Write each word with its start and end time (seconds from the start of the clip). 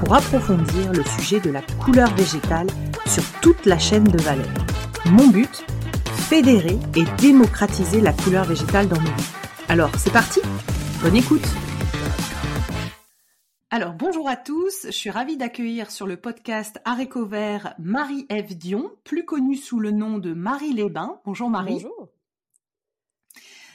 pour 0.00 0.14
approfondir 0.14 0.92
le 0.92 1.04
sujet 1.04 1.40
de 1.40 1.50
la 1.50 1.60
couleur 1.84 2.12
végétale 2.14 2.68
sur 3.06 3.22
toute 3.42 3.66
la 3.66 3.78
chaîne 3.78 4.04
de 4.04 4.18
valeur. 4.18 4.48
Mon 5.06 5.28
but 5.28 5.64
Fédérer 6.28 6.78
et 6.96 7.04
démocratiser 7.20 8.00
la 8.00 8.12
couleur 8.12 8.44
végétale 8.44 8.88
dans 8.88 9.00
nos 9.00 9.10
vies. 9.10 9.32
Alors, 9.68 9.90
c'est 9.96 10.12
parti 10.12 10.40
Bonne 11.02 11.16
écoute 11.16 11.46
alors 13.72 13.92
bonjour 13.92 14.28
à 14.28 14.34
tous, 14.34 14.86
je 14.86 14.90
suis 14.90 15.10
ravie 15.10 15.36
d'accueillir 15.36 15.92
sur 15.92 16.08
le 16.08 16.16
podcast 16.16 16.80
Aréco 16.84 17.24
Vert 17.24 17.74
Marie-Ève 17.78 18.58
Dion, 18.58 18.90
plus 19.04 19.24
connue 19.24 19.54
sous 19.54 19.78
le 19.78 19.92
nom 19.92 20.18
de 20.18 20.32
Marie 20.32 20.72
Lébin. 20.72 21.20
Bonjour 21.24 21.48
Marie. 21.48 21.74
Bonjour. 21.74 22.08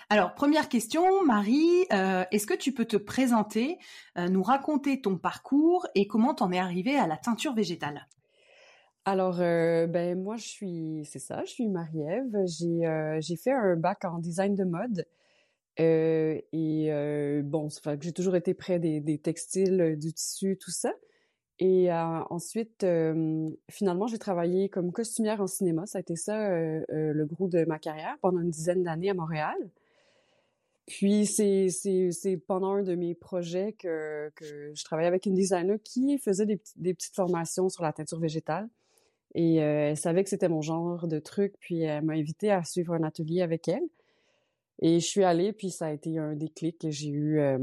Alors, 0.09 0.35
première 0.35 0.69
question, 0.69 1.03
Marie, 1.25 1.87
euh, 1.91 2.25
est-ce 2.31 2.45
que 2.45 2.53
tu 2.53 2.71
peux 2.71 2.85
te 2.85 2.97
présenter, 2.97 3.79
euh, 4.19 4.27
nous 4.27 4.43
raconter 4.43 5.01
ton 5.01 5.17
parcours 5.17 5.87
et 5.95 6.05
comment 6.05 6.35
t'en 6.35 6.51
es 6.51 6.59
arrivée 6.59 6.95
à 6.95 7.07
la 7.07 7.17
teinture 7.17 7.55
végétale? 7.55 8.07
Alors, 9.05 9.41
euh, 9.41 9.87
ben 9.87 10.21
moi, 10.21 10.35
je 10.37 10.47
suis, 10.47 11.09
c'est 11.11 11.19
ça, 11.19 11.43
je 11.45 11.51
suis 11.51 11.67
Marie-Ève. 11.67 12.35
J'ai, 12.45 13.17
j'ai 13.19 13.35
fait 13.35 13.51
un 13.51 13.75
bac 13.75 14.05
en 14.05 14.19
design 14.19 14.53
de 14.55 14.63
mode. 14.63 15.07
et 15.77 17.41
bon, 17.43 17.67
j'ai 17.99 18.13
toujours 18.13 18.35
été 18.35 18.53
près 18.53 18.77
des, 18.77 18.99
des, 18.99 19.17
textiles, 19.17 19.97
du 19.99 20.13
tissu, 20.13 20.57
tout 20.59 20.71
ça. 20.71 20.93
Et 21.57 21.91
ensuite, 21.91 22.85
finalement, 23.71 24.07
j'ai 24.07 24.19
travaillé 24.19 24.69
comme 24.69 24.91
costumière 24.91 25.41
en 25.41 25.47
cinéma. 25.47 25.87
Ça 25.87 25.97
a 25.97 26.01
été 26.01 26.15
ça 26.15 26.49
le 26.49 27.25
gros 27.25 27.47
de 27.47 27.65
ma 27.65 27.79
carrière 27.79 28.17
pendant 28.21 28.41
une 28.41 28.51
dizaine 28.51 28.83
d'années 28.83 29.09
à 29.09 29.15
Montréal. 29.15 29.57
Puis 30.85 31.25
c'est 31.25 31.69
c'est 31.69 32.37
pendant 32.37 32.73
un 32.73 32.83
de 32.83 32.95
mes 32.95 33.15
projets 33.15 33.73
que 33.73 34.31
que 34.35 34.71
je 34.73 34.83
travaillais 34.83 35.07
avec 35.07 35.25
une 35.25 35.33
designer 35.33 35.77
qui 35.83 36.17
faisait 36.19 36.45
des, 36.45 36.61
des 36.75 36.93
petites 36.93 37.15
formations 37.15 37.69
sur 37.69 37.83
la 37.83 37.91
teinture 37.91 38.19
végétale. 38.19 38.69
Et 39.33 39.61
euh, 39.61 39.89
elle 39.89 39.97
savait 39.97 40.23
que 40.23 40.29
c'était 40.29 40.47
mon 40.49 40.61
genre 40.61 41.07
de 41.07 41.19
truc 41.19 41.55
puis 41.59 41.81
elle 41.81 42.03
m'a 42.05 42.13
invité 42.13 42.51
à 42.51 42.63
suivre 42.63 42.93
un 42.93 43.03
atelier 43.03 43.41
avec 43.41 43.67
elle. 43.67 43.83
Et 44.79 44.99
je 44.99 45.05
suis 45.05 45.23
allée 45.23 45.53
puis 45.53 45.71
ça 45.71 45.87
a 45.87 45.91
été 45.91 46.19
un 46.19 46.35
déclic 46.35 46.85
j'ai 46.89 47.09
eu 47.09 47.39
euh, 47.39 47.57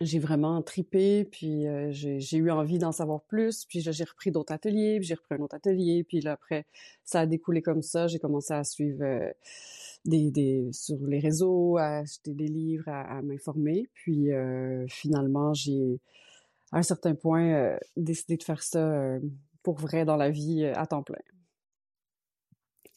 j'ai 0.00 0.18
vraiment 0.18 0.60
tripé 0.62 1.24
puis 1.24 1.66
euh, 1.66 1.90
j'ai 1.90 2.36
eu 2.36 2.50
envie 2.50 2.78
d'en 2.78 2.92
savoir 2.92 3.22
plus 3.22 3.64
puis 3.64 3.80
j'ai 3.80 4.04
repris 4.04 4.30
d'autres 4.30 4.52
ateliers 4.52 4.98
puis 4.98 5.06
j'ai 5.06 5.14
repris 5.14 5.34
un 5.34 5.42
autre 5.42 5.54
atelier 5.54 6.04
puis 6.04 6.20
là 6.20 6.32
après 6.32 6.66
ça 7.04 7.20
a 7.20 7.26
découlé 7.26 7.62
comme 7.62 7.82
ça 7.82 8.06
j'ai 8.06 8.18
commencé 8.18 8.52
à 8.52 8.64
suivre 8.64 9.04
des, 10.04 10.30
des, 10.30 10.70
sur 10.72 10.98
les 11.06 11.18
réseaux, 11.18 11.78
à 11.78 11.98
acheter 11.98 12.34
des 12.34 12.48
livres, 12.48 12.88
à, 12.88 13.22
m'informer. 13.22 13.88
Puis 13.94 14.32
euh, 14.32 14.86
finalement, 14.88 15.54
j'ai 15.54 16.00
à 16.72 16.78
un 16.78 16.82
certain 16.82 17.14
point 17.14 17.52
euh, 17.52 17.78
décidé 17.96 18.36
de 18.36 18.42
faire 18.42 18.62
ça 18.62 18.78
euh, 18.78 19.20
pour 19.62 19.78
vrai 19.78 20.04
dans 20.04 20.16
la 20.16 20.30
vie 20.30 20.64
à 20.64 20.86
temps 20.86 21.02
plein. 21.02 21.18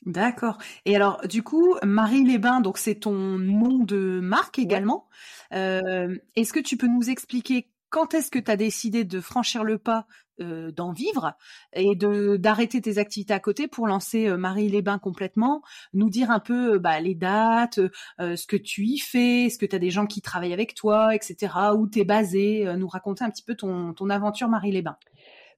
D'accord. 0.08 0.58
Et 0.86 0.96
alors, 0.96 1.22
du 1.28 1.44
coup, 1.44 1.76
Marie 1.84 2.24
Lesbains, 2.24 2.62
donc 2.62 2.78
c'est 2.78 2.96
ton 2.96 3.38
nom 3.38 3.84
de 3.84 4.20
marque 4.22 4.58
également. 4.58 5.08
Est-ce 5.52 6.54
que 6.54 6.60
tu 6.60 6.78
peux 6.78 6.88
nous 6.88 7.10
expliquer 7.10 7.70
quand 7.90 8.14
est-ce 8.14 8.32
que 8.32 8.40
tu 8.40 8.52
as 8.52 8.58
décidé 8.58 9.04
de 9.04 9.22
franchir 9.22 9.64
le 9.64 9.78
pas 9.78 10.08
euh, 10.40 10.72
d'en 10.72 10.92
vivre 10.92 11.34
et 11.74 11.96
de 11.96 12.38
d'arrêter 12.38 12.80
tes 12.80 13.00
activités 13.00 13.34
à 13.34 13.40
côté 13.40 13.68
pour 13.68 13.88
lancer 13.88 14.28
euh, 14.28 14.38
Marie 14.38 14.70
les 14.70 14.84
Bains 14.84 15.00
complètement, 15.00 15.64
nous 15.94 16.12
dire 16.12 16.30
un 16.30 16.40
peu 16.40 16.76
euh, 16.76 16.80
bah, 16.80 17.00
les 17.00 17.16
dates, 17.16 17.80
ce 18.20 18.46
que 18.46 18.56
tu 18.56 18.84
y 18.84 19.00
fais, 19.00 19.46
est-ce 19.46 19.58
que 19.58 19.66
tu 19.66 19.76
as 19.76 19.80
des 19.80 19.90
gens 19.90 20.06
qui 20.06 20.22
travaillent 20.22 20.54
avec 20.54 20.76
toi, 20.76 21.16
etc., 21.16 21.54
où 21.76 21.88
tu 21.88 22.00
es 22.00 22.06
basé, 22.06 22.72
nous 22.78 22.88
raconter 22.88 23.24
un 23.24 23.32
petit 23.32 23.42
peu 23.42 23.56
ton, 23.56 23.94
ton 23.94 24.10
aventure 24.12 24.48
Marie 24.48 24.72
les 24.72 24.84
Bains. 24.84 24.98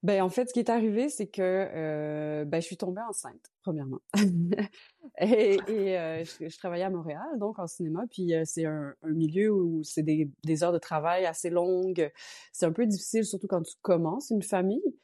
Ben 0.01 0.21
en 0.23 0.29
fait, 0.29 0.47
ce 0.47 0.53
qui 0.53 0.59
est 0.59 0.69
arrivé, 0.69 1.09
c'est 1.09 1.27
que 1.27 1.41
euh, 1.41 2.45
ben, 2.45 2.61
je 2.61 2.65
suis 2.65 2.77
tombée 2.77 3.01
enceinte, 3.01 3.51
premièrement. 3.61 3.99
et, 5.19 5.57
et 5.67 5.99
euh, 5.99 6.23
je, 6.23 6.57
travaillais 6.57 6.85
à 6.85 6.89
Montréal, 6.89 7.27
donc 7.37 7.59
en 7.59 7.67
cinéma, 7.67 8.05
puis 8.09 8.33
euh, 8.33 8.43
c'est 8.45 8.63
un, 8.63 8.93
un, 9.03 9.09
milieu 9.09 9.51
où 9.51 9.83
c'est 9.83 10.03
des, 10.03 10.31
des, 10.45 10.63
heures 10.63 10.71
de 10.71 10.77
travail 10.77 11.25
assez 11.25 11.49
longues. 11.49 12.09
C'est 12.53 12.65
un 12.65 12.71
peu 12.71 12.85
difficile, 12.85 13.25
surtout 13.25 13.47
quand 13.47 13.61
tu 13.61 13.75
commences 13.81 14.29
une 14.29 14.41
famille. 14.41 14.95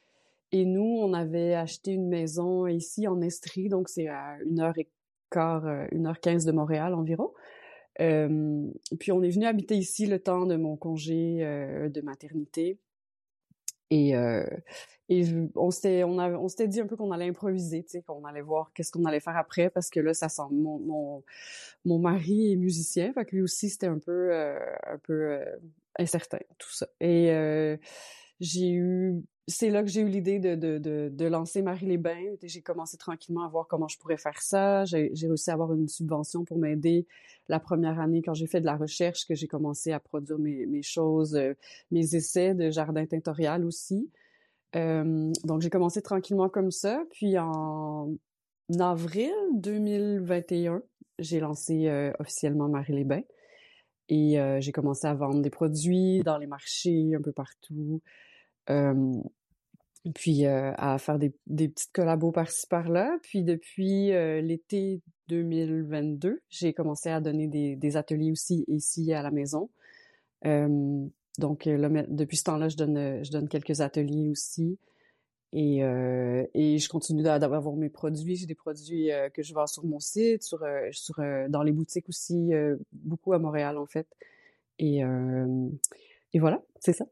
Et 0.52 0.64
nous, 0.64 0.98
on 1.02 1.12
avait 1.12 1.54
acheté 1.54 1.92
une 1.92 2.08
maison 2.08 2.66
ici 2.66 3.06
en 3.06 3.20
Estrie, 3.20 3.68
donc 3.68 3.90
c'est 3.90 4.08
à 4.08 4.38
une 4.46 4.60
heure 4.60 4.78
et 4.78 4.88
quart, 5.30 5.66
une 5.92 6.06
heure 6.06 6.20
quinze 6.20 6.46
de 6.46 6.52
Montréal 6.52 6.94
environ. 6.94 7.34
puis 7.98 9.12
on 9.12 9.22
est 9.22 9.30
venu 9.30 9.44
habiter 9.44 9.76
ici 9.76 10.06
le 10.06 10.20
temps 10.20 10.46
de 10.46 10.56
mon 10.56 10.76
congé 10.76 11.40
de 11.92 12.00
maternité. 12.00 12.78
Et, 13.90 14.16
euh, 14.16 14.44
on 15.54 15.70
s'était 15.70 16.02
on, 16.02 16.18
on 16.18 16.48
s'était 16.48 16.66
dit 16.66 16.80
un 16.80 16.86
peu 16.86 16.96
qu'on 16.96 17.12
allait 17.12 17.28
improviser, 17.28 17.84
tu 17.84 17.90
sais, 17.90 18.02
qu'on 18.02 18.24
allait 18.24 18.40
voir 18.40 18.72
qu'est-ce 18.74 18.90
qu'on 18.90 19.04
allait 19.04 19.20
faire 19.20 19.36
après 19.36 19.70
parce 19.70 19.88
que 19.88 20.00
là 20.00 20.14
ça 20.14 20.28
sent 20.28 20.42
mon 20.50 20.80
mon, 20.80 21.22
mon 21.84 21.98
mari 21.98 22.52
est 22.52 22.56
musicien, 22.56 23.12
fait 23.12 23.24
que 23.24 23.36
lui 23.36 23.42
aussi 23.42 23.70
c'était 23.70 23.86
un 23.86 23.98
peu 24.00 24.32
euh, 24.34 24.58
un 24.84 24.98
peu 24.98 25.12
euh, 25.12 25.44
incertain 25.98 26.38
tout 26.58 26.72
ça. 26.72 26.88
Et 27.00 27.30
euh, 27.30 27.76
j'ai 28.40 28.70
eu 28.70 29.22
c'est 29.48 29.70
là 29.70 29.82
que 29.82 29.88
j'ai 29.88 30.00
eu 30.00 30.08
l'idée 30.08 30.40
de, 30.40 30.56
de, 30.56 31.08
de, 31.08 31.26
lancer 31.26 31.62
Marie 31.62 31.86
les 31.86 31.98
Bains. 31.98 32.34
J'ai 32.42 32.62
commencé 32.62 32.96
tranquillement 32.96 33.44
à 33.44 33.48
voir 33.48 33.68
comment 33.68 33.86
je 33.86 33.96
pourrais 33.96 34.16
faire 34.16 34.42
ça. 34.42 34.84
J'ai 34.86 35.12
réussi 35.14 35.50
à 35.50 35.52
avoir 35.52 35.72
une 35.72 35.86
subvention 35.86 36.44
pour 36.44 36.58
m'aider 36.58 37.06
la 37.48 37.60
première 37.60 38.00
année 38.00 38.22
quand 38.22 38.34
j'ai 38.34 38.48
fait 38.48 38.60
de 38.60 38.66
la 38.66 38.76
recherche, 38.76 39.24
que 39.24 39.36
j'ai 39.36 39.46
commencé 39.46 39.92
à 39.92 40.00
produire 40.00 40.38
mes, 40.38 40.66
mes 40.66 40.82
choses, 40.82 41.36
euh, 41.36 41.54
mes 41.92 42.16
essais 42.16 42.54
de 42.54 42.70
jardin 42.70 43.06
tintorial 43.06 43.64
aussi. 43.64 44.10
Euh, 44.74 45.32
donc 45.44 45.62
j'ai 45.62 45.70
commencé 45.70 46.02
tranquillement 46.02 46.48
comme 46.48 46.72
ça. 46.72 47.04
Puis 47.12 47.38
en 47.38 48.16
avril 48.80 49.32
2021, 49.54 50.82
j'ai 51.20 51.38
lancé 51.38 51.86
euh, 51.86 52.10
officiellement 52.18 52.68
Marie 52.68 52.94
les 52.94 53.04
Bains. 53.04 53.22
Et 54.08 54.38
j'ai 54.60 54.70
commencé 54.70 55.04
à 55.08 55.14
vendre 55.14 55.42
des 55.42 55.50
produits 55.50 56.20
dans 56.24 56.38
les 56.38 56.46
marchés 56.46 57.12
un 57.16 57.20
peu 57.20 57.32
partout. 57.32 58.00
Puis 60.14 60.46
à 60.46 60.98
faire 60.98 61.18
des, 61.18 61.32
petites 61.46 61.92
collabos 61.92 62.32
par-ci 62.32 62.66
par-là. 62.66 63.18
Puis 63.22 63.42
depuis 63.42 64.08
l'été 64.42 65.02
2022, 65.28 66.40
j'ai 66.48 66.72
commencé 66.72 67.08
à 67.08 67.20
donner 67.20 67.48
des, 67.48 67.96
ateliers 67.96 68.30
aussi 68.30 68.64
ici 68.68 69.12
à 69.12 69.22
la 69.22 69.30
maison. 69.30 69.70
donc 70.44 71.68
depuis 71.68 72.36
ce 72.36 72.44
temps-là, 72.44 72.68
je 72.68 72.76
donne, 72.76 73.48
quelques 73.48 73.80
ateliers 73.80 74.28
aussi. 74.28 74.78
Et, 75.52 75.78
je 75.80 76.88
continue 76.88 77.22
d'avoir 77.22 77.74
mes 77.74 77.90
produits. 77.90 78.36
J'ai 78.36 78.46
des 78.46 78.54
produits 78.54 79.10
que 79.34 79.42
je 79.42 79.54
vends 79.54 79.66
sur 79.66 79.84
mon 79.84 80.00
site, 80.00 80.42
sur, 80.42 80.60
dans 81.48 81.62
les 81.62 81.72
boutiques 81.72 82.08
aussi, 82.08 82.50
beaucoup 82.92 83.32
à 83.32 83.38
Montréal 83.38 83.78
en 83.78 83.86
fait. 83.86 84.06
Et 84.78 85.02
voilà, 86.38 86.62
c'est 86.80 86.92
ça. 86.92 87.06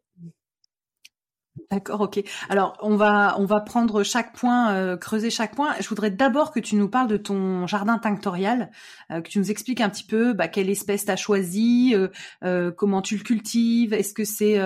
D'accord, 1.71 2.01
ok. 2.01 2.21
Alors 2.49 2.77
on 2.81 2.97
va 2.97 3.37
on 3.39 3.45
va 3.45 3.61
prendre 3.61 4.03
chaque 4.03 4.35
point, 4.35 4.75
euh, 4.75 4.97
creuser 4.97 5.31
chaque 5.31 5.55
point. 5.55 5.73
Je 5.79 5.89
voudrais 5.89 6.11
d'abord 6.11 6.51
que 6.51 6.59
tu 6.59 6.75
nous 6.75 6.89
parles 6.89 7.07
de 7.07 7.17
ton 7.17 7.69
jardin 7.69 7.99
tinctorial, 7.99 8.73
euh, 9.13 9.21
que 9.21 9.29
tu 9.29 9.39
nous 9.39 9.53
expliques 9.53 9.81
un 9.81 9.89
petit 9.89 10.05
peu 10.05 10.33
bah, 10.33 10.49
quelle 10.49 10.69
espèce 10.69 11.05
tu 11.05 11.13
as 11.13 11.17
choisi, 11.17 11.95
euh, 12.43 12.73
comment 12.73 13.03
tu 13.03 13.17
le 13.17 13.23
cultives, 13.23 13.93
est-ce 13.93 14.15
que 14.15 14.25
c'est 14.25 14.61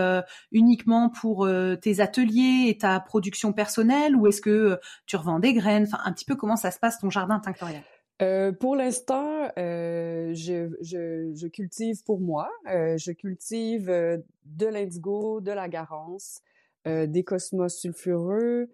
uniquement 0.50 1.11
pour 1.11 1.49
tes 1.82 2.00
ateliers 2.00 2.69
et 2.69 2.79
ta 2.79 3.00
production 3.00 3.52
personnelle 3.52 4.17
ou 4.17 4.26
est-ce 4.26 4.40
que 4.40 4.81
tu 5.06 5.17
revends 5.17 5.40
des 5.40 5.52
graines, 5.52 5.85
enfin 5.85 6.02
un 6.05 6.12
petit 6.12 6.25
peu 6.25 6.37
comment 6.37 6.56
ça 6.56 6.70
se 6.70 6.79
passe 6.79 6.99
ton 6.99 7.11
jardin 7.11 7.38
tinctorial. 7.38 7.82
pour 8.61 8.76
l'instant, 8.76 9.50
je, 9.56 10.70
je, 10.81 11.32
je, 11.35 11.46
cultive 11.49 12.02
pour 12.05 12.20
moi. 12.20 12.49
je 12.67 13.12
cultive 13.12 13.88
de 13.88 14.67
l'indigo, 14.67 15.40
de 15.40 15.52
la 15.52 15.69
garance, 15.69 16.40
euh, 16.86 17.06
des 17.06 17.25
cosmos 17.25 17.76
sulfureux, 17.76 18.70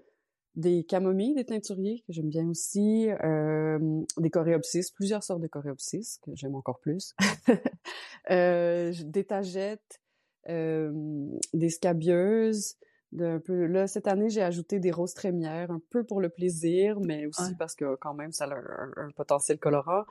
des 0.57 0.85
camomilles, 0.85 1.35
des 1.35 1.45
teinturiers 1.45 2.05
que 2.07 2.13
j'aime 2.13 2.29
bien 2.29 2.49
aussi, 2.49 3.09
euh, 3.25 3.79
des 4.19 4.31
coréopsis, 4.31 4.91
plusieurs 4.91 5.25
sortes 5.25 5.41
de 5.41 5.49
coréopsis 5.49 6.19
que 6.23 6.31
j'aime 6.35 6.55
encore 6.55 6.81
plus, 6.81 7.15
euh, 8.31 8.93
des 9.05 9.25
tagettes, 9.25 10.01
des 10.47 11.71
scabieuses. 11.71 12.77
De 13.13 13.39
peu... 13.39 13.67
Là, 13.67 13.87
cette 13.87 14.09
année, 14.09 14.29
j'ai 14.29 14.43
ajouté 14.43 14.81
des 14.81 14.91
roses 14.91 15.15
trémières, 15.15 15.71
un 15.71 15.81
peu 15.91 16.05
pour 16.05 16.21
le 16.21 16.29
plaisir, 16.29 16.99
mais 17.01 17.27
aussi 17.27 17.55
parce 17.57 17.77
que 17.77 17.95
quand 17.97 18.13
même, 18.13 18.33
ça 18.33 18.47
a 18.47 19.01
un, 19.01 19.11
potentiel 19.13 19.59
colorant. 19.59 20.05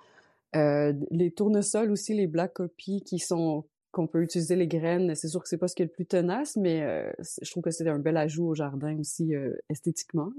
les 0.54 1.32
tournesols 1.36 1.92
aussi, 1.92 2.14
les 2.14 2.28
black 2.28 2.54
copies 2.54 3.04
qui 3.04 3.20
sont 3.20 3.66
qu'on 3.94 4.08
peut 4.08 4.24
utiliser 4.24 4.58
les 4.58 4.68
graines. 4.68 5.16
C'est 5.16 5.30
sûr 5.30 5.42
que 5.42 5.48
c'est 5.48 5.58
pas 5.58 5.70
ce 5.70 5.76
qui 5.76 5.84
est 5.84 5.86
le 5.86 5.92
plus 5.92 6.06
tenace, 6.06 6.58
mais 6.58 6.82
euh, 6.82 7.10
je 7.42 7.50
trouve 7.50 7.64
que 7.64 7.72
c'est 7.72 7.88
un 7.88 8.00
bel 8.00 8.18
ajout 8.18 8.48
au 8.48 8.56
jardin 8.56 9.00
aussi 9.00 9.36
euh, 9.36 9.56
esthétiquement. 9.70 10.34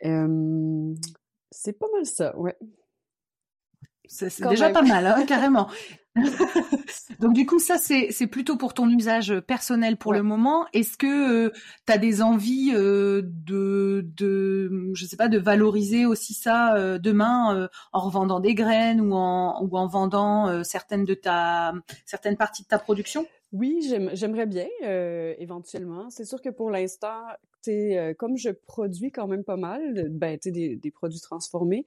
c'est 0.00 1.72
pas 1.72 1.86
mal 1.92 2.06
ça, 2.06 2.38
ouais. 2.38 2.56
C'est 4.06 4.46
déjà 4.46 4.70
pas 4.70 4.82
mal, 4.82 5.06
hein, 5.06 5.24
carrément. 5.26 5.68
Donc 7.20 7.32
du 7.32 7.46
coup, 7.46 7.58
ça 7.58 7.76
c'est 7.78 8.26
plutôt 8.26 8.56
pour 8.56 8.74
ton 8.74 8.88
usage 8.88 9.40
personnel 9.40 9.96
pour 9.96 10.12
le 10.12 10.22
moment. 10.22 10.66
Est-ce 10.74 10.98
que 10.98 11.46
euh, 11.46 11.52
tu 11.86 11.92
as 11.92 11.98
des 11.98 12.20
envies 12.20 12.72
euh, 12.74 13.22
de 13.24 14.06
de 14.16 14.90
je 14.94 15.06
sais 15.06 15.16
pas 15.16 15.28
de 15.28 15.38
valoriser 15.38 16.04
aussi 16.04 16.34
ça 16.34 16.76
euh, 16.76 16.98
demain 16.98 17.68
en 17.92 18.00
revendant 18.00 18.40
des 18.40 18.54
graines 18.54 19.00
ou 19.00 19.14
en 19.14 19.62
ou 19.62 19.78
en 19.78 19.86
vendant 19.86 20.62
certaines 20.64 21.04
de 21.04 21.14
ta 21.14 21.72
certaines 22.04 22.36
parties 22.36 22.62
de 22.62 22.68
ta 22.68 22.78
production? 22.78 23.26
Oui, 23.52 23.80
j'aimerais 24.12 24.46
bien 24.46 24.66
éventuellement. 25.38 26.10
C'est 26.10 26.24
sûr 26.24 26.42
que 26.42 26.50
pour 26.50 26.70
l'instant, 26.70 27.22
comme 28.18 28.36
je 28.36 28.50
produis 28.50 29.12
quand 29.12 29.28
même 29.28 29.44
pas 29.44 29.56
mal, 29.56 30.08
ben 30.10 30.38
des, 30.44 30.76
des 30.76 30.90
produits 30.90 31.20
transformés. 31.20 31.86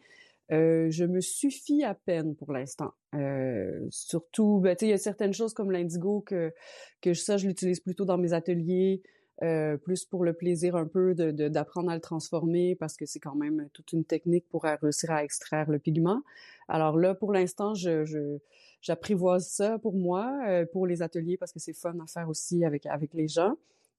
Euh, 0.52 0.92
je 0.92 1.06
me 1.06 1.22
suffis 1.22 1.84
à 1.84 1.96
peine 1.96 2.36
pour 2.36 2.52
l'instant. 2.52 2.94
Euh, 3.16 3.80
surtout, 3.90 4.60
ben, 4.60 4.76
il 4.82 4.90
y 4.90 4.94
a 4.94 4.98
certaines 4.98 5.34
choses 5.34 5.54
comme 5.54 5.72
l'indigo 5.72 6.22
que, 6.22 6.54
que 7.02 7.14
ça, 7.14 7.38
je 7.38 7.48
l'utilise 7.48 7.80
plutôt 7.80 8.06
dans 8.06 8.18
mes 8.18 8.34
ateliers, 8.34 9.02
euh, 9.44 9.76
plus 9.76 10.06
pour 10.06 10.24
le 10.24 10.34
plaisir 10.34 10.76
un 10.76 10.86
peu 10.86 11.14
d'apprendre 11.14 11.34
de, 11.34 11.48
d'apprendre 11.50 11.92
à 11.92 11.96
le 11.96 12.00
transformer 12.00 12.76
parce 12.76 12.96
que 12.96 13.06
c'est 13.06 13.20
quand 13.20 13.36
même 13.36 13.68
toute 13.74 13.92
une 13.92 14.06
technique 14.06 14.48
pour 14.48 14.64
réussir 14.64 15.12
à 15.12 15.24
extraire 15.24 15.70
le 15.70 15.80
pigment. 15.80 16.22
Alors 16.70 16.98
là, 16.98 17.16
pour 17.16 17.34
l'instant, 17.34 17.74
je, 17.74 18.38
j'apprivoise 18.82 19.48
ça 19.48 19.78
pour 19.80 19.96
moi, 19.96 20.40
euh, 20.48 20.66
pour 20.72 20.88
les 20.88 21.02
ateliers 21.02 21.38
parce 21.38 21.52
que 21.52 21.60
c'est 21.60 21.74
fun 21.74 21.96
à 22.02 22.08
faire 22.08 22.30
aussi 22.30 22.64
avec 22.64 22.86
avec 22.86 23.14
les 23.14 23.28
gens. 23.28 23.56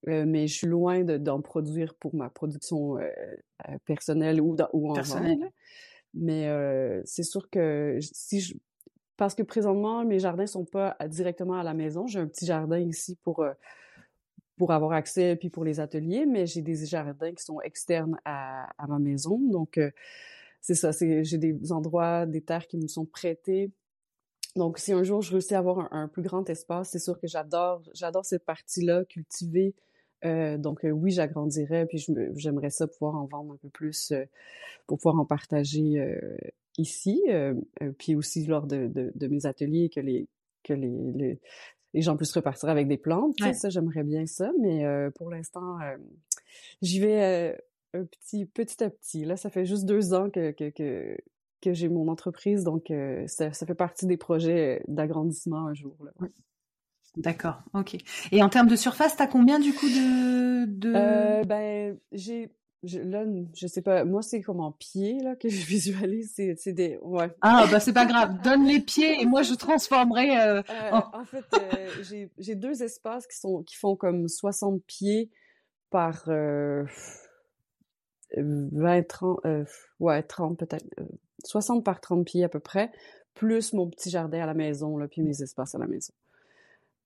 Euh, 0.08 0.24
mais 0.26 0.46
je 0.46 0.54
suis 0.54 0.66
loin 0.66 1.02
d'en 1.02 1.40
produire 1.40 1.94
pour 1.94 2.14
ma 2.14 2.30
production 2.30 2.96
personnelle 3.84 4.40
ou, 4.40 4.54
dans, 4.54 4.68
ou 4.72 4.90
en 4.90 4.94
Personnelle. 4.94 5.50
Mais 6.16 6.48
euh, 6.48 7.02
c'est 7.04 7.22
sûr 7.22 7.50
que 7.50 7.98
si 8.00 8.40
je 8.40 8.54
parce 9.18 9.34
que 9.34 9.42
présentement 9.42 10.04
mes 10.04 10.18
jardins 10.18 10.46
sont 10.46 10.64
pas 10.64 10.96
directement 11.08 11.54
à 11.54 11.62
la 11.62 11.74
maison, 11.74 12.06
j'ai 12.06 12.18
un 12.18 12.26
petit 12.26 12.46
jardin 12.46 12.78
ici 12.78 13.16
pour 13.22 13.40
euh, 13.40 13.52
pour 14.56 14.72
avoir 14.72 14.92
accès 14.92 15.36
puis 15.36 15.50
pour 15.50 15.64
les 15.64 15.80
ateliers, 15.80 16.26
mais 16.26 16.46
j'ai 16.46 16.62
des 16.62 16.86
jardins 16.86 17.32
qui 17.32 17.44
sont 17.44 17.60
externes 17.60 18.18
à, 18.24 18.68
à 18.82 18.86
ma 18.86 18.98
maison. 18.98 19.38
Donc 19.38 19.78
euh, 19.78 19.90
c'est 20.62 20.74
ça, 20.74 20.92
c'est 20.92 21.22
j'ai 21.24 21.38
des 21.38 21.72
endroits, 21.72 22.26
des 22.26 22.40
terres 22.40 22.66
qui 22.66 22.78
me 22.78 22.88
sont 22.88 23.06
prêtées. 23.06 23.70
Donc 24.56 24.78
si 24.78 24.92
un 24.92 25.02
jour 25.02 25.20
je 25.22 25.32
réussis 25.32 25.54
à 25.54 25.58
avoir 25.58 25.80
un, 25.80 26.04
un 26.04 26.08
plus 26.08 26.22
grand 26.22 26.48
espace, 26.48 26.90
c'est 26.90 26.98
sûr 26.98 27.18
que 27.20 27.26
j'adore 27.26 27.82
j'adore 27.94 28.24
cette 28.24 28.44
partie-là, 28.44 29.04
cultiver 29.04 29.74
euh, 30.24 30.56
donc 30.56 30.84
euh, 30.84 30.90
oui, 30.90 31.10
j'agrandirais, 31.10 31.86
puis 31.86 32.04
j'aimerais 32.34 32.70
ça 32.70 32.86
pouvoir 32.86 33.16
en 33.16 33.26
vendre 33.26 33.54
un 33.54 33.56
peu 33.56 33.68
plus 33.68 34.12
euh, 34.12 34.24
pour 34.86 34.98
pouvoir 34.98 35.18
en 35.18 35.24
partager 35.24 36.00
ici, 36.78 37.22
puis 37.98 38.14
aussi 38.14 38.46
lors 38.46 38.66
de, 38.66 38.88
de, 38.92 39.26
mes 39.26 39.46
ateliers 39.46 39.88
que 39.88 40.00
les 40.00 40.28
que 40.62 40.72
les, 40.72 41.38
les, 41.92 42.02
gens 42.02 42.16
puissent 42.16 42.34
repartir 42.34 42.68
avec 42.68 42.86
des 42.86 42.96
plantes. 42.96 43.34
Ça, 43.54 43.68
j'aimerais 43.68 44.04
bien 44.04 44.26
ça, 44.26 44.52
mais 44.60 44.84
pour 45.16 45.30
l'instant, 45.30 45.78
j'y 46.82 47.00
vais 47.00 47.58
un 47.94 48.04
petit 48.04 48.46
petit 48.46 48.84
à 48.84 48.90
petit. 48.90 49.24
Là, 49.24 49.36
ça 49.36 49.50
fait 49.50 49.64
juste 49.64 49.86
deux 49.86 50.14
ans 50.14 50.30
que, 50.30 50.52
que, 50.52 50.70
que, 50.70 51.16
que 51.60 51.72
j'ai 51.72 51.88
mon 51.88 52.06
entreprise, 52.06 52.62
donc 52.62 52.92
ça, 53.26 53.52
ça, 53.52 53.66
fait 53.66 53.74
partie 53.74 54.06
des 54.06 54.16
projets 54.16 54.84
d'agrandissement 54.86 55.66
un 55.66 55.74
jour. 55.74 55.96
Là. 56.04 56.28
D'accord, 57.16 57.62
ok. 57.72 57.96
Et 58.30 58.42
en 58.42 58.48
termes 58.48 58.68
de 58.68 58.76
surface, 58.76 59.16
t'as 59.16 59.26
combien 59.26 59.58
du 59.58 59.72
coup 59.72 59.88
de... 59.88 60.66
de... 60.66 60.92
Euh, 60.94 61.44
ben, 61.44 61.98
j'ai... 62.12 62.50
Je, 62.82 63.00
là, 63.00 63.24
je 63.54 63.66
sais 63.66 63.80
pas, 63.82 64.04
moi 64.04 64.22
c'est 64.22 64.42
comme 64.42 64.60
en 64.60 64.70
pied 64.70 65.18
là 65.20 65.34
que 65.34 65.48
je 65.48 65.66
visualise, 65.66 66.34
c'est 66.34 66.72
des, 66.72 66.98
ouais. 67.02 67.34
Ah 67.40 67.66
bah 67.70 67.80
c'est 67.80 67.94
pas 67.94 68.04
grave, 68.06 68.40
donne 68.42 68.64
les 68.64 68.80
pieds 68.80 69.20
et 69.20 69.26
moi 69.26 69.42
je 69.42 69.54
transformerai. 69.54 70.38
Euh, 70.38 70.62
euh, 70.70 70.90
en... 70.92 71.24
fait, 71.24 71.44
euh, 71.54 72.28
j'ai 72.38 72.54
deux 72.54 72.82
espaces 72.82 73.26
qui 73.26 73.38
sont 73.38 73.62
qui 73.64 73.76
font 73.76 73.96
comme 73.96 74.28
60 74.28 74.84
pieds 74.84 75.30
par 75.90 76.26
20, 76.26 76.86
30, 79.08 79.40
ouais 79.98 80.22
30 80.22 80.58
peut-être, 80.58 80.86
60 81.44 81.82
par 81.82 82.00
30 82.00 82.24
pieds 82.26 82.44
à 82.44 82.48
peu 82.48 82.60
près, 82.60 82.92
plus 83.34 83.72
mon 83.72 83.88
petit 83.88 84.10
jardin 84.10 84.42
à 84.42 84.46
la 84.46 84.54
maison 84.54 84.96
là, 84.98 85.08
puis 85.08 85.22
mes 85.22 85.42
espaces 85.42 85.74
à 85.74 85.78
la 85.78 85.86
maison. 85.86 86.12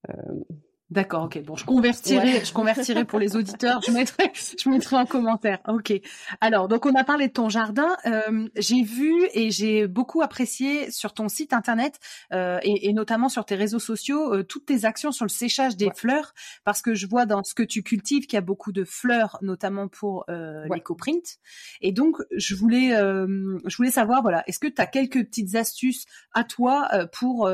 Euh, 0.09 0.45
D'accord, 0.91 1.25
ok. 1.25 1.43
Bon, 1.45 1.57
je 1.57 1.65
convertirai, 1.65 2.45
je 2.45 2.53
convertirai 2.53 3.05
pour 3.05 3.19
les 3.19 3.37
auditeurs. 3.37 3.81
Je 3.87 3.93
mettrai, 3.93 4.33
je 4.35 4.69
mettrai 4.69 4.97
en 4.97 5.07
commentaire. 5.07 5.61
Ok. 5.69 5.93
Alors, 6.41 6.69
donc 6.69 6.87
on 6.87 6.95
a 6.95 7.05
parlé 7.05 7.29
de 7.29 7.33
ton 7.33 7.49
jardin. 7.49 7.97
Euh, 8.07 8.49
j'ai 8.57 8.83
vu 8.83 9.29
et 9.35 9.51
j'ai 9.51 9.87
beaucoup 9.87 10.23
apprécié 10.23 10.91
sur 10.91 11.13
ton 11.13 11.29
site 11.29 11.53
internet 11.53 11.99
euh, 12.33 12.59
et, 12.63 12.89
et, 12.89 12.93
notamment 12.93 13.29
sur 13.29 13.45
tes 13.45 13.55
réseaux 13.55 13.79
sociaux 13.79 14.35
euh, 14.35 14.43
toutes 14.43 14.67
tes 14.67 14.85
actions 14.85 15.13
sur 15.13 15.25
le 15.25 15.31
séchage 15.31 15.77
des 15.77 15.91
fleurs, 15.95 16.35
parce 16.65 16.83
que 16.83 16.95
je 16.95 17.07
vois 17.07 17.27
dans 17.27 17.43
ce 17.43 17.55
que 17.55 17.63
tu 17.63 17.83
cultives 17.83 18.27
qu'il 18.27 18.37
y 18.37 18.39
a 18.39 18.43
beaucoup 18.43 18.73
de 18.73 18.85
fleurs, 18.85 19.39
notamment 19.43 19.89
pour 19.89 20.25
euh, 20.29 20.67
l'éco-print. 20.73 21.39
Et 21.81 21.93
donc, 21.93 22.17
je 22.37 22.55
voulais, 22.55 22.95
euh, 22.97 23.59
je 23.67 23.77
voulais 23.77 23.91
savoir, 23.91 24.23
voilà, 24.23 24.43
est-ce 24.47 24.59
que 24.59 24.67
tu 24.67 24.81
as 24.81 24.87
quelques 24.87 25.25
petites 25.25 25.55
astuces 25.55 26.05
à 26.33 26.45
toi 26.45 26.89
euh, 26.93 27.07
pour 27.07 27.51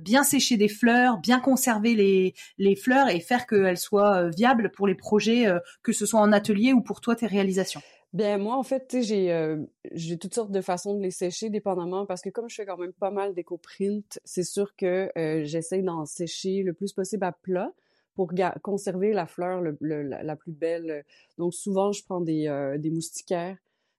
bien 0.00 0.22
sécher 0.22 0.56
des 0.56 0.68
fleurs, 0.68 1.18
bien 1.18 1.40
conserver 1.40 1.94
les 1.94 2.34
les 2.60 2.76
fleurs 2.76 3.08
et 3.08 3.20
faire 3.20 3.46
qu'elles 3.46 3.78
soient 3.78 4.24
euh, 4.24 4.28
viables 4.28 4.70
pour 4.70 4.86
les 4.86 4.94
projets, 4.94 5.48
euh, 5.48 5.58
que 5.82 5.92
ce 5.92 6.04
soit 6.06 6.20
en 6.20 6.30
atelier 6.30 6.72
ou 6.72 6.82
pour 6.82 7.00
toi 7.00 7.16
tes 7.16 7.26
réalisations 7.26 7.80
Bien, 8.12 8.38
moi, 8.38 8.56
en 8.56 8.62
fait, 8.62 8.96
j'ai 9.00 9.32
euh, 9.32 9.64
j'ai 9.92 10.18
toutes 10.18 10.34
sortes 10.34 10.50
de 10.50 10.60
façons 10.60 10.94
de 10.94 11.02
les 11.02 11.12
sécher, 11.12 11.48
dépendamment, 11.48 12.06
parce 12.06 12.20
que 12.20 12.28
comme 12.28 12.50
je 12.50 12.56
fais 12.56 12.66
quand 12.66 12.76
même 12.76 12.92
pas 12.92 13.10
mal 13.10 13.34
d'éco-print, 13.34 14.20
c'est 14.24 14.42
sûr 14.42 14.76
que 14.76 15.10
euh, 15.16 15.44
j'essaie 15.44 15.80
d'en 15.80 16.04
sécher 16.04 16.62
le 16.62 16.72
plus 16.74 16.92
possible 16.92 17.24
à 17.24 17.32
plat 17.32 17.72
pour 18.14 18.32
conserver 18.62 19.12
la 19.12 19.26
fleur 19.26 19.62
le, 19.62 20.02
la, 20.02 20.36
plus 20.36 20.52
belle. 20.52 21.04
Donc, 21.38 21.54
souvent, 21.54 21.92
je 21.92 22.04
prends 22.04 22.20
des, 22.20 22.74
des 22.78 22.90
moustiquaires 22.90 23.56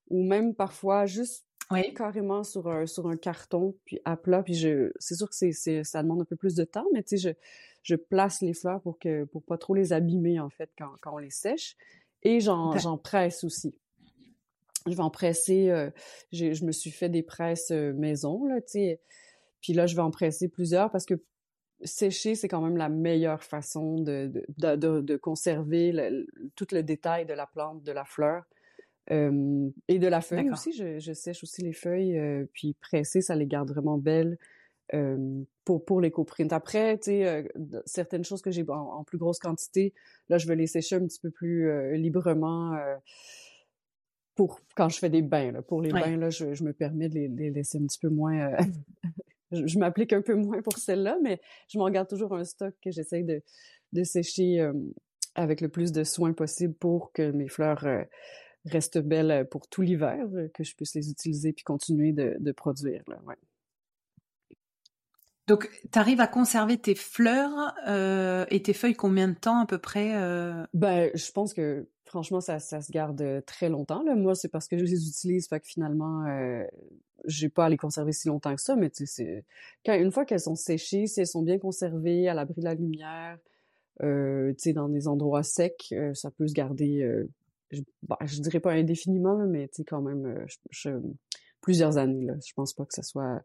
ou 0.10 0.24
même 0.24 0.54
parfois 0.54 1.08
juste 1.08 1.46
carrément 1.96 2.44
sur 2.44 2.68
un, 2.68 2.86
sur 2.86 3.08
un 3.08 3.18
carton, 3.18 3.76
puis 3.86 4.00
à 4.06 4.18
plat. 4.18 4.44
Puis 4.44 4.56
je, 4.56 4.92
c'est 5.00 5.16
sûr 5.16 5.30
que 5.30 5.36
c'est, 5.36 5.84
ça 5.84 6.04
demande 6.04 6.22
un 6.22 6.26
peu 6.26 6.36
plus 6.36 6.56
de 6.56 6.64
temps, 6.64 6.86
mais 6.94 7.04
tu 7.04 7.18
sais, 7.18 7.30
je, 7.30 7.30
je 7.84 7.96
place 7.96 8.42
les 8.42 8.54
fleurs 8.54 8.82
pour 8.82 9.00
que 9.00 9.24
pour 9.26 9.44
pas 9.44 9.58
trop 9.58 9.74
les 9.74 9.94
abîmer 9.94 10.40
en 10.40 10.50
fait 10.50 10.70
quand, 10.78 10.92
quand 11.02 11.14
on 11.14 11.18
les 11.18 11.30
sèche. 11.30 11.76
Et 12.24 12.40
j'en 12.40 12.78
j'en 12.78 12.98
presse 12.98 13.44
aussi. 13.44 13.74
Je 14.88 14.94
vais 14.94 15.02
en 15.02 15.10
presser. 15.10 15.70
Euh, 15.70 15.90
je 16.32 16.66
me 16.66 16.72
suis 16.72 16.92
fait 16.92 17.10
des 17.10 17.24
presses 17.24 17.72
euh, 17.72 17.94
maison 17.94 18.46
là, 18.46 18.62
tu 18.62 18.72
sais. 18.74 19.02
Puis 19.62 19.74
là, 19.74 19.86
je 19.86 19.96
vais 19.96 20.02
en 20.02 20.12
presser 20.12 20.48
plusieurs 20.50 20.92
parce 20.92 21.06
que 21.06 21.14
sécher, 21.84 22.36
c'est 22.36 22.48
quand 22.48 22.62
même 22.62 22.78
la 22.78 22.90
meilleure 22.90 23.44
façon 23.44 24.00
de, 24.00 24.32
de, 24.58 24.76
de, 24.76 25.02
de 25.02 25.18
conserver 25.18 25.92
le, 25.92 26.28
tout 26.56 26.68
le 26.72 26.84
détail 26.84 27.26
de 27.26 27.34
la 27.34 27.48
plante, 27.48 27.84
de 27.84 27.92
la 27.92 28.06
fleur. 28.06 28.44
Euh, 29.10 29.70
et 29.88 30.00
de 30.00 30.08
la 30.08 30.22
feuille 30.22 30.52
aussi, 30.52 30.72
je, 30.74 31.00
je, 31.00 31.14
sèche 31.14 31.44
aussi 31.44 31.62
les 31.62 31.74
feuilles, 31.74 32.18
euh, 32.18 32.46
puis 32.54 32.76
presser, 32.80 33.22
ça 33.22 33.36
les 33.36 33.48
garde 33.48 33.70
vraiment 33.72 33.98
belles. 33.98 34.38
pour, 35.64 35.86
pour 35.86 36.02
les 36.02 36.12
coprints. 36.12 36.52
Après, 36.52 36.98
tu 36.98 37.12
sais, 37.12 37.50
certaines 37.86 38.26
choses 38.26 38.42
que 38.42 38.52
j'ai 38.52 38.66
en, 38.68 39.04
plus 39.06 39.18
grosse 39.18 39.40
quantité, 39.40 39.94
là, 40.28 40.38
je 40.38 40.48
vais 40.48 40.56
les 40.56 40.68
sécher 40.68 40.98
un 40.98 41.06
petit 41.06 41.20
peu 41.20 41.32
plus 41.32 41.96
librement 41.98 42.78
pour 44.36 44.60
quand 44.76 44.90
je 44.90 45.00
fais 45.00 45.10
des 45.10 45.22
bains. 45.22 45.54
Là. 45.54 45.62
Pour 45.62 45.82
les 45.82 45.92
bains, 45.92 46.18
là, 46.18 46.30
je, 46.30 46.54
je, 46.54 46.64
me 46.66 46.74
permets 46.74 47.08
de 47.08 47.16
les, 47.16 47.28
les, 47.30 47.52
laisser 47.52 47.78
un 47.78 47.86
petit 47.86 48.00
peu 48.00 48.10
moins... 48.10 48.58
je, 49.52 49.80
m'applique 49.80 50.12
un 50.12 50.22
peu 50.22 50.36
moins 50.36 50.62
pour 50.62 50.78
celle-là, 50.78 51.18
mais 51.24 51.40
je 51.70 51.78
m'en 51.78 51.90
garde 51.90 52.10
toujours 52.10 52.36
un 52.36 52.44
stock 52.44 52.74
que 52.84 52.92
j'essaye 52.92 53.24
de, 53.24 53.42
de 53.94 54.04
sécher 54.04 54.70
avec 55.36 55.62
le 55.62 55.70
plus 55.70 55.94
de 55.94 56.04
soin 56.04 56.34
possible 56.34 56.74
pour 56.74 57.14
que 57.14 57.32
mes 57.32 57.48
fleurs 57.48 57.86
restent 58.66 59.00
belles 59.00 59.48
pour 59.50 59.68
tout 59.68 59.82
l'hiver, 59.82 60.28
que 60.54 60.64
je 60.64 60.76
puisse 60.76 60.94
les 60.96 61.10
utiliser 61.10 61.54
puis 61.54 61.64
continuer 61.64 62.14
de, 62.14 62.36
de 62.40 62.52
produire. 62.52 63.04
Là, 63.08 63.20
ouais. 63.26 63.38
Donc, 65.52 65.70
tu 65.92 66.00
arrives 66.00 66.22
à 66.22 66.28
conserver 66.28 66.78
tes 66.78 66.96
fleurs 66.96 67.74
euh, 67.86 68.46
et 68.50 68.62
tes 68.62 68.72
feuilles 68.72 68.94
combien 68.94 69.28
de 69.28 69.34
temps 69.34 69.60
à 69.60 69.66
peu 69.66 69.80
près 69.80 70.16
euh? 70.16 70.66
Ben, 70.74 71.12
je 71.14 71.32
pense 71.32 71.54
que 71.54 71.90
franchement, 72.06 72.40
ça, 72.40 72.60
ça 72.60 72.80
se 72.80 72.90
garde 72.90 73.44
très 73.46 73.68
longtemps. 73.68 74.02
Là. 74.04 74.16
Moi, 74.16 74.34
c'est 74.34 74.48
parce 74.48 74.70
que 74.70 74.78
je 74.78 74.84
les 74.84 75.10
utilise, 75.10 75.50
fait 75.50 75.60
que 75.60 75.68
finalement, 75.68 76.26
euh, 76.26 76.64
j'ai 77.26 77.50
pas 77.50 77.66
à 77.66 77.70
les 77.70 77.76
conserver 77.76 78.14
si 78.14 78.30
longtemps 78.30 78.56
que 78.56 78.62
ça. 78.62 78.78
Mais 78.78 78.90
tu 78.90 79.06
sais, 79.06 79.44
quand 79.86 79.94
une 79.94 80.12
fois 80.12 80.24
qu'elles 80.24 80.40
sont 80.40 80.56
séchées, 80.56 81.08
si 81.08 81.20
elles 81.20 81.28
sont 81.28 81.44
bien 81.44 81.60
conservées, 81.60 82.30
à 82.30 82.34
l'abri 82.34 82.62
de 82.62 82.66
la 82.66 82.76
lumière, 82.76 83.38
euh, 84.04 84.54
tu 84.54 84.56
sais, 84.60 84.74
dans 84.74 84.88
des 84.88 85.10
endroits 85.10 85.44
secs, 85.44 85.94
ça 86.14 86.32
peut 86.32 86.48
se 86.48 86.54
garder. 86.54 87.26
Je, 87.72 87.82
ben, 88.04 88.18
je 88.26 88.42
dirais 88.42 88.60
pas 88.60 88.74
indéfiniment, 88.74 89.38
mais 89.48 89.68
tu 89.68 89.78
sais, 89.78 89.84
quand 89.84 90.02
même, 90.02 90.46
je 90.70 90.90
plusieurs 91.62 91.98
années. 91.98 92.26
Là. 92.26 92.34
Je 92.46 92.54
pense 92.54 92.74
pas 92.74 92.86
que 92.86 92.94
ça 92.94 93.04
soit. 93.04 93.42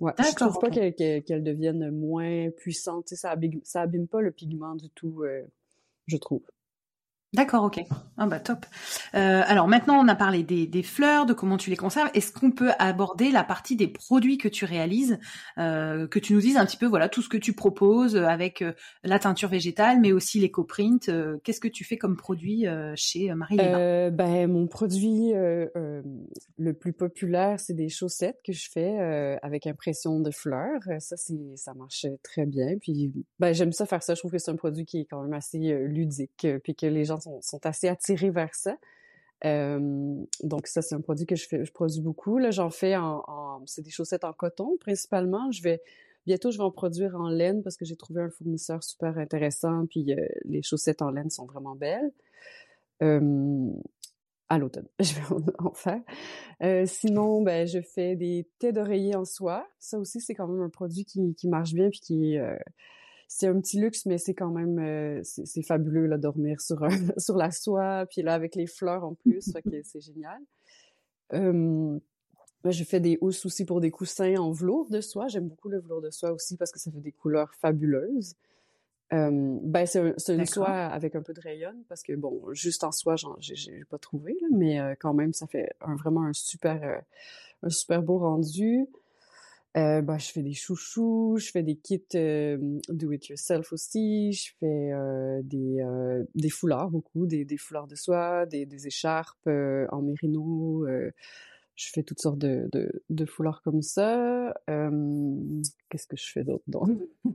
Ouais, 0.00 0.12
je 0.18 0.34
trouve 0.34 0.58
pas 0.58 0.70
qu'elle 0.70 1.42
devienne 1.42 1.90
moins 1.90 2.50
puissante. 2.50 3.08
ça 3.08 3.30
abîme, 3.30 3.60
ça 3.62 3.82
abîme 3.82 4.08
pas 4.08 4.20
le 4.20 4.32
pigment 4.32 4.74
du 4.74 4.90
tout, 4.90 5.22
euh, 5.22 5.42
je 6.06 6.16
trouve. 6.16 6.42
D'accord, 7.34 7.64
ok. 7.64 7.80
Ah 8.16 8.28
bah 8.28 8.38
top. 8.38 8.64
Euh, 9.16 9.42
alors 9.44 9.66
maintenant, 9.66 9.98
on 9.98 10.06
a 10.06 10.14
parlé 10.14 10.44
des, 10.44 10.82
fleurs, 10.84 11.26
de 11.26 11.32
comment 11.32 11.56
tu 11.56 11.68
les 11.68 11.76
conserves. 11.76 12.08
Est-ce 12.14 12.32
qu'on 12.32 12.52
peut 12.52 12.70
aborder 12.78 13.32
la 13.32 13.42
partie 13.42 13.74
des 13.74 13.88
produits 13.88 14.38
que 14.38 14.46
tu 14.46 14.64
réalises, 14.64 15.18
euh, 15.58 16.06
que 16.06 16.20
tu 16.20 16.32
nous 16.32 16.40
dises 16.40 16.56
un 16.56 16.64
petit 16.64 16.76
peu, 16.76 16.86
voilà, 16.86 17.08
tout 17.08 17.22
ce 17.22 17.28
que 17.28 17.36
tu 17.36 17.52
proposes 17.52 18.16
avec 18.16 18.62
euh, 18.62 18.72
la 19.02 19.18
teinture 19.18 19.48
végétale, 19.48 19.98
mais 20.00 20.12
aussi 20.12 20.38
les 20.38 20.52
coprint. 20.52 21.10
Qu'est-ce 21.42 21.58
que 21.58 21.66
tu 21.66 21.82
fais 21.82 21.96
comme 21.96 22.16
produit 22.16 22.66
chez 22.94 23.34
Marie 23.34 23.56
Ben 23.56 24.46
mon 24.46 24.68
produit 24.68 25.32
le 25.32 26.72
plus 26.72 26.92
populaire, 26.92 27.58
c'est 27.58 27.74
des 27.74 27.88
chaussettes 27.88 28.38
que 28.44 28.52
je 28.52 28.68
fais 28.70 29.38
avec 29.42 29.66
impression 29.66 30.20
de 30.20 30.30
fleurs. 30.30 30.80
Ça, 31.00 31.16
ça 31.16 31.74
marche 31.74 32.06
très 32.22 32.46
bien. 32.46 32.76
Puis 32.80 33.12
ben 33.40 33.52
j'aime 33.52 33.72
ça 33.72 33.86
faire 33.86 34.04
ça. 34.04 34.14
Je 34.14 34.20
trouve 34.20 34.30
que 34.30 34.38
c'est 34.38 34.52
un 34.52 34.56
produit 34.56 34.84
qui 34.84 35.00
est 35.00 35.04
quand 35.06 35.22
même 35.22 35.32
assez 35.32 35.58
ludique, 35.58 36.46
puis 36.62 36.76
que 36.76 36.86
les 36.86 37.04
gens 37.04 37.23
sont, 37.40 37.66
assez 37.66 37.88
attirés 37.88 38.30
vers 38.30 38.54
ça. 38.54 38.76
donc 39.42 40.66
ça, 40.66 40.82
c'est 40.82 40.94
un 40.94 41.00
produit 41.00 41.26
que 41.26 41.36
je 41.36 41.72
produis 41.72 42.00
beaucoup. 42.00 42.38
Là, 42.38 42.50
j'en 42.50 42.70
fais 42.70 42.96
en, 42.96 43.62
c'est 43.66 43.82
des 43.82 43.90
chaussettes 43.90 44.24
en 44.24 44.32
coton 44.32 44.76
principalement. 44.80 45.50
Je 45.50 45.62
vais 45.62 45.82
bientôt, 46.26 46.50
je 46.50 46.58
vais 46.58 46.64
en 46.64 46.70
produire 46.70 47.14
en 47.16 47.28
laine 47.28 47.62
parce 47.62 47.76
que 47.76 47.84
j'ai 47.84 47.96
trouvé 47.96 48.22
un 48.22 48.30
fournisseur 48.30 48.82
super 48.82 49.18
intéressant. 49.18 49.86
Puis 49.86 50.12
euh, 50.12 50.26
les 50.44 50.62
chaussettes 50.62 51.02
en 51.02 51.10
laine 51.10 51.30
sont 51.30 51.46
vraiment 51.46 51.74
belles. 51.74 52.12
à 54.48 54.58
l'automne, 54.58 54.88
je 55.00 55.14
vais 55.14 55.52
en, 55.58 55.72
faire. 55.72 56.00
Euh, 56.62 56.86
sinon, 56.86 57.42
ben, 57.42 57.66
je 57.66 57.80
fais 57.80 58.14
des 58.16 58.48
têtes 58.58 58.74
d'oreiller 58.74 59.16
en 59.16 59.24
soie. 59.24 59.66
Ça 59.78 59.98
aussi, 59.98 60.20
c'est 60.20 60.34
quand 60.34 60.46
même 60.48 60.62
un 60.62 60.70
produit 60.70 61.04
qui, 61.04 61.34
qui 61.34 61.48
marche 61.48 61.74
bien 61.74 61.90
puis 61.90 62.00
qui 62.00 62.38
euh, 62.38 62.56
c'est 63.28 63.46
un 63.46 63.60
petit 63.60 63.80
luxe, 63.80 64.06
mais 64.06 64.18
c'est 64.18 64.34
quand 64.34 64.50
même 64.50 64.78
euh, 64.78 65.20
c'est 65.22 65.62
fabuleux 65.62 66.06
là 66.06 66.18
dormir 66.18 66.60
sur 66.60 66.86
sur 67.18 67.36
la 67.36 67.50
soie, 67.50 68.06
puis 68.10 68.22
là 68.22 68.34
avec 68.34 68.54
les 68.54 68.66
fleurs 68.66 69.04
en 69.04 69.14
plus, 69.14 69.52
que 69.52 69.82
c'est 69.82 70.00
génial. 70.00 70.40
je 71.32 72.84
fais 72.84 73.00
des 73.00 73.18
housses 73.20 73.44
aussi 73.46 73.64
pour 73.64 73.80
des 73.80 73.90
coussins 73.90 74.36
en 74.36 74.50
velours 74.50 74.90
de 74.90 75.00
soie. 75.00 75.28
J'aime 75.28 75.48
beaucoup 75.48 75.68
le 75.68 75.80
velours 75.80 76.00
de 76.00 76.10
soie 76.10 76.32
aussi 76.32 76.56
parce 76.56 76.70
que 76.70 76.78
ça 76.78 76.90
fait 76.90 77.00
des 77.00 77.12
couleurs 77.12 77.54
fabuleuses. 77.54 78.34
ben 79.10 79.86
c'est 79.86 80.34
une 80.34 80.46
soie 80.46 80.68
avec 80.68 81.14
un 81.14 81.22
peu 81.22 81.34
de 81.34 81.40
rayon 81.40 81.74
parce 81.88 82.02
que 82.02 82.14
bon, 82.14 82.52
juste 82.52 82.84
en 82.84 82.92
soie, 82.92 83.16
j'ai 83.40 83.84
pas 83.90 83.98
trouvé, 83.98 84.36
mais 84.52 84.80
euh, 84.80 84.94
quand 84.98 85.14
même, 85.14 85.32
ça 85.32 85.46
fait 85.46 85.74
vraiment 85.80 86.24
un 86.24 86.32
super, 86.32 86.82
euh, 86.82 86.98
un 87.62 87.70
super 87.70 88.02
beau 88.02 88.18
rendu. 88.18 88.86
Euh, 89.76 90.02
bah, 90.02 90.18
je 90.18 90.30
fais 90.30 90.42
des 90.42 90.52
chouchous, 90.52 91.36
je 91.38 91.50
fais 91.50 91.62
des 91.64 91.76
kits 91.76 92.00
do 92.12 93.12
it 93.12 93.26
yourself 93.26 93.72
aussi, 93.72 94.32
je 94.32 94.52
fais 94.60 94.92
des, 95.42 95.84
des 96.34 96.50
foulards 96.50 96.90
beaucoup, 96.90 97.26
des, 97.26 97.44
des 97.44 97.56
foulards 97.56 97.88
de 97.88 97.96
soie, 97.96 98.46
des, 98.46 98.66
des 98.66 98.86
écharpes 98.86 99.48
en 99.48 100.02
mérino. 100.02 100.86
je 101.74 101.90
fais 101.90 102.04
toutes 102.04 102.20
sortes 102.20 102.38
de, 102.38 102.68
de, 102.72 103.02
de 103.10 103.24
foulards 103.26 103.62
comme 103.62 103.82
ça. 103.82 104.54
Qu'est-ce 104.68 106.06
que 106.06 106.16
je 106.16 106.30
fais 106.30 106.44
d'autre 106.44 106.64
donc 106.68 106.90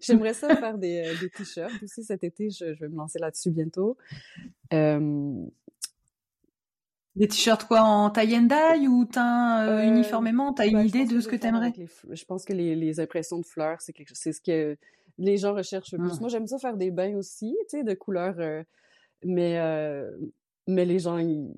J'aimerais 0.00 0.34
ça 0.34 0.54
faire 0.56 0.78
des, 0.78 1.12
des 1.20 1.30
t-shirts 1.30 1.82
aussi 1.82 2.04
cet 2.04 2.22
été. 2.24 2.50
Je, 2.50 2.74
je 2.74 2.80
vais 2.80 2.88
me 2.88 2.96
lancer 2.96 3.18
là-dessus 3.18 3.50
bientôt. 3.50 3.96
Des 7.16 7.28
t-shirts 7.28 7.64
quoi 7.64 7.82
en 7.82 8.10
taille 8.10 8.36
and 8.36 8.48
dye 8.48 8.88
ou 8.88 9.04
teint 9.04 9.62
euh, 9.62 9.78
euh, 9.78 9.86
uniformément? 9.86 10.52
T'as 10.52 10.66
une 10.66 10.74
bah, 10.74 10.84
idée 10.84 11.04
de 11.04 11.20
ce 11.20 11.28
que 11.28 11.36
t'aimerais? 11.36 11.72
Je 12.10 12.24
pense 12.24 12.44
que 12.44 12.52
les, 12.52 12.74
les, 12.74 12.98
impressions 12.98 13.38
de 13.38 13.46
fleurs, 13.46 13.80
c'est 13.80 13.92
quelque 13.92 14.10
c'est 14.14 14.32
ce 14.32 14.40
que 14.40 14.76
les 15.18 15.36
gens 15.36 15.54
recherchent 15.54 15.92
le 15.92 15.98
plus. 15.98 16.12
Ah. 16.14 16.20
Moi, 16.20 16.28
j'aime 16.28 16.48
ça 16.48 16.58
faire 16.58 16.76
des 16.76 16.90
bains 16.90 17.14
aussi, 17.14 17.56
tu 17.70 17.78
sais, 17.78 17.84
de 17.84 17.94
couleurs, 17.94 18.34
euh, 18.38 18.64
mais 19.24 19.60
mais 20.66 20.84
les 20.84 20.98
gens 20.98 21.18
ils, 21.18 21.52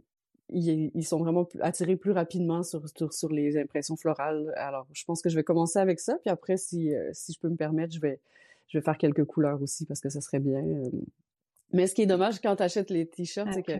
ils, 0.50 1.06
sont 1.06 1.18
vraiment 1.18 1.48
attirés 1.60 1.96
plus 1.96 2.12
rapidement 2.12 2.62
sur, 2.62 2.82
sur, 3.10 3.30
les 3.30 3.56
impressions 3.56 3.96
florales. 3.96 4.52
Alors, 4.56 4.86
je 4.92 5.04
pense 5.04 5.22
que 5.22 5.30
je 5.30 5.36
vais 5.36 5.44
commencer 5.44 5.78
avec 5.78 6.00
ça, 6.00 6.16
puis 6.16 6.28
après, 6.28 6.58
si 6.58 6.92
si 7.12 7.32
je 7.32 7.40
peux 7.40 7.48
me 7.48 7.56
permettre, 7.56 7.94
je 7.94 8.00
vais 8.00 8.20
je 8.68 8.76
vais 8.76 8.84
faire 8.84 8.98
quelques 8.98 9.24
couleurs 9.24 9.62
aussi 9.62 9.86
parce 9.86 10.00
que 10.00 10.10
ça 10.10 10.20
serait 10.20 10.40
bien. 10.40 10.62
Mais 11.72 11.86
ce 11.86 11.94
qui 11.94 12.02
est 12.02 12.06
dommage 12.06 12.40
quand 12.40 12.56
tu 12.56 12.62
achètes 12.62 12.90
les 12.90 13.06
t-shirts, 13.06 13.48
c'est 13.52 13.62
que 13.62 13.72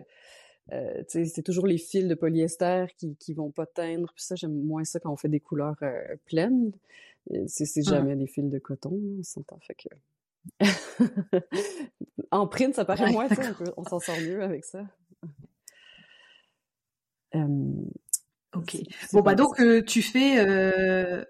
euh, 0.73 1.03
c'est 1.07 1.43
toujours 1.43 1.67
les 1.67 1.77
fils 1.77 2.07
de 2.07 2.15
polyester 2.15 2.85
qui, 2.97 3.15
qui 3.15 3.33
vont 3.33 3.51
pas 3.51 3.65
teindre. 3.65 4.11
Puis 4.15 4.23
ça, 4.23 4.35
j'aime 4.35 4.53
moins 4.53 4.83
ça 4.83 4.99
quand 4.99 5.11
on 5.11 5.17
fait 5.17 5.29
des 5.29 5.39
couleurs 5.39 5.75
euh, 5.81 6.15
pleines. 6.25 6.71
Euh, 7.31 7.43
c'est 7.47 7.65
ah. 7.77 7.81
jamais 7.89 8.15
des 8.15 8.27
fils 8.27 8.49
de 8.49 8.59
coton, 8.59 8.99
on 9.19 9.23
s'entend. 9.23 9.59
Fait 9.61 9.75
que... 9.75 9.89
en 12.31 12.47
print, 12.47 12.75
ça 12.75 12.85
paraît 12.85 13.11
moins, 13.11 13.27
on, 13.29 13.81
on 13.81 13.83
s'en 13.83 13.99
sort 13.99 14.19
mieux 14.19 14.41
avec 14.41 14.65
ça. 14.65 14.85
ok. 17.33 18.77
Bon, 19.13 19.21
bah 19.21 19.35
donc, 19.35 19.61
tu 19.85 20.01
fais 20.01 21.25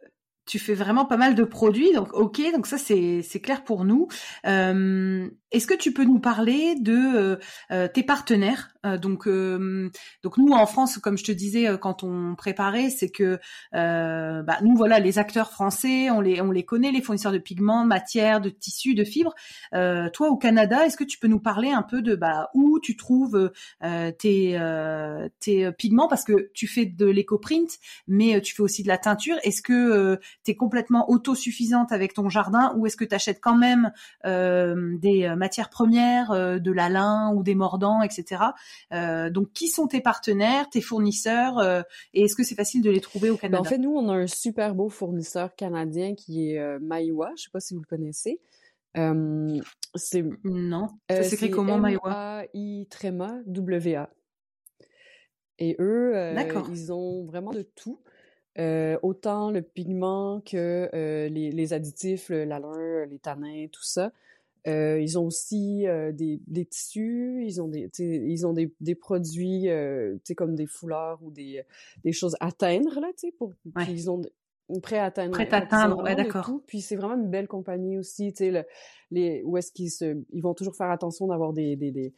tu 0.48 0.60
fais 0.60 0.74
vraiment 0.74 1.06
pas 1.06 1.17
mal 1.17 1.36
de 1.36 1.44
produits, 1.44 1.91
donc 1.94 2.13
ok, 2.13 2.41
donc 2.53 2.65
ça 2.65 2.77
c'est 2.77 3.22
c'est 3.22 3.41
clair 3.41 3.63
pour 3.63 3.86
nous. 3.86 4.08
Euh, 4.46 5.29
Est-ce 5.51 5.66
que 5.66 5.74
tu 5.74 5.94
peux 5.94 6.04
nous 6.04 6.20
parler 6.20 6.75
de 6.75 6.94
euh, 6.94 7.36
euh 7.72 7.88
tes 7.88 8.04
partenaires 8.04 8.70
euh, 8.86 8.98
Donc 8.98 9.27
donc 9.27 10.38
nous 10.38 10.51
en 10.51 10.66
France, 10.66 10.98
comme 10.98 11.18
je 11.18 11.24
te 11.24 11.32
disais 11.32 11.68
quand 11.82 12.04
on 12.04 12.36
préparait, 12.36 12.89
c'est 12.89 13.10
que 13.10 13.39
bah, 13.72 14.58
nous 14.62 14.75
voilà 14.75 15.00
les 15.00 15.20
acteurs 15.20 15.51
français, 15.51 16.10
on 16.10 16.20
les 16.20 16.42
on 16.42 16.51
les 16.51 16.63
connaît, 16.63 16.92
les 16.92 17.01
fournisseurs 17.01 17.32
de 17.32 17.38
pigments, 17.38 17.84
de 17.84 17.88
matières, 17.88 18.42
de 18.42 18.50
tissus, 18.50 18.94
de 18.94 19.04
fibres. 19.04 19.34
toi 19.72 20.30
au 20.30 20.38
Canada, 20.38 20.86
est-ce 20.86 20.98
que 20.98 21.04
tu 21.04 21.18
peux 21.18 21.27
nous 21.27 21.39
parler 21.39 21.72
un 21.72 21.84
peu 21.84 22.01
de 22.01 22.16
bah 22.16 22.50
où 22.54 22.80
tu 22.80 22.98
trouves 22.98 23.51
tes 24.18 24.60
tes 25.39 25.72
pigments? 25.72 26.08
Parce 26.08 26.24
que 26.24 26.51
tu 26.54 26.68
fais 26.68 26.86
de 26.86 27.06
l'éco-print, 27.06 27.77
mais 28.08 28.42
tu 28.42 28.54
fais 28.56 28.63
aussi 28.63 28.84
de 28.84 28.88
la 28.89 28.98
teinture. 28.98 29.38
Est-ce 29.44 29.62
que 29.62 30.20
tu 30.44 30.51
es 30.51 30.56
complètement 30.56 31.10
autosuffisante 31.10 31.92
avec 31.92 32.13
ton 32.13 32.30
jardin 32.30 32.74
ou 32.75 32.86
est-ce 32.86 32.98
que 32.98 33.06
tu 33.06 33.16
achètes 33.16 33.39
quand 33.42 33.58
même 33.58 33.92
des 34.24 35.37
matières 35.38 35.70
premières, 35.70 36.32
euh, 36.32 36.60
de 36.60 36.72
la 36.72 36.89
lin 36.89 37.34
ou 37.34 37.44
des 37.44 37.56
mordants, 37.56 38.01
etc. 38.01 38.41
donc, 38.91 39.51
qui 39.53 39.67
sont 39.67 39.88
tes 39.88 40.01
partenaires, 40.01 40.70
tes 40.70 40.82
fournisseurs 40.82 41.86
et 42.13 42.24
est-ce 42.24 42.36
que 42.36 42.44
c'est 42.44 42.56
facile 42.56 42.82
de 42.82 42.89
les 42.89 43.01
trouver 43.01 43.29
au 43.29 43.36
ben, 43.36 43.41
Canada? 43.41 43.62
en 43.62 43.63
fait, 43.63 43.77
nous, 43.77 43.96
on 43.96 44.10
a 44.10 44.15
un 44.15 44.27
super 44.27 44.75
beau 44.75 44.89
fournisseur 44.89 45.56
canadien 45.56 46.15
qui 46.15 46.51
est 46.51 46.79
Maiwa. 46.79 47.32
Je 47.38 47.44
sais 47.44 47.50
pas 47.51 47.60
si 47.60 47.74
vous 47.74 47.82
le 47.82 47.86
connaissez. 47.86 48.41
c'est 49.96 50.25
non. 50.44 50.88
Ça 51.10 51.24
s'écrit 51.24 51.51
comment 51.51 51.77
Maiwa? 51.77 52.44
I 52.53 52.88
tréma 52.89 53.39
W 53.46 53.96
A. 53.96 54.10
Et 55.60 55.75
eux, 55.79 56.13
ils 56.70 56.91
ont 56.91 57.25
vraiment 57.25 57.51
de 57.51 57.62
tout. 57.62 58.00
Euh, 58.60 58.98
autant 59.03 59.51
le 59.51 59.62
pigment 59.62 60.41
que 60.41 60.89
euh, 60.96 61.29
les, 61.29 61.51
les, 61.51 61.74
additifs, 61.74 62.29
le, 62.29 62.44
la 62.44 62.58
lin, 62.60 63.06
les 63.06 63.20
tanins, 63.20 63.67
tout 63.72 63.84
ça. 63.84 64.12
Euh, 64.66 65.00
ils 65.00 65.18
ont 65.18 65.26
aussi 65.26 65.86
des, 66.14 66.42
des, 66.48 66.66
tissus, 66.66 67.44
ils 67.46 67.62
ont 67.62 67.68
des, 67.68 67.90
ils 68.00 68.48
ont 68.48 68.54
des, 68.54 68.74
des 68.80 68.96
produits, 68.96 69.68
comme 70.36 70.56
des 70.56 70.68
foulards 70.68 71.24
ou 71.24 71.32
des, 71.32 71.64
des 72.04 72.12
choses 72.12 72.36
à 72.40 72.52
teindre 72.52 73.00
là, 73.00 73.08
tu 73.18 73.28
sais, 73.28 73.32
pour. 73.38 73.54
Ils 73.88 74.10
ont 74.10 74.22
prêt 74.82 74.98
à 74.98 75.06
atteindre. 75.06 75.32
Prêt 75.32 75.50
à 75.52 75.58
atteindre, 75.58 76.04
ouais, 76.04 76.16
d'accord. 76.16 76.52
Puis 76.68 76.82
c'est 76.82 76.96
vraiment 76.96 77.16
une 77.16 77.30
belle 77.30 77.48
compagnie 77.48 77.98
aussi, 77.98 78.34
tu 78.34 78.52
sais, 78.52 78.66
les, 79.12 79.42
où 79.44 79.58
est-ce 79.58 79.72
qu'ils 79.72 79.92
se, 79.92 80.22
ils 80.32 80.42
vont 80.42 80.54
toujours 80.54 80.76
faire 80.76 80.90
attention 80.90 81.28
d'avoir 81.28 81.54
des, 81.54 81.76
des, 81.76 81.92
des 81.92 82.14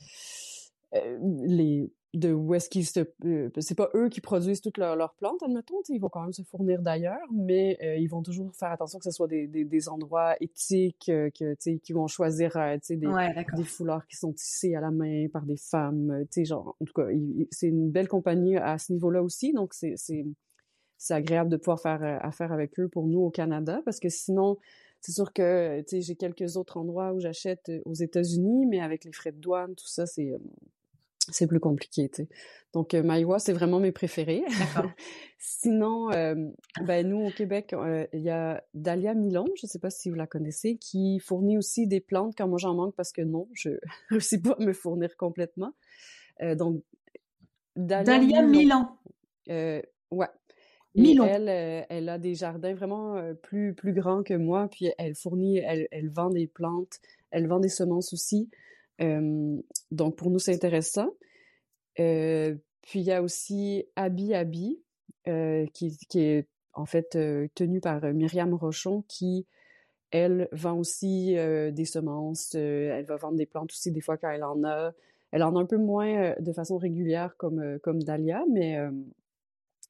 euh, 0.96 1.19
les, 1.46 1.91
de 2.15 2.33
où 2.33 2.55
est-ce 2.55 2.69
qu'ils 2.69 2.87
se 2.87 3.01
euh, 3.25 3.49
c'est 3.59 3.75
pas 3.75 3.89
eux 3.93 4.09
qui 4.09 4.19
produisent 4.19 4.61
toutes 4.61 4.79
leurs 4.79 4.95
leur 4.95 5.13
plantes 5.13 5.43
admettons 5.43 5.75
ils 5.89 5.99
vont 5.99 6.09
quand 6.09 6.23
même 6.23 6.33
se 6.33 6.41
fournir 6.41 6.81
d'ailleurs 6.81 7.27
mais 7.31 7.77
euh, 7.83 7.97
ils 7.97 8.07
vont 8.07 8.23
toujours 8.23 8.51
faire 8.55 8.71
attention 8.71 8.97
que 8.97 9.05
ce 9.05 9.11
soit 9.11 9.27
des, 9.27 9.45
des, 9.45 9.63
des 9.63 9.89
endroits 9.89 10.35
éthiques 10.41 11.09
euh, 11.09 11.29
que 11.29 11.53
tu 11.53 11.79
qui 11.79 11.93
vont 11.93 12.07
choisir 12.07 12.57
des, 12.89 12.97
des 12.97 13.63
foulards 13.63 14.07
qui 14.07 14.15
sont 14.15 14.33
tissés 14.33 14.73
à 14.73 14.81
la 14.81 14.89
main 14.89 15.27
par 15.31 15.43
des 15.43 15.57
femmes 15.57 16.25
tu 16.31 16.45
genre 16.45 16.75
en 16.79 16.85
tout 16.85 16.93
cas 16.93 17.07
c'est 17.51 17.67
une 17.67 17.91
belle 17.91 18.07
compagnie 18.07 18.57
à 18.57 18.79
ce 18.79 18.91
niveau-là 18.91 19.21
aussi 19.21 19.53
donc 19.53 19.75
c'est 19.75 19.93
c'est 19.95 20.25
c'est 20.97 21.13
agréable 21.13 21.51
de 21.51 21.57
pouvoir 21.57 21.79
faire 21.79 22.19
affaire 22.25 22.51
avec 22.51 22.79
eux 22.79 22.89
pour 22.89 23.05
nous 23.07 23.19
au 23.21 23.29
Canada 23.29 23.81
parce 23.85 23.99
que 23.99 24.09
sinon 24.09 24.57
c'est 24.99 25.11
sûr 25.11 25.31
que 25.31 25.79
tu 25.81 25.97
sais 25.97 26.01
j'ai 26.01 26.15
quelques 26.15 26.57
autres 26.57 26.77
endroits 26.77 27.13
où 27.13 27.19
j'achète 27.19 27.71
aux 27.85 27.93
États-Unis 27.93 28.65
mais 28.65 28.81
avec 28.81 29.05
les 29.05 29.11
frais 29.11 29.31
de 29.31 29.37
douane 29.37 29.75
tout 29.75 29.87
ça 29.87 30.07
c'est 30.07 30.33
c'est 31.31 31.48
plus 31.48 31.59
compliqué. 31.59 32.09
Donc, 32.74 32.93
euh, 32.93 33.38
c'est 33.39 33.53
vraiment 33.53 33.79
mes 33.79 33.91
préférés. 33.91 34.43
Sinon, 35.38 36.12
euh, 36.12 36.36
ben, 36.81 37.07
nous, 37.07 37.25
au 37.25 37.31
Québec, 37.31 37.74
euh, 37.74 38.05
il 38.13 38.21
y 38.21 38.29
a 38.29 38.63
Dahlia 38.74 39.13
Milon, 39.13 39.45
je 39.55 39.65
ne 39.65 39.69
sais 39.69 39.79
pas 39.79 39.89
si 39.89 40.09
vous 40.09 40.15
la 40.15 40.27
connaissez, 40.27 40.77
qui 40.77 41.19
fournit 41.19 41.57
aussi 41.57 41.88
des 41.88 42.00
plantes 42.00 42.33
quand 42.38 42.48
moi 42.48 42.59
j'en 42.59 42.75
manque 42.75 42.95
parce 42.95 43.12
que 43.12 43.21
non, 43.21 43.48
je 43.53 43.69
ne 43.69 43.77
réussis 44.09 44.41
pas 44.41 44.55
à 44.59 44.63
me 44.63 44.74
fournir 44.74 45.15
complètement. 45.17 45.74
Euh, 46.41 46.55
donc, 46.55 46.83
Dahlia, 47.75 48.41
Milan. 48.43 48.98
ouais. 49.48 50.27
Milon. 50.95 51.25
elle, 51.25 51.86
elle 51.88 52.09
a 52.09 52.17
des 52.17 52.33
jardins 52.33 52.74
vraiment 52.74 53.33
plus, 53.43 53.74
plus 53.74 53.93
grands 53.93 54.24
que 54.24 54.33
moi, 54.33 54.67
puis 54.69 54.89
elle 54.98 55.15
fournit, 55.15 55.59
elle, 55.59 55.88
elle 55.91 56.09
vend 56.09 56.29
des 56.29 56.48
plantes, 56.48 57.00
elle 57.31 57.48
vend 57.48 57.59
des 57.59 57.69
semences 57.69 58.12
aussi 58.12 58.50
donc, 59.91 60.15
pour 60.15 60.29
nous, 60.29 60.39
c'est 60.39 60.53
intéressant. 60.53 61.09
Puis, 61.95 62.99
il 63.01 63.01
y 63.01 63.11
a 63.11 63.21
aussi 63.21 63.85
Abi 63.95 64.33
Abi, 64.33 64.81
euh, 65.27 65.65
qui, 65.73 65.95
qui, 66.09 66.19
est 66.21 66.47
en 66.73 66.85
fait 66.85 67.09
tenu 67.55 67.81
par 67.81 68.01
Myriam 68.13 68.53
Rochon, 68.53 69.03
qui, 69.07 69.45
elle, 70.11 70.47
vend 70.51 70.77
aussi 70.77 71.35
des 71.35 71.85
semences. 71.85 72.55
elle 72.55 73.05
va 73.05 73.17
vendre 73.17 73.37
des 73.37 73.45
plantes 73.45 73.71
aussi, 73.71 73.91
des 73.91 74.01
fois, 74.01 74.17
quand 74.17 74.29
elle 74.29 74.43
en 74.43 74.63
a. 74.63 74.93
Elle 75.31 75.43
en 75.43 75.55
a 75.55 75.59
un 75.59 75.65
peu 75.65 75.77
moins 75.77 76.33
de 76.39 76.51
façon 76.53 76.77
régulière 76.77 77.37
comme, 77.37 77.77
comme 77.83 78.01
Dahlia, 78.01 78.43
mais 78.51 78.79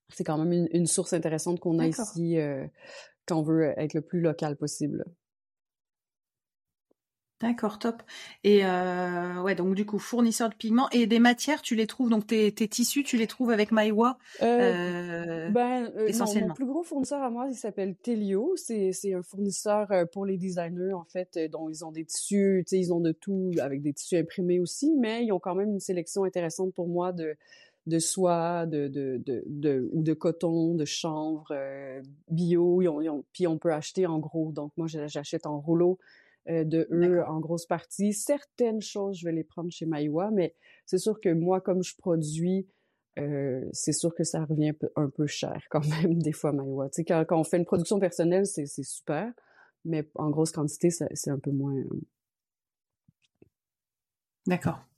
c'est 0.09 0.25
quand 0.25 0.37
même 0.37 0.51
une, 0.51 0.67
une 0.73 0.87
source 0.87 1.13
intéressante 1.13 1.61
qu'on 1.61 1.79
a 1.79 1.87
ici 1.87 2.37
quand 3.29 3.39
on 3.39 3.43
veut 3.43 3.73
être 3.77 3.93
le 3.93 4.01
plus 4.01 4.19
local 4.19 4.57
possible. 4.57 5.05
D'accord, 7.41 7.79
top. 7.79 8.03
Et 8.43 8.65
euh, 8.65 9.41
ouais, 9.41 9.55
donc 9.55 9.73
du 9.73 9.85
coup, 9.85 9.97
fournisseur 9.97 10.49
de 10.49 10.55
pigments 10.55 10.89
et 10.91 11.07
des 11.07 11.19
matières, 11.19 11.61
tu 11.61 11.73
les 11.73 11.87
trouves 11.87 12.09
donc 12.09 12.27
tes, 12.27 12.51
tes 12.51 12.67
tissus, 12.67 13.03
tu 13.03 13.15
les 13.15 13.27
trouves 13.27 13.49
avec 13.49 13.71
Maïwa 13.71 14.17
euh, 14.41 14.45
euh, 14.45 15.49
ben, 15.49 15.89
euh, 15.95 16.07
essentiellement. 16.07 16.47
Non, 16.47 16.49
mon 16.49 16.55
plus 16.55 16.65
gros 16.65 16.83
fournisseur 16.83 17.23
à 17.23 17.29
moi, 17.29 17.47
il 17.49 17.55
s'appelle 17.55 17.95
Telio. 17.95 18.53
C'est 18.57 18.91
c'est 18.91 19.13
un 19.13 19.21
fournisseur 19.21 19.89
euh, 19.91 20.05
pour 20.05 20.25
les 20.25 20.35
designers 20.35 20.91
en 20.91 21.05
fait, 21.05 21.39
dont 21.49 21.69
ils 21.69 21.85
ont 21.85 21.93
des 21.93 22.03
tissus, 22.03 22.65
tu 22.67 22.75
sais, 22.75 22.79
ils 22.79 22.93
ont 22.93 22.99
de 22.99 23.13
tout 23.13 23.51
avec 23.61 23.81
des 23.81 23.93
tissus 23.93 24.17
imprimés 24.17 24.59
aussi, 24.59 24.93
mais 24.99 25.23
ils 25.23 25.31
ont 25.31 25.39
quand 25.39 25.55
même 25.55 25.69
une 25.69 25.79
sélection 25.79 26.25
intéressante 26.25 26.73
pour 26.73 26.89
moi 26.89 27.13
de 27.13 27.37
de 27.87 27.99
soie, 27.99 28.65
de, 28.67 28.87
de, 28.87 29.19
de, 29.25 29.43
de, 29.47 29.89
ou 29.93 30.03
de 30.03 30.13
coton, 30.13 30.75
de 30.75 30.85
chanvre, 30.85 31.53
bio. 32.29 32.83
puis 33.31 33.47
on 33.47 33.57
peut 33.57 33.71
acheter 33.73 34.05
en 34.05 34.19
gros. 34.19 34.51
Donc 34.51 34.73
moi, 34.77 34.85
j'achète 34.87 35.47
en 35.47 35.59
rouleau. 35.59 35.97
Euh, 36.47 36.63
de 36.63 36.87
eux 36.91 37.23
en 37.25 37.39
grosse 37.39 37.65
partie. 37.65 38.13
Certaines 38.13 38.81
choses, 38.81 39.19
je 39.19 39.25
vais 39.25 39.33
les 39.33 39.43
prendre 39.43 39.69
chez 39.71 39.85
Maïwa, 39.85 40.31
mais 40.31 40.55
c'est 40.85 40.97
sûr 40.97 41.19
que 41.19 41.29
moi, 41.29 41.59
comme 41.59 41.83
je 41.83 41.95
produis, 41.95 42.67
euh, 43.19 43.67
c'est 43.73 43.91
sûr 43.91 44.15
que 44.15 44.23
ça 44.23 44.45
revient 44.45 44.73
un 44.95 45.09
peu 45.09 45.27
cher 45.27 45.61
quand 45.69 45.85
même, 46.01 46.21
des 46.21 46.31
fois, 46.31 46.51
Maïwa. 46.53 46.89
Tu 46.89 46.95
sais, 46.95 47.03
quand, 47.03 47.25
quand 47.25 47.39
on 47.39 47.43
fait 47.43 47.57
une 47.57 47.65
production 47.65 47.99
personnelle, 47.99 48.45
c'est 48.45 48.65
super, 48.65 49.31
mais 49.83 50.09
en 50.15 50.29
grosse 50.29 50.51
quantité, 50.51 50.89
c'est 50.89 51.29
un 51.29 51.39
peu 51.39 51.51
moins... 51.51 51.75
Euh, 51.75 52.01
D'accord. 54.47 54.88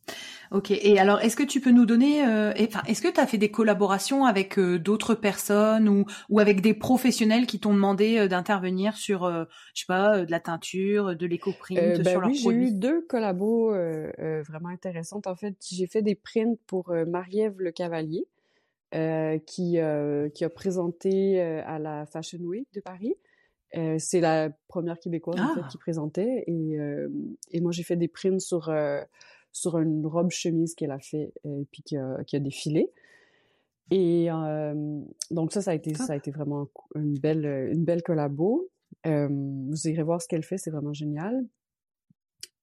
Ok. 0.52 0.72
Et 0.72 1.00
alors, 1.00 1.22
est-ce 1.22 1.38
que 1.38 1.44
tu 1.44 1.62
peux 1.62 1.72
nous 1.72 1.86
donner, 1.86 2.26
euh, 2.26 2.52
enfin, 2.60 2.82
est-ce 2.86 3.02
que 3.02 3.08
tu 3.08 3.22
as 3.22 3.26
fait 3.26 3.38
des 3.38 3.50
collaborations 3.50 4.26
avec 4.26 4.60
euh, 4.60 4.78
d'autres 4.78 5.16
personnes 5.16 5.88
ou, 5.88 6.06
ou 6.30 6.40
avec 6.40 6.60
des 6.60 6.74
professionnels 6.74 7.48
qui 7.48 7.62
t'ont 7.62 7.74
demandé 7.74 8.18
euh, 8.18 8.28
d'intervenir 8.28 8.98
sur, 8.98 9.30
je 9.74 9.80
sais 9.80 9.86
pas, 9.88 10.26
de 10.26 10.32
la 10.32 10.42
teinture, 10.42 11.16
de 11.16 11.26
l'éco-print 11.26 11.80
ben 11.80 12.06
sur 12.06 12.22
oui, 12.26 12.36
j'ai 12.36 12.50
eu 12.50 12.72
deux 12.74 13.02
collabos 13.08 13.72
vraiment 13.72 14.70
intéressantes. 14.70 15.26
En 15.26 15.36
fait, 15.36 15.56
j'ai 15.72 15.88
fait 15.88 16.02
des 16.02 16.16
prints 16.16 16.60
pour 16.68 16.94
Marie-Ève 17.08 17.56
Le 17.58 17.72
Cavalier, 17.72 18.26
qui 18.92 19.78
qui 20.34 20.44
a 20.44 20.50
présenté 20.54 21.40
à 21.40 21.80
la 21.80 22.06
Fashion 22.08 22.40
Week 22.40 22.68
de 22.74 22.82
Paris. 22.82 23.14
c'est 24.00 24.20
la 24.20 24.50
première 24.68 25.00
québécoise 25.00 25.40
en 25.40 25.56
fait, 25.56 25.62
ah! 25.64 25.68
qui 25.72 25.78
présentait 25.78 26.44
et, 26.48 26.78
et 27.52 27.62
moi 27.62 27.72
j'ai 27.72 27.84
fait 27.84 27.96
des 27.96 28.10
prints 28.10 28.42
sur 28.42 28.70
sur 29.52 29.78
une 29.80 30.06
robe 30.06 30.32
chemise 30.32 30.76
qu'elle 30.76 30.92
a 30.92 31.00
fait 31.00 31.34
et 31.44 31.48
euh, 31.48 31.64
puis 31.72 31.84
qui 31.84 31.98
a, 31.98 32.24
qui 32.26 32.36
a 32.36 32.40
défilé. 32.40 32.92
Et 33.90 34.32
euh, 34.32 35.02
donc 35.32 35.52
ça, 35.52 35.62
ça 35.62 35.72
a 35.72 35.74
été, 35.74 35.94
ça 35.94 36.14
a 36.14 36.16
été 36.16 36.32
vraiment 36.32 36.70
une 36.96 37.18
belle, 37.20 37.46
une 37.74 37.84
belle 37.84 38.04
collabo. 38.04 38.70
Euh, 39.06 39.28
vous 39.30 39.88
irez 39.88 40.04
voir 40.04 40.22
ce 40.22 40.28
qu'elle 40.28 40.44
fait, 40.44 40.58
c'est 40.58 40.72
vraiment 40.72 40.94
génial. 40.94 41.46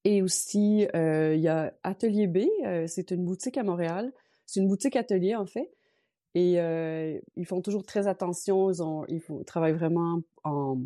Et 0.04 0.22
aussi, 0.22 0.86
il 0.94 1.40
y 1.40 1.48
a 1.48 1.74
Atelier 1.82 2.28
B, 2.28 2.38
c'est 2.86 3.10
une 3.10 3.26
boutique 3.26 3.58
à 3.58 3.62
Montréal. 3.62 4.10
C'est 4.46 4.60
une 4.60 4.68
boutique 4.68 4.96
atelier 4.96 5.34
en 5.34 5.44
fait. 5.44 5.70
Et 6.34 6.54
ils 7.36 7.46
font 7.46 7.60
toujours 7.60 7.84
très 7.84 8.06
attention. 8.06 8.70
Ils, 8.70 8.82
ont, 8.82 9.04
ils, 9.08 9.20
ils 9.28 9.44
travaillent 9.44 9.74
vraiment 9.74 10.22
en 10.44 10.78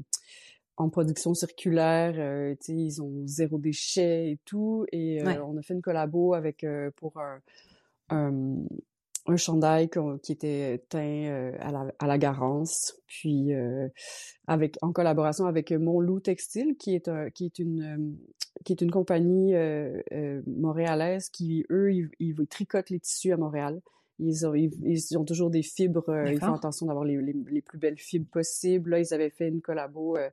en 0.76 0.88
production 0.88 1.34
circulaire, 1.34 2.14
euh, 2.16 2.54
ils 2.68 3.02
ont 3.02 3.26
zéro 3.26 3.58
déchet 3.58 4.30
et 4.30 4.38
tout. 4.44 4.86
Et 4.92 5.22
euh, 5.22 5.44
on 5.44 5.56
a 5.56 5.62
fait 5.62 5.74
une 5.74 5.82
collabo 5.82 6.34
avec 6.34 6.64
euh, 6.64 6.90
pour 6.96 7.18
un, 7.18 7.40
un, 8.08 9.36
chandail 9.36 9.88
qui 10.22 10.32
était 10.32 10.84
teint 10.88 11.52
à, 11.60 11.70
la, 11.70 11.86
à 11.98 12.06
la 12.06 12.18
Garance, 12.18 12.94
puis 13.06 13.52
avec 14.46 14.76
en 14.82 14.92
collaboration 14.92 15.46
avec 15.46 15.72
Montloup 15.72 16.20
Textile, 16.20 16.76
qui 16.78 16.94
est 16.94 17.08
un, 17.08 17.30
qui 17.30 17.46
est 17.46 17.58
une 17.58 18.16
qui 18.64 18.72
est 18.72 18.80
une 18.82 18.90
compagnie 18.90 19.54
montréalaise 20.46 21.30
qui 21.30 21.64
eux 21.70 21.92
ils, 21.92 22.10
ils 22.18 22.46
tricotent 22.46 22.90
les 22.90 23.00
tissus 23.00 23.32
à 23.32 23.36
Montréal. 23.36 23.80
Ils 24.24 24.46
ont, 24.46 24.54
ils, 24.54 25.18
ont 25.18 25.24
toujours 25.24 25.50
des 25.50 25.62
fibres. 25.62 26.08
Euh, 26.08 26.32
ils 26.32 26.38
font 26.38 26.54
attention 26.54 26.86
d'avoir 26.86 27.04
les, 27.04 27.20
les, 27.20 27.62
plus 27.62 27.78
belles 27.78 27.98
fibres 27.98 28.28
possibles. 28.30 28.90
Là, 28.90 29.00
ils 29.00 29.12
avaient 29.12 29.30
fait 29.30 29.48
une 29.48 29.60
collabo. 29.60 30.16
Euh, 30.16 30.30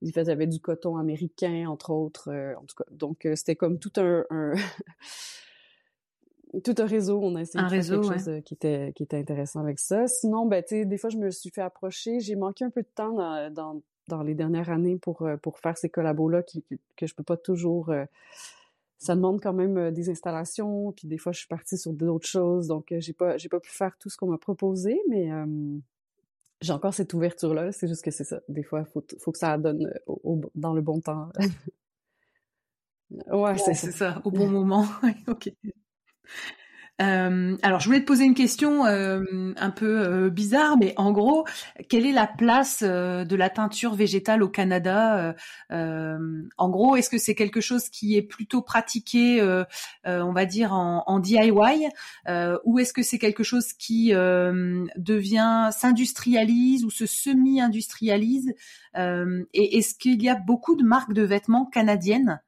ils 0.00 0.12
faisaient 0.12 0.36
du 0.46 0.60
coton 0.60 0.96
américain, 0.96 1.68
entre 1.68 1.90
autres. 1.90 2.28
Euh, 2.28 2.54
en 2.56 2.64
tout 2.64 2.76
cas, 2.76 2.84
donc 2.90 3.26
c'était 3.34 3.56
comme 3.56 3.78
tout 3.78 3.92
un, 3.96 4.24
tout 6.64 6.74
un 6.78 6.86
réseau. 6.86 7.20
On 7.22 7.34
a 7.36 7.42
essayé 7.42 7.64
de 7.64 7.68
faire 7.68 7.84
quelque 7.84 8.02
chose 8.02 8.42
qui 8.44 8.54
était 8.54 8.92
qui 8.94 9.02
était 9.02 9.18
intéressant 9.18 9.60
avec 9.60 9.78
ça. 9.78 10.06
Sinon, 10.06 10.46
ben 10.46 10.62
tu 10.62 10.76
sais, 10.76 10.84
des 10.84 10.98
fois 10.98 11.10
je 11.10 11.18
me 11.18 11.30
suis 11.30 11.50
fait 11.50 11.62
approcher. 11.62 12.20
J'ai 12.20 12.36
manqué 12.36 12.64
un 12.64 12.70
peu 12.70 12.82
de 12.82 12.90
temps 12.94 13.12
dans, 13.12 13.52
dans, 13.52 13.82
dans 14.08 14.22
les 14.22 14.34
dernières 14.34 14.70
années 14.70 14.96
pour 14.96 15.28
pour 15.42 15.58
faire 15.58 15.76
ces 15.76 15.88
collabos 15.88 16.28
là 16.28 16.42
qui, 16.42 16.64
que 16.96 17.06
je 17.06 17.14
peux 17.14 17.24
pas 17.24 17.36
toujours 17.36 17.92
ça 19.02 19.16
demande 19.16 19.40
quand 19.40 19.52
même 19.52 19.76
euh, 19.78 19.90
des 19.90 20.10
installations, 20.10 20.92
puis 20.92 21.08
des 21.08 21.18
fois 21.18 21.32
je 21.32 21.38
suis 21.38 21.48
partie 21.48 21.76
sur 21.76 21.92
d'autres 21.92 22.28
choses, 22.28 22.68
donc 22.68 22.92
euh, 22.92 23.00
j'ai 23.00 23.12
pas 23.12 23.36
j'ai 23.36 23.48
pas 23.48 23.58
pu 23.58 23.70
faire 23.70 23.96
tout 23.98 24.08
ce 24.08 24.16
qu'on 24.16 24.28
m'a 24.28 24.38
proposé, 24.38 25.00
mais 25.08 25.28
j'ai 26.60 26.72
encore 26.72 26.94
cette 26.94 27.12
ouverture 27.12 27.52
là. 27.52 27.72
C'est 27.72 27.88
juste 27.88 28.04
que 28.04 28.12
c'est 28.12 28.24
ça. 28.24 28.40
Des 28.48 28.62
fois, 28.62 28.84
faut 28.84 29.04
faut 29.18 29.32
que 29.32 29.38
ça 29.38 29.58
donne 29.58 29.92
euh, 30.08 30.36
dans 30.54 30.72
le 30.72 30.80
bon 30.80 31.00
temps. 31.00 31.30
ouais, 33.10 33.58
c'est 33.58 33.74
ça. 33.74 34.22
Au 34.24 34.30
bon 34.30 34.48
moment. 34.48 34.86
ok. 35.26 35.52
Euh, 37.00 37.56
alors, 37.62 37.80
je 37.80 37.86
voulais 37.86 38.00
te 38.00 38.06
poser 38.06 38.24
une 38.24 38.34
question 38.34 38.86
euh, 38.86 39.22
un 39.56 39.70
peu 39.70 40.06
euh, 40.06 40.30
bizarre, 40.30 40.76
mais 40.76 40.92
en 40.96 41.10
gros, 41.10 41.46
quelle 41.88 42.06
est 42.06 42.12
la 42.12 42.26
place 42.26 42.82
de 42.82 43.36
la 43.36 43.50
teinture 43.50 43.94
végétale 43.94 44.42
au 44.42 44.48
Canada 44.48 45.34
En 45.70 46.68
gros, 46.68 46.96
est-ce 46.96 47.10
que 47.10 47.18
c'est 47.18 47.34
quelque 47.34 47.60
chose 47.60 47.88
qui 47.88 48.16
est 48.16 48.22
plutôt 48.22 48.62
pratiqué, 48.62 49.42
on 50.04 50.32
va 50.32 50.44
dire, 50.44 50.72
en, 50.72 51.04
en 51.06 51.18
DIY, 51.18 51.88
ou 52.64 52.78
est-ce 52.78 52.92
que 52.92 53.02
c'est 53.02 53.18
quelque 53.18 53.42
chose 53.42 53.72
qui 53.72 54.10
devient 54.12 55.70
s'industrialise 55.72 56.84
ou 56.84 56.90
se 56.90 57.06
semi-industrialise 57.06 58.54
Et 58.96 59.78
est-ce 59.78 59.94
qu'il 59.94 60.22
y 60.22 60.28
a 60.28 60.34
beaucoup 60.34 60.76
de 60.76 60.84
marques 60.84 61.12
de 61.12 61.22
vêtements 61.22 61.66
canadiennes 61.66 62.40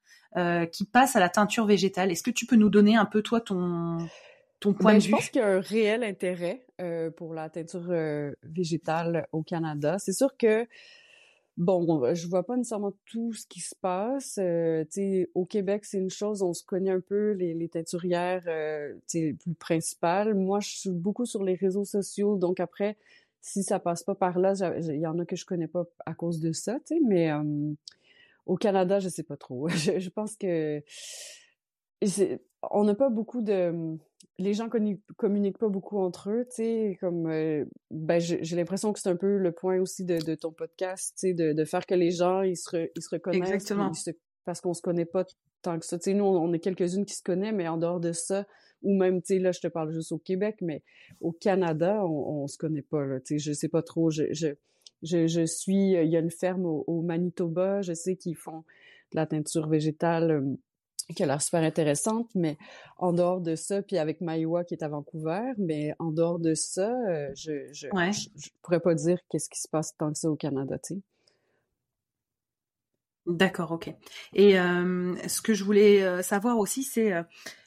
qui 0.72 0.84
passent 0.84 1.16
à 1.16 1.20
la 1.20 1.28
teinture 1.28 1.66
végétale? 1.66 2.10
Est-ce 2.12 2.22
que 2.22 2.30
tu 2.30 2.46
peux 2.46 2.56
nous 2.56 2.70
donner 2.70 2.96
un 2.96 3.06
peu 3.06 3.22
toi 3.22 3.40
ton 3.40 3.98
ton 4.64 4.72
point 4.74 4.92
ben, 4.92 4.98
de 4.98 5.04
vue? 5.04 5.10
Je 5.10 5.16
pense 5.16 5.30
qu'il 5.30 5.40
y 5.40 5.44
a 5.44 5.48
un 5.48 5.60
réel 5.60 6.02
intérêt 6.02 6.66
pour 7.16 7.34
la 7.34 7.48
teinture 7.50 7.92
végétale 8.42 9.26
au 9.32 9.42
Canada. 9.42 9.98
C'est 9.98 10.12
sûr 10.12 10.36
que 10.36 10.66
Bon, 11.56 12.12
je 12.14 12.26
vois 12.26 12.42
pas 12.42 12.56
nécessairement 12.56 12.94
tout 13.06 13.32
ce 13.32 13.46
qui 13.46 13.60
se 13.60 13.76
passe. 13.76 14.38
Euh, 14.42 14.84
au 15.34 15.46
Québec, 15.46 15.84
c'est 15.84 15.98
une 15.98 16.10
chose, 16.10 16.42
on 16.42 16.52
se 16.52 16.64
connaît 16.64 16.90
un 16.90 17.00
peu 17.00 17.30
les, 17.32 17.54
les 17.54 17.68
teinturières 17.68 18.42
euh, 18.48 18.94
plus 19.08 19.54
principales. 19.60 20.34
Moi, 20.34 20.58
je 20.58 20.70
suis 20.70 20.90
beaucoup 20.90 21.26
sur 21.26 21.44
les 21.44 21.54
réseaux 21.54 21.84
sociaux, 21.84 22.36
donc 22.36 22.58
après, 22.58 22.96
si 23.40 23.62
ça 23.62 23.78
passe 23.78 24.02
pas 24.02 24.16
par 24.16 24.40
là, 24.40 24.54
il 24.80 24.98
y 24.98 25.06
en 25.06 25.18
a 25.20 25.24
que 25.24 25.36
je 25.36 25.44
connais 25.44 25.68
pas 25.68 25.84
à 26.06 26.14
cause 26.14 26.40
de 26.40 26.50
ça, 26.50 26.78
mais 27.06 27.30
euh, 27.30 27.72
au 28.46 28.56
Canada, 28.56 28.98
je 28.98 29.08
sais 29.08 29.22
pas 29.22 29.36
trop. 29.36 29.68
je, 29.68 30.00
je 30.00 30.10
pense 30.10 30.34
que 30.34 30.82
on 32.70 32.84
n'a 32.84 32.94
pas 32.94 33.10
beaucoup 33.10 33.42
de 33.42 33.96
les 34.38 34.54
gens 34.54 34.68
communiquent 35.16 35.58
pas 35.58 35.68
beaucoup 35.68 35.98
entre 35.98 36.30
eux, 36.30 36.44
tu 36.48 36.56
sais, 36.56 36.98
comme 37.00 37.28
euh, 37.28 37.64
ben 37.90 38.18
j'ai 38.18 38.56
l'impression 38.56 38.92
que 38.92 38.98
c'est 38.98 39.08
un 39.08 39.16
peu 39.16 39.38
le 39.38 39.52
point 39.52 39.78
aussi 39.80 40.04
de, 40.04 40.18
de 40.18 40.34
ton 40.34 40.52
podcast, 40.52 41.14
tu 41.16 41.28
sais, 41.28 41.34
de, 41.34 41.52
de, 41.52 41.64
faire 41.64 41.86
que 41.86 41.94
les 41.94 42.10
gens 42.10 42.42
ils 42.42 42.56
se, 42.56 42.88
ils 42.94 43.02
se 43.02 43.10
reconnaissent, 43.10 43.52
Exactement. 43.52 43.92
parce 44.44 44.60
qu'on 44.60 44.74
se 44.74 44.82
connaît 44.82 45.04
pas 45.04 45.24
tant 45.62 45.78
que 45.78 45.86
ça. 45.86 45.98
Tu 45.98 46.10
sais, 46.10 46.14
nous 46.14 46.24
on, 46.24 46.52
est 46.52 46.58
quelques-unes 46.58 47.04
qui 47.04 47.14
se 47.14 47.22
connaissent, 47.22 47.54
mais 47.54 47.68
en 47.68 47.76
dehors 47.76 48.00
de 48.00 48.12
ça, 48.12 48.44
ou 48.82 48.96
même 48.96 49.22
tu 49.22 49.34
sais 49.34 49.38
là 49.38 49.52
je 49.52 49.60
te 49.60 49.68
parle 49.68 49.92
juste 49.92 50.10
au 50.10 50.18
Québec, 50.18 50.56
mais 50.60 50.82
au 51.20 51.30
Canada 51.30 52.04
on, 52.04 52.42
on 52.42 52.46
se 52.48 52.58
connaît 52.58 52.82
pas 52.82 53.04
là, 53.04 53.20
tu 53.20 53.38
sais, 53.38 53.38
je 53.38 53.52
sais 53.52 53.68
pas 53.68 53.82
trop, 53.82 54.10
je, 54.10 54.24
je 54.32 54.48
je, 55.04 55.26
je 55.26 55.44
suis, 55.44 55.92
il 55.92 56.08
y 56.08 56.16
a 56.16 56.20
une 56.20 56.30
ferme 56.30 56.64
au, 56.64 56.82
au 56.86 57.02
Manitoba, 57.02 57.82
je 57.82 57.92
sais 57.92 58.16
qu'ils 58.16 58.36
font 58.36 58.64
de 59.12 59.16
la 59.16 59.26
teinture 59.26 59.68
végétale 59.68 60.30
euh, 60.30 60.56
qui 61.12 61.22
a 61.22 61.26
l'air 61.26 61.42
super 61.42 61.62
intéressante, 61.62 62.30
mais 62.34 62.56
en 62.98 63.12
dehors 63.12 63.40
de 63.40 63.56
ça, 63.56 63.82
puis 63.82 63.98
avec 63.98 64.20
Maïwa 64.20 64.64
qui 64.64 64.74
est 64.74 64.82
à 64.82 64.88
Vancouver, 64.88 65.52
mais 65.58 65.94
en 65.98 66.10
dehors 66.10 66.38
de 66.38 66.54
ça, 66.54 66.90
euh, 67.08 67.30
je, 67.34 67.72
je, 67.72 67.88
je, 67.88 68.48
pourrais 68.62 68.80
pas 68.80 68.94
dire 68.94 69.18
qu'est-ce 69.28 69.50
qui 69.50 69.60
se 69.60 69.68
passe 69.68 69.96
tant 69.96 70.12
que 70.12 70.18
ça 70.18 70.30
au 70.30 70.36
Canada, 70.36 70.78
tu 70.78 70.94
sais. 70.94 71.00
D'accord, 73.26 73.72
ok. 73.72 73.90
Et 74.34 74.58
euh, 74.58 75.14
ce 75.28 75.40
que 75.40 75.54
je 75.54 75.64
voulais 75.64 76.02
euh, 76.02 76.22
savoir 76.22 76.58
aussi, 76.58 76.82
c'est 76.82 77.12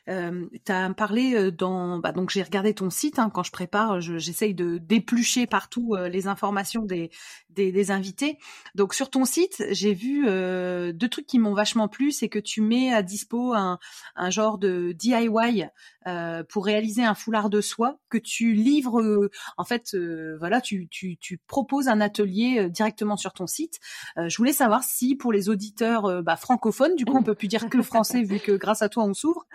euh, 0.10 0.46
tu 0.65 0.72
as 0.72 0.93
parlé 0.93 1.36
euh, 1.36 1.52
dans, 1.52 2.00
bah, 2.00 2.12
donc 2.12 2.30
j'ai 2.30 2.43
regardé 2.43 2.74
ton 2.74 2.89
site 2.89 3.20
hein, 3.20 3.30
quand 3.30 3.43
je 3.43 3.52
prépare, 3.52 4.00
j'essaye 4.02 4.54
de 4.54 4.78
d'éplucher 4.78 5.48
partout 5.48 5.96
euh, 5.96 6.08
les 6.10 6.28
informations 6.28 6.84
des, 6.84 7.10
des, 7.50 7.72
des 7.72 7.91
invités. 7.91 8.38
Donc 8.76 8.93
sur 8.93 9.10
ton 9.10 9.26
site, 9.26 9.63
j'ai 9.72 9.93
vu 9.93 10.26
euh, 10.28 10.91
deux 10.93 11.10
trucs 11.10 11.28
qui 11.28 11.39
m'ont 11.39 11.54
vachement 11.54 11.88
plu, 11.88 12.12
c'est 12.12 12.30
que 12.30 12.39
tu 12.39 12.62
mets 12.62 12.93
à 12.93 13.02
dispo 13.02 13.54
un, 13.54 13.80
un 14.15 14.30
genre 14.30 14.58
de 14.58 14.93
DIY 14.93 15.65
euh, 16.08 16.43
pour 16.43 16.65
réaliser 16.65 17.04
un 17.04 17.15
foulard 17.15 17.50
de 17.50 17.60
soie 17.60 18.00
que 18.10 18.17
tu 18.17 18.54
livres. 18.54 19.30
en 19.58 19.63
fait, 19.63 19.96
voilà, 20.39 20.62
tu, 20.62 20.88
tu, 20.88 21.17
tu 21.17 21.38
proposes 21.38 21.88
un 21.88 22.00
atelier 22.00 22.70
directement 22.70 23.17
sur 23.17 23.34
ton 23.34 23.48
site. 23.48 23.80
je 24.15 24.38
voulais 24.38 24.54
savoir 24.54 24.84
si 24.84 25.15
pour 25.15 25.32
les 25.32 25.50
auditeurs 25.50 26.24
bah, 26.24 26.36
francophones, 26.38 26.96
du 26.96 27.06
coup 27.06 27.17
on 27.17 27.24
peut 27.24 27.36
plus 27.36 27.48
dire 27.48 27.70
que 27.70 27.82
français 27.82 28.24
vu 28.24 28.39
que 28.39 28.52
grâce 28.54 28.82
à 28.82 28.89
toi 28.89 29.04
on 29.04 29.13
s'ouvre. 29.13 29.46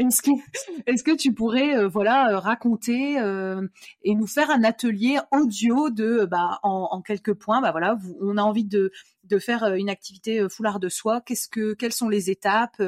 Est-ce 0.00 1.02
que, 1.02 1.14
tu 1.14 1.34
pourrais, 1.34 1.76
euh, 1.76 1.86
voilà, 1.86 2.32
euh, 2.32 2.38
raconter 2.38 3.18
euh, 3.18 3.66
et 4.02 4.14
nous 4.14 4.26
faire 4.26 4.50
un 4.50 4.64
atelier 4.64 5.18
audio 5.30 5.90
de, 5.90 6.24
bah, 6.24 6.58
en, 6.62 7.02
quelques 7.02 7.34
points, 7.34 7.60
bah 7.60 7.70
voilà, 7.70 7.98
on 8.20 8.36
a 8.36 8.42
envie 8.42 8.64
de 8.64 8.90
de 9.24 9.38
faire 9.38 9.62
une 9.74 9.88
activité 9.88 10.48
foulard 10.48 10.80
de 10.80 10.88
soie. 10.88 11.20
Qu'est-ce 11.20 11.48
que, 11.48 11.74
quelles 11.74 11.92
sont 11.92 12.08
les 12.08 12.30
étapes 12.30 12.82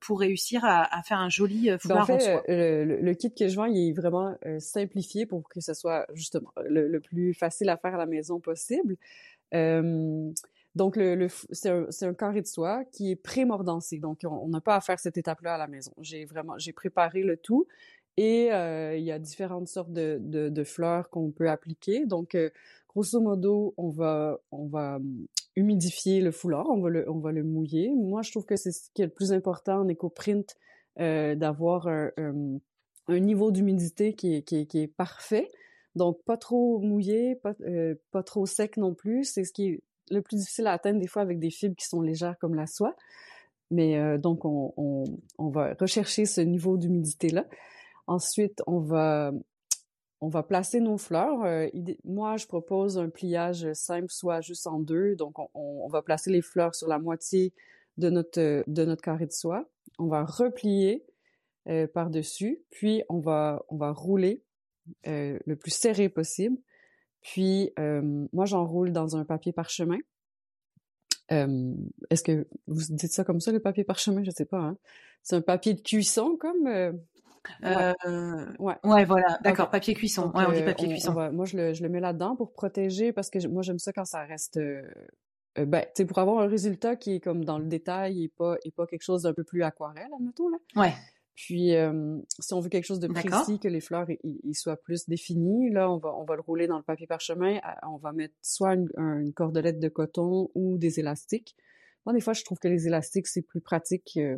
pour 0.00 0.20
réussir 0.20 0.64
à, 0.64 1.02
faire 1.02 1.18
un 1.18 1.28
joli 1.28 1.70
ben, 1.70 1.78
foulard 1.78 2.02
en, 2.02 2.06
fait, 2.06 2.20
soie? 2.20 2.42
le, 2.46 3.12
kit 3.14 3.34
que 3.34 3.48
je 3.48 3.56
vends, 3.56 3.64
il 3.64 3.88
est 3.88 3.92
vraiment 3.92 4.36
simplifié 4.60 5.26
pour 5.26 5.48
que 5.48 5.60
ce 5.60 5.74
soit 5.74 6.06
justement 6.14 6.52
le, 6.68 7.00
plus 7.00 7.34
facile 7.34 7.68
à 7.68 7.76
faire 7.76 7.94
à 7.94 7.98
la 7.98 8.06
maison 8.06 8.38
possible. 8.38 8.96
Donc, 10.76 10.96
le, 10.96 11.26
c'est 11.50 11.68
un, 12.04 12.14
carré 12.14 12.42
de 12.42 12.46
soie 12.46 12.84
qui 12.92 13.10
est 13.10 13.16
pré-mordancé. 13.16 13.98
Donc, 13.98 14.20
on 14.24 14.48
n'a 14.48 14.60
pas 14.60 14.76
à 14.76 14.80
faire 14.80 15.00
cette 15.00 15.18
étape-là 15.18 15.54
à 15.54 15.58
la 15.58 15.66
maison. 15.66 15.92
J'ai 16.00 16.24
vraiment, 16.24 16.56
j'ai 16.58 16.72
préparé 16.72 17.22
le 17.22 17.36
tout 17.36 17.66
et 18.16 18.52
euh, 18.52 18.96
il 18.96 19.04
y 19.04 19.12
a 19.12 19.18
différentes 19.18 19.68
sortes 19.68 19.92
de, 19.92 20.18
de, 20.20 20.64
fleurs 20.64 21.10
qu'on 21.10 21.30
peut 21.30 21.48
appliquer. 21.48 22.06
Donc, 22.06 22.34
euh, 22.34 22.50
grosso 22.88 23.20
modo, 23.20 23.74
on 23.76 23.88
va, 23.88 24.38
on 24.50 24.66
va 24.66 24.96
hum, 24.96 25.26
humidifier 25.56 26.20
le 26.20 26.30
foulard, 26.30 26.66
on 26.68 26.80
va 26.80 26.90
le, 26.90 27.10
on 27.10 27.18
va 27.18 27.32
le 27.32 27.42
mouiller. 27.42 27.90
Moi, 27.96 28.22
je 28.22 28.30
trouve 28.30 28.44
que 28.44 28.56
c'est 28.56 28.72
ce 28.72 28.90
qui 28.94 29.02
est 29.02 29.06
le 29.06 29.12
plus 29.12 29.32
important 29.32 29.80
en 29.80 29.88
éco-print, 29.88 30.54
euh, 30.98 31.34
d'avoir 31.34 31.88
un, 31.88 32.10
un, 33.08 33.18
niveau 33.20 33.50
d'humidité 33.50 34.12
qui 34.12 34.34
est, 34.34 34.42
qui, 34.42 34.78
est, 34.78 34.86
parfait. 34.86 35.48
Donc, 35.94 36.22
pas 36.24 36.36
trop 36.36 36.78
mouillé, 36.80 37.36
pas, 37.36 37.54
pas 38.10 38.22
trop 38.22 38.44
sec 38.44 38.76
non 38.76 38.94
plus. 38.94 39.24
C'est 39.24 39.44
ce 39.44 39.52
qui 39.52 39.68
est 39.68 39.80
le 40.10 40.22
plus 40.22 40.36
difficile 40.36 40.66
à 40.66 40.72
atteindre 40.72 41.00
des 41.00 41.06
fois 41.06 41.22
avec 41.22 41.38
des 41.38 41.50
fibres 41.50 41.76
qui 41.76 41.86
sont 41.86 42.00
légères 42.00 42.36
comme 42.38 42.54
la 42.54 42.66
soie. 42.66 42.96
Mais 43.70 43.98
euh, 43.98 44.18
donc, 44.18 44.44
on, 44.44 44.72
on, 45.38 45.48
va 45.48 45.74
rechercher 45.78 46.26
ce 46.26 46.40
niveau 46.40 46.76
d'humidité-là. 46.76 47.46
Ensuite, 48.06 48.62
on 48.66 48.80
va, 48.80 49.32
on 50.20 50.28
va 50.28 50.42
placer 50.42 50.80
nos 50.80 50.98
fleurs. 50.98 51.44
Euh, 51.44 51.68
moi, 52.04 52.36
je 52.36 52.46
propose 52.46 52.98
un 52.98 53.08
pliage 53.08 53.72
simple, 53.72 54.10
soit 54.10 54.40
juste 54.40 54.66
en 54.66 54.80
deux. 54.80 55.14
Donc, 55.14 55.36
on, 55.54 55.88
va 55.88 56.02
placer 56.02 56.30
les 56.30 56.42
fleurs 56.42 56.74
sur 56.74 56.88
la 56.88 56.98
moitié 56.98 57.52
de 57.96 58.10
notre, 58.10 58.64
de 58.66 58.84
notre 58.84 59.02
carré 59.02 59.26
de 59.26 59.32
soie. 59.32 59.68
On 59.98 60.08
va 60.08 60.24
replier 60.24 61.04
euh, 61.68 61.86
par-dessus, 61.86 62.60
puis 62.70 63.04
on 63.08 63.20
va, 63.20 63.64
on 63.68 63.76
va 63.76 63.92
rouler 63.92 64.42
le 65.04 65.54
plus 65.54 65.70
serré 65.70 66.08
possible. 66.08 66.56
Puis, 67.22 67.72
euh, 67.78 68.26
moi, 68.32 68.46
j'enroule 68.46 68.92
dans 68.92 69.16
un 69.16 69.24
papier 69.24 69.52
parchemin. 69.52 69.98
Euh, 71.32 71.74
Est-ce 72.10 72.22
que 72.22 72.46
vous 72.66 72.82
dites 72.90 73.12
ça 73.12 73.24
comme 73.24 73.40
ça, 73.40 73.52
le 73.52 73.60
papier 73.60 73.84
parchemin? 73.84 74.22
Je 74.24 74.30
sais 74.30 74.46
pas. 74.46 74.60
Hein? 74.60 74.76
C'est 75.22 75.36
un 75.36 75.42
papier 75.42 75.74
de 75.74 75.80
cuisson, 75.80 76.36
comme... 76.38 76.66
Euh... 76.66 76.92
Ouais. 77.62 77.94
ouais. 78.58 78.74
ouais. 78.84 79.04
voilà. 79.04 79.38
D'accord, 79.42 79.70
papier 79.70 79.94
cuisson. 79.94 80.30
ouais, 80.34 80.44
on 80.46 80.52
dit 80.52 80.62
papier 80.62 80.88
cuisson. 80.88 81.12
moi, 81.32 81.44
je 81.46 81.56
le, 81.56 81.72
je 81.72 81.82
le 81.82 81.88
mets 81.88 82.00
là-dedans 82.00 82.36
pour 82.36 82.52
protéger, 82.52 83.12
parce 83.12 83.30
que 83.30 83.46
moi, 83.48 83.62
j'aime 83.62 83.78
ça 83.78 83.92
quand 83.92 84.04
ça 84.04 84.22
reste... 84.24 84.58
ben, 85.56 85.82
tu 85.82 85.88
sais, 85.94 86.04
pour 86.04 86.18
avoir 86.18 86.40
un 86.40 86.48
résultat 86.48 86.96
qui 86.96 87.14
est 87.14 87.20
comme 87.20 87.44
dans 87.44 87.58
le 87.58 87.66
détail 87.66 88.24
et 88.24 88.28
pas, 88.28 88.56
et 88.64 88.70
pas 88.70 88.86
quelque 88.86 89.02
chose 89.02 89.22
d'un 89.22 89.34
peu 89.34 89.44
plus 89.44 89.62
aquarelle, 89.62 90.10
admettons, 90.14 90.48
là. 90.48 90.58
Ouais. 90.76 90.92
Puis, 91.34 91.74
euh, 91.74 92.18
si 92.38 92.52
on 92.54 92.60
veut 92.60 92.68
quelque 92.68 92.84
chose 92.84 93.00
de 93.00 93.08
précis, 93.08 93.58
que 93.58 93.68
les 93.68 93.80
fleurs 93.80 94.06
ils 94.22 94.54
soient 94.54 94.76
plus 94.76 95.08
définies, 95.08 95.70
là, 95.70 95.90
on 95.90 95.96
va, 95.96 96.14
on 96.14 96.24
va 96.24 96.36
le 96.36 96.42
rouler 96.42 96.66
dans 96.66 96.76
le 96.76 96.82
papier 96.82 97.06
parchemin. 97.06 97.58
On 97.82 97.96
va 97.96 98.12
mettre 98.12 98.34
soit 98.42 98.74
une, 98.74 98.88
une 98.96 99.32
cordelette 99.32 99.80
de 99.80 99.88
coton 99.88 100.50
ou 100.54 100.76
des 100.76 101.00
élastiques. 101.00 101.56
Moi, 102.06 102.14
des 102.14 102.20
fois, 102.20 102.32
je 102.32 102.44
trouve 102.44 102.58
que 102.58 102.68
les 102.68 102.86
élastiques, 102.86 103.26
c'est 103.26 103.42
plus 103.42 103.60
pratique. 103.60 104.16
Euh, 104.16 104.36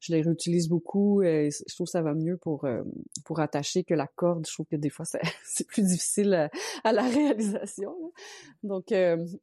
je 0.00 0.12
les 0.12 0.22
réutilise 0.22 0.68
beaucoup 0.68 1.22
et 1.22 1.50
je 1.50 1.74
trouve 1.74 1.86
que 1.86 1.92
ça 1.92 2.02
va 2.02 2.14
mieux 2.14 2.36
pour, 2.36 2.64
euh, 2.64 2.82
pour 3.24 3.40
attacher 3.40 3.84
que 3.84 3.94
la 3.94 4.06
corde. 4.06 4.46
Je 4.46 4.52
trouve 4.52 4.66
que 4.66 4.76
des 4.76 4.90
fois, 4.90 5.04
c'est 5.44 5.66
plus 5.66 5.82
difficile 5.82 6.50
à, 6.84 6.92
la 6.92 7.02
réalisation. 7.02 7.94
Donc, 8.62 8.92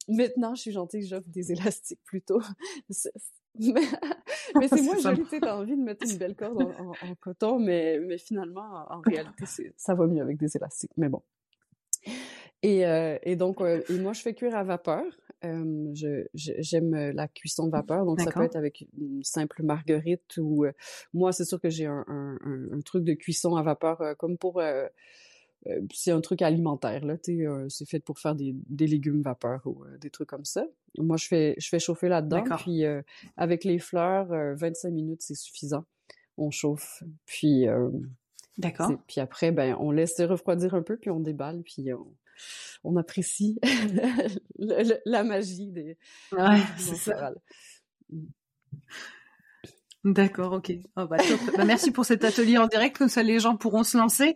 maintenant, 0.07 0.55
je 0.55 0.61
suis 0.61 0.71
gentille, 0.71 1.05
j'offre 1.05 1.29
des 1.29 1.51
élastiques 1.51 2.01
plutôt. 2.05 2.41
mais, 3.59 4.67
c'est 4.67 4.81
moi, 4.81 4.97
joli, 4.97 5.25
tu 5.29 5.39
t'as 5.39 5.57
envie 5.57 5.75
de 5.75 5.81
mettre 5.81 6.09
une 6.09 6.17
belle 6.17 6.35
corde 6.35 6.61
en, 6.61 7.15
coton, 7.19 7.59
mais, 7.59 7.99
mais 7.99 8.17
finalement, 8.17 8.85
en, 8.89 9.01
réalité, 9.01 9.45
ça 9.75 9.93
va 9.93 10.07
mieux 10.07 10.21
avec 10.21 10.37
des 10.37 10.55
élastiques. 10.55 10.91
Mais 10.97 11.09
bon. 11.09 11.21
Et, 12.63 12.85
euh, 12.85 13.17
et 13.23 13.35
donc, 13.35 13.59
euh, 13.61 13.81
et 13.89 13.97
moi, 13.97 14.13
je 14.13 14.21
fais 14.21 14.33
cuire 14.33 14.55
à 14.55 14.63
vapeur. 14.63 15.03
Euh, 15.43 15.89
je, 15.95 16.27
j'aime 16.33 16.93
la 16.93 17.27
cuisson 17.27 17.67
vapeur, 17.69 18.05
donc 18.05 18.21
ça 18.21 18.31
peut 18.31 18.43
être 18.43 18.55
avec 18.55 18.85
une 18.99 19.23
simple 19.23 19.63
marguerite 19.63 20.37
ou 20.37 20.65
moi, 21.13 21.31
c'est 21.31 21.45
sûr 21.45 21.59
que 21.59 21.69
j'ai 21.69 21.87
un, 21.87 22.05
un, 22.07 22.37
un, 22.71 22.81
truc 22.81 23.03
de 23.03 23.13
cuisson 23.13 23.55
à 23.55 23.63
vapeur 23.63 24.15
comme 24.19 24.37
pour 24.37 24.61
euh, 25.67 25.81
c'est 25.93 26.11
un 26.11 26.21
truc 26.21 26.41
alimentaire 26.41 27.05
là, 27.05 27.17
euh, 27.29 27.69
c'est 27.69 27.87
fait 27.87 27.99
pour 27.99 28.17
faire 28.17 28.33
des, 28.33 28.55
des 28.67 28.87
légumes 28.87 29.21
vapeur 29.21 29.61
ou 29.65 29.83
euh, 29.83 29.97
des 29.99 30.09
trucs 30.09 30.29
comme 30.29 30.45
ça. 30.45 30.65
Moi, 30.97 31.17
je 31.17 31.27
fais 31.27 31.55
je 31.59 31.69
fais 31.69 31.79
chauffer 31.79 32.09
là-dedans, 32.09 32.43
puis 32.57 32.83
avec 33.37 33.63
les 33.63 33.79
fleurs, 33.79 34.27
25 34.57 34.89
minutes 34.89 35.21
c'est 35.21 35.35
suffisant. 35.35 35.85
On 36.37 36.49
chauffe, 36.49 37.03
puis 37.25 37.65
D'accord. 38.57 38.91
Puis 39.07 39.21
après, 39.21 39.51
ben 39.51 39.75
on 39.79 39.91
laisse 39.91 40.19
refroidir 40.19 40.73
un 40.73 40.81
peu, 40.81 40.97
puis 40.97 41.09
on 41.09 41.19
déballe, 41.19 41.61
puis 41.63 41.93
on, 41.93 42.07
on 42.83 42.95
apprécie 42.97 43.59
la 45.05 45.23
magie 45.23 45.67
des. 45.67 45.97
Ouais, 46.31 46.61
c'est 46.77 46.95
ça. 46.95 47.31
D'accord, 50.03 50.53
ok. 50.53 50.71
Oh, 50.95 51.05
bah, 51.05 51.17
bah, 51.55 51.65
merci 51.65 51.91
pour 51.91 52.05
cet 52.05 52.23
atelier 52.23 52.57
en 52.57 52.67
direct, 52.67 52.97
comme 52.97 53.09
ça 53.09 53.21
les 53.21 53.39
gens 53.39 53.55
pourront 53.55 53.83
se 53.83 53.97
lancer. 53.97 54.35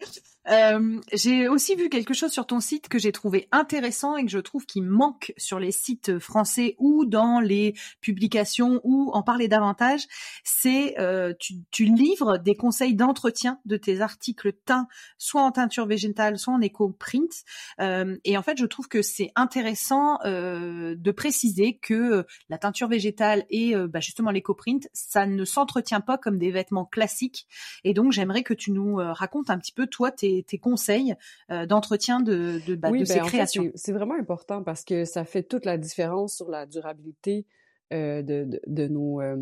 Euh, 0.49 0.99
j'ai 1.11 1.47
aussi 1.47 1.75
vu 1.75 1.89
quelque 1.89 2.13
chose 2.13 2.31
sur 2.31 2.45
ton 2.45 2.59
site 2.59 2.87
que 2.87 2.99
j'ai 2.99 3.11
trouvé 3.11 3.47
intéressant 3.51 4.15
et 4.15 4.25
que 4.25 4.31
je 4.31 4.39
trouve 4.39 4.65
qui 4.65 4.81
manque 4.81 5.33
sur 5.37 5.59
les 5.59 5.71
sites 5.71 6.19
français 6.19 6.75
ou 6.77 7.05
dans 7.05 7.39
les 7.39 7.73
publications 8.01 8.79
ou 8.83 9.09
en 9.13 9.23
parler 9.23 9.47
davantage. 9.47 10.05
C'est 10.43 10.99
euh, 10.99 11.33
tu, 11.39 11.55
tu, 11.71 11.85
livres 11.85 12.37
des 12.37 12.55
conseils 12.55 12.95
d'entretien 12.95 13.59
de 13.65 13.77
tes 13.77 14.01
articles 14.01 14.53
teints, 14.65 14.87
soit 15.17 15.41
en 15.41 15.51
teinture 15.51 15.87
végétale, 15.87 16.37
soit 16.37 16.53
en 16.53 16.61
éco-print. 16.61 17.43
Euh, 17.79 18.17
et 18.23 18.37
en 18.37 18.43
fait, 18.43 18.57
je 18.57 18.65
trouve 18.65 18.87
que 18.87 19.01
c'est 19.01 19.31
intéressant 19.35 20.19
euh, 20.25 20.95
de 20.95 21.11
préciser 21.11 21.77
que 21.77 22.25
la 22.49 22.57
teinture 22.57 22.87
végétale 22.87 23.45
et 23.49 23.75
bah, 23.75 23.99
justement 23.99 24.31
l'éco-print, 24.31 24.87
ça 24.93 25.25
ne 25.25 25.45
s'entretient 25.45 26.01
pas 26.01 26.17
comme 26.17 26.37
des 26.37 26.51
vêtements 26.51 26.85
classiques. 26.85 27.47
Et 27.83 27.93
donc, 27.93 28.11
j'aimerais 28.11 28.43
que 28.43 28.53
tu 28.53 28.71
nous 28.71 28.95
racontes 28.95 29.49
un 29.49 29.57
petit 29.57 29.71
peu 29.71 29.87
toi 29.87 30.11
tes 30.11 30.34
tes, 30.43 30.57
conseils 30.57 31.15
euh, 31.51 31.65
d'entretien 31.65 32.19
de, 32.19 32.59
de, 32.65 32.75
bah, 32.75 32.91
ben, 32.91 33.05
ces 33.05 33.19
créations. 33.19 33.71
C'est 33.75 33.91
vraiment 33.91 34.15
important 34.15 34.63
parce 34.63 34.83
que 34.83 35.05
ça 35.05 35.25
fait 35.25 35.43
toute 35.43 35.65
la 35.65 35.77
différence 35.77 36.35
sur 36.35 36.49
la 36.49 36.65
durabilité 36.65 37.45
euh, 37.93 38.21
de, 38.21 38.45
de, 38.45 38.61
de, 38.65 38.87
nos, 38.87 39.21
euh, 39.21 39.35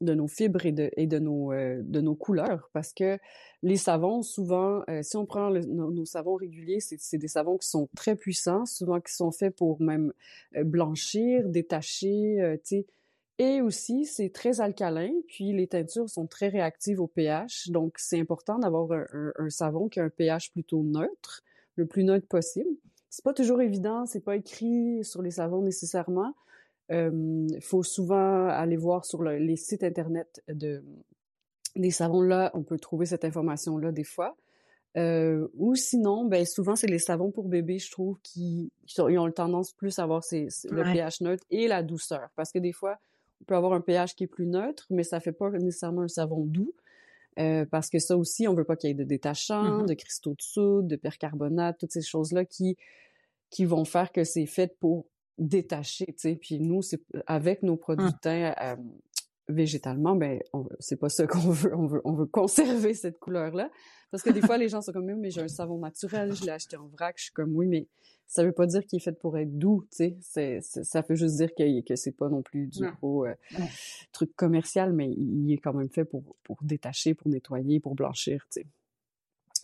de 0.00 0.14
nos 0.14 0.26
fibres 0.26 0.64
et 0.64 0.72
de, 0.72 0.90
et 0.96 1.06
de, 1.06 1.18
nos, 1.18 1.52
de 1.52 2.00
nos 2.00 2.14
couleurs. 2.14 2.70
Parce 2.72 2.92
que 2.92 3.18
les 3.62 3.76
savons, 3.76 4.22
souvent, 4.22 4.82
si 5.02 5.16
on 5.16 5.26
prend 5.26 5.50
nos, 5.50 6.04
savons 6.06 6.34
réguliers, 6.34 6.80
c'est 6.80 7.18
des 7.18 7.28
savons 7.28 7.58
qui 7.58 7.68
sont 7.68 7.88
très 7.94 8.16
puissants, 8.16 8.64
souvent 8.64 9.00
qui 9.00 9.12
sont 9.14 9.32
faits 9.32 9.54
pour 9.54 9.80
même 9.82 10.12
blanchir, 10.64 11.46
détacher, 11.48 12.58
tu 12.64 12.78
sais, 12.78 12.86
et 13.42 13.62
aussi, 13.62 14.04
c'est 14.04 14.28
très 14.28 14.60
alcalin, 14.60 15.10
puis 15.26 15.54
les 15.54 15.66
teintures 15.66 16.10
sont 16.10 16.26
très 16.26 16.48
réactives 16.48 17.00
au 17.00 17.06
pH, 17.06 17.70
donc 17.70 17.94
c'est 17.96 18.20
important 18.20 18.58
d'avoir 18.58 18.92
un, 18.92 19.48
savon 19.48 19.88
qui 19.88 19.98
a 19.98 20.04
un 20.04 20.10
pH 20.10 20.52
plutôt 20.52 20.82
neutre, 20.82 21.42
le 21.76 21.86
plus 21.86 22.04
neutre 22.04 22.28
possible. 22.28 22.68
C'est 23.08 23.24
pas 23.24 23.32
toujours 23.32 23.62
évident, 23.62 24.04
c'est 24.04 24.20
pas 24.20 24.36
écrit 24.36 25.02
sur 25.04 25.22
les 25.22 25.30
savons 25.30 25.62
nécessairement. 25.62 26.34
Il 26.90 27.60
faut 27.62 27.82
souvent 27.82 28.46
aller 28.48 28.76
voir 28.76 29.06
sur 29.06 29.22
les 29.22 29.56
sites 29.56 29.84
internet 29.84 30.42
de 30.48 30.84
des 31.76 31.92
savons 31.92 32.20
là, 32.20 32.50
on 32.52 32.62
peut 32.62 32.78
trouver 32.78 33.06
cette 33.06 33.24
information 33.24 33.78
là 33.78 33.90
des 33.90 34.04
fois. 34.04 34.36
Euh, 34.98 35.48
ou 35.54 35.76
sinon, 35.76 36.26
ben 36.26 36.44
souvent 36.44 36.76
c'est 36.76 36.88
les 36.88 36.98
savons 36.98 37.30
pour 37.30 37.48
bébé, 37.48 37.78
je 37.78 37.90
trouve, 37.90 38.18
qui, 38.22 38.70
ils 38.98 39.18
ont 39.18 39.30
tendance 39.30 39.72
plus 39.72 39.98
à 39.98 40.02
avoir 40.02 40.20
le 40.30 40.92
pH 40.92 41.22
neutre 41.22 41.44
et 41.48 41.68
la 41.68 41.82
douceur, 41.82 42.28
parce 42.36 42.52
que 42.52 42.58
des 42.58 42.72
fois 42.72 42.98
peut 43.46 43.54
avoir 43.54 43.72
un 43.72 43.80
pH 43.80 44.14
qui 44.14 44.24
est 44.24 44.28
plus 44.28 44.46
neutre, 44.46 44.86
mais 44.90 45.02
ça 45.02 45.20
fait 45.20 45.32
pas 45.32 45.50
nécessairement 45.50 46.02
un 46.02 46.08
savon 46.08 46.44
doux. 46.44 46.74
Euh, 47.38 47.64
parce 47.64 47.88
que 47.88 47.98
ça 47.98 48.16
aussi, 48.16 48.48
on 48.48 48.54
veut 48.54 48.64
pas 48.64 48.76
qu'il 48.76 48.88
y 48.88 48.90
ait 48.90 48.94
de 48.94 49.04
détachants, 49.04 49.82
mm-hmm. 49.82 49.88
de 49.88 49.94
cristaux 49.94 50.34
de 50.34 50.42
soude, 50.42 50.88
de 50.88 50.96
percarbonate, 50.96 51.78
toutes 51.78 51.92
ces 51.92 52.02
choses-là 52.02 52.44
qui 52.44 52.76
qui 53.50 53.64
vont 53.64 53.84
faire 53.84 54.12
que 54.12 54.22
c'est 54.22 54.46
fait 54.46 54.76
pour 54.78 55.06
détacher, 55.38 56.06
tu 56.06 56.14
sais. 56.18 56.36
Puis 56.36 56.60
nous, 56.60 56.82
c'est 56.82 57.02
avec 57.26 57.62
nos 57.62 57.76
produits 57.76 58.06
mm. 58.06 58.18
teints 58.22 58.54
euh, 58.60 58.76
végétalement, 59.48 60.14
ben 60.14 60.40
c'est 60.78 60.96
pas 60.96 61.08
ça 61.08 61.26
qu'on 61.28 61.50
veut. 61.50 61.74
On 61.74 61.86
veut 61.86 62.00
on 62.04 62.12
veut 62.12 62.26
conserver 62.26 62.94
cette 62.94 63.18
couleur-là. 63.18 63.70
Parce 64.10 64.22
que 64.22 64.30
des 64.30 64.40
fois, 64.40 64.58
les 64.58 64.68
gens 64.68 64.82
sont 64.82 64.92
comme 64.92 65.06
mais 65.06 65.30
j'ai 65.30 65.42
un 65.42 65.48
savon 65.48 65.78
naturel, 65.78 66.34
je 66.34 66.44
l'ai 66.44 66.50
acheté 66.50 66.76
en 66.76 66.88
vrac. 66.88 67.14
Je 67.16 67.24
suis 67.24 67.32
comme 67.32 67.54
oui, 67.54 67.66
mais 67.66 67.86
ça 68.30 68.44
veut 68.44 68.52
pas 68.52 68.66
dire 68.66 68.86
qu'il 68.86 68.98
est 68.98 69.02
fait 69.02 69.18
pour 69.18 69.36
être 69.38 69.58
doux, 69.58 69.88
tu 69.90 70.14
sais. 70.20 70.60
ça 70.62 71.00
veut 71.00 71.16
juste 71.16 71.38
dire 71.38 71.52
que, 71.52 71.80
que 71.82 71.96
c'est 71.96 72.12
pas 72.12 72.28
non 72.28 72.42
plus 72.42 72.68
du 72.68 72.88
gros 72.92 73.26
euh, 73.26 73.34
truc 74.12 74.36
commercial, 74.36 74.92
mais 74.92 75.10
il 75.10 75.52
est 75.52 75.58
quand 75.58 75.72
même 75.72 75.90
fait 75.90 76.04
pour, 76.04 76.36
pour 76.44 76.58
détacher, 76.62 77.14
pour 77.14 77.28
nettoyer, 77.28 77.80
pour 77.80 77.96
blanchir, 77.96 78.46
tu 78.52 78.60
sais. 78.60 78.66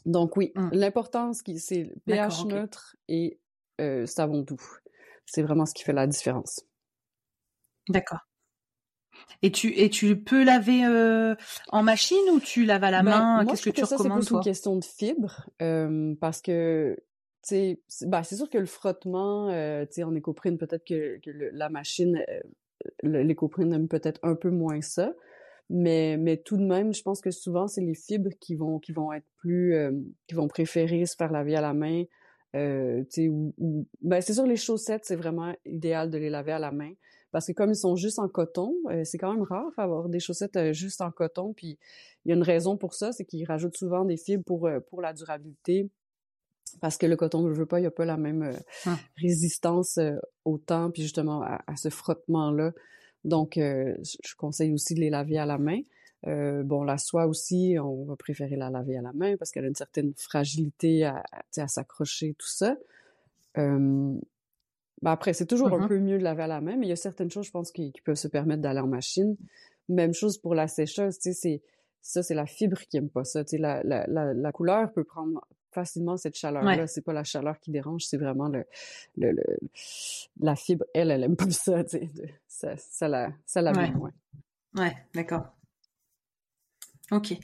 Donc 0.05 0.37
oui, 0.37 0.51
mmh. 0.57 0.71
l'importance, 0.73 1.43
c'est 1.59 1.93
pH 2.07 2.45
neutre 2.47 2.97
et 3.07 3.39
euh, 3.81 4.05
savon 4.05 4.43
doux. 4.43 4.61
C'est 5.27 5.43
vraiment 5.43 5.65
ce 5.65 5.73
qui 5.73 5.85
fait 5.85 5.93
la 5.93 6.09
différence. 6.09 6.65
D'accord. 7.89 8.27
Et 9.43 9.53
tu 9.53 9.79
et 9.79 9.91
tu 9.91 10.21
peux 10.21 10.43
laver 10.43 10.85
euh, 10.85 11.37
en 11.69 11.85
machine 11.85 12.31
ou 12.33 12.41
tu 12.41 12.65
laves 12.65 12.85
à 12.85 12.91
la 12.91 13.05
ben, 13.05 13.11
main? 13.11 13.47
Qu'est-ce 13.47 13.63
que 13.63 13.71
tu 13.71 13.85
recommandes 13.85 14.25
C'est 14.25 14.35
une 14.35 14.41
question 14.41 14.77
de 14.77 14.85
fibre 14.85 15.49
parce 16.21 16.43
que 16.43 16.97
c'est 17.47 17.81
c'est 17.87 18.37
sûr 18.37 18.51
que 18.51 18.59
le 18.59 18.67
frottement, 18.67 19.51
euh, 19.51 19.87
tu 19.89 20.03
en 20.03 20.15
écoprine, 20.17 20.59
peut-être 20.59 20.85
que, 20.85 21.19
que 21.19 21.31
la 21.31 21.69
machine, 21.69 22.21
euh, 22.29 22.43
l'écoprine 23.05 23.73
aime 23.73 23.87
peut-être 23.87 24.19
un 24.25 24.35
peu 24.35 24.51
moins 24.51 24.81
ça. 24.81 25.15
Mais, 25.71 26.17
mais 26.17 26.37
tout 26.39 26.57
de 26.57 26.65
même, 26.65 26.93
je 26.93 27.03
pense 27.03 27.21
que 27.21 27.31
souvent, 27.31 27.69
c'est 27.69 27.81
les 27.83 27.95
fibres 27.95 28.31
qui 28.41 28.55
vont, 28.57 28.79
qui 28.79 28.93
vont 28.93 29.13
être 29.13 29.27
plus, 29.37 29.75
euh, 29.75 29.93
qui 30.27 30.35
vont 30.35 30.49
préférer 30.49 31.07
se 31.07 31.15
faire 31.17 31.31
laver 31.31 31.57
à 31.57 31.61
la 31.61 31.73
main. 31.73 32.05
Euh, 32.57 33.05
ou, 33.19 33.55
ou, 33.59 33.87
ben, 34.01 34.21
c'est 34.21 34.35
sûr, 34.35 34.47
les 34.47 34.57
chaussettes, 34.57 35.05
c'est 35.05 35.17
vraiment 35.17 35.55
idéal 35.65 36.11
de 36.11 36.19
les 36.19 36.31
laver 36.31 36.53
à 36.53 36.59
la 36.59 36.73
main. 36.73 36.93
Parce 37.33 37.47
que 37.47 37.53
comme 37.53 37.71
ils 37.71 37.77
sont 37.77 37.97
juste 37.97 38.19
en 38.19 38.29
coton, 38.29 38.75
euh, 38.91 39.03
c'est 39.05 39.19
quand 39.19 39.33
même 39.33 39.43
rare 39.43 39.71
d'avoir 39.77 40.09
des 40.09 40.21
chaussettes 40.21 40.73
juste 40.73 41.01
en 41.01 41.11
coton. 41.13 41.53
Puis 41.53 41.79
il 42.25 42.31
y 42.31 42.33
a 42.33 42.37
une 42.37 42.43
raison 42.43 42.77
pour 42.77 42.95
ça, 42.95 43.13
c'est 43.13 43.25
qu'ils 43.25 43.47
rajoutent 43.47 43.77
souvent 43.77 44.05
des 44.05 44.17
fibres 44.17 44.45
pour, 44.45 44.69
pour 44.89 45.01
la 45.01 45.13
durabilité 45.13 45.91
parce 46.81 46.99
que 46.99 47.07
le 47.07 47.17
coton, 47.17 47.49
je 47.53 47.59
veux 47.59 47.67
pas, 47.67 47.79
il 47.79 47.83
n'y 47.83 47.89
a 47.89 47.93
pas 47.93 48.05
la 48.05 48.17
même 48.17 48.43
euh, 48.43 48.57
ah. 48.87 48.99
résistance 49.17 49.99
euh, 49.99 50.17
au 50.45 50.59
temps, 50.59 50.91
puis 50.91 51.03
justement 51.03 51.43
à, 51.43 51.77
ce 51.77 51.89
frottement-là. 51.89 52.73
Donc, 53.25 53.57
euh, 53.57 53.95
je 54.03 54.35
conseille 54.37 54.73
aussi 54.73 54.95
de 54.95 55.01
les 55.01 55.11
laver 55.11 55.39
à 55.39 55.47
la 55.47 55.59
main. 55.59 55.81
bon, 56.25 56.85
la 56.85 56.99
soie 56.99 57.27
aussi, 57.27 57.77
on 57.83 58.05
va 58.05 58.17
préférer 58.17 58.57
la 58.57 58.71
laver 58.71 58.97
à 58.97 59.03
la 59.03 59.13
main 59.13 59.37
parce 59.37 59.51
qu'elle 59.51 59.65
a 59.65 59.69
une 59.69 59.75
certaine 59.75 60.13
fragilité 60.17 61.05
à, 61.05 61.25
à 61.57 61.69
s'accrocher, 61.69 62.35
tout 62.39 62.49
ça. 62.49 62.77
ben 63.57 64.21
après, 65.05 65.33
c'est 65.33 65.47
toujours 65.47 65.73
un 65.73 65.85
mm-hmm. 65.85 65.89
peu 65.89 65.99
mieux 65.99 66.19
de 66.19 66.25
laver 66.25 66.45
à 66.45 66.49
la 66.49 66.61
main, 66.61 66.77
mais 66.77 66.87
il 66.87 66.91
y 66.91 66.93
a 66.93 66.97
certaines 66.97 67.31
choses, 67.31 67.47
je 67.47 67.51
pense, 67.51 67.73
qui, 67.73 67.93
peuvent 68.05 68.15
se 68.15 68.29
permettre 68.29 68.63
d'aller 68.63 68.81
en 68.81 68.87
machine. 68.87 69.37
Même 69.89 70.15
chose 70.15 70.39
pour 70.39 70.55
la 70.55 70.69
sécheuse, 70.69 71.19
tu 71.19 71.33
sais, 71.33 71.35
c'est 71.35 71.63
ça, 72.01 72.23
c'est 72.23 72.35
la 72.35 72.47
fibre 72.47 72.79
qui 72.89 72.97
aime 72.99 73.11
pas 73.11 73.25
ça. 73.25 73.45
Tu 73.45 73.51
sais, 73.51 73.59
la, 73.59 73.83
la, 73.83 74.07
la 74.07 74.53
couleur 74.53 74.93
peut 74.93 75.05
prendre 75.05 75.45
facilement 75.77 76.17
cette 76.17 76.37
chaleur-là. 76.37 76.87
C'est 76.87 77.05
pas 77.05 77.13
la 77.13 77.25
chaleur 77.25 77.61
qui 77.61 77.71
dérange, 77.71 78.05
c'est 78.05 78.17
vraiment 78.17 78.49
le, 78.49 78.65
le, 79.19 79.43
la 80.41 80.57
fibre. 80.57 80.87
Elle, 80.95 81.11
elle 81.11 81.23
aime 81.23 81.37
pas 81.37 81.51
ça, 81.51 81.85
tu 81.85 81.99
sais. 81.99 82.11
Ça, 82.49 82.77
ça 82.79 83.09
la, 83.09 83.31
ça 83.45 83.61
la 83.61 83.73
ouais. 83.73 83.93
Ouais, 84.75 84.97
d'accord. 85.15 85.57
Ok, 87.13 87.35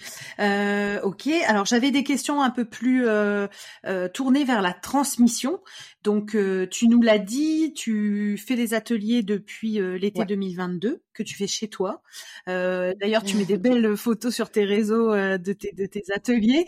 euh, 0.41 1.01
ok. 1.03 1.29
Alors 1.47 1.67
j'avais 1.67 1.93
des 1.93 2.03
questions 2.03 2.43
un 2.43 2.51
peu 2.51 2.65
plus 2.65 3.07
euh, 3.07 3.47
euh, 3.87 4.09
tournées 4.09 4.45
vers 4.45 4.61
la 4.61 4.73
transmission. 4.73 5.61
Donc 6.03 6.37
tu 6.71 6.89
nous 6.89 7.01
l'as 7.01 7.21
dit, 7.21 7.73
tu 7.73 8.37
fais 8.45 8.57
des 8.57 8.75
ateliers 8.75 9.23
depuis 9.23 9.79
l'été 10.01 10.25
2022 10.25 11.01
que 11.13 11.23
tu 11.23 11.37
fais 11.37 11.47
chez 11.47 11.69
toi. 11.69 12.03
D'ailleurs, 12.49 13.23
tu 13.23 13.37
mets 13.37 13.45
des 13.45 13.59
belles 13.59 13.97
photos 13.97 14.35
sur 14.35 14.51
tes 14.51 14.65
réseaux 14.65 15.13
de 15.15 15.53
tes, 15.53 15.71
de 15.73 15.87
tes 15.87 16.03
ateliers 16.13 16.67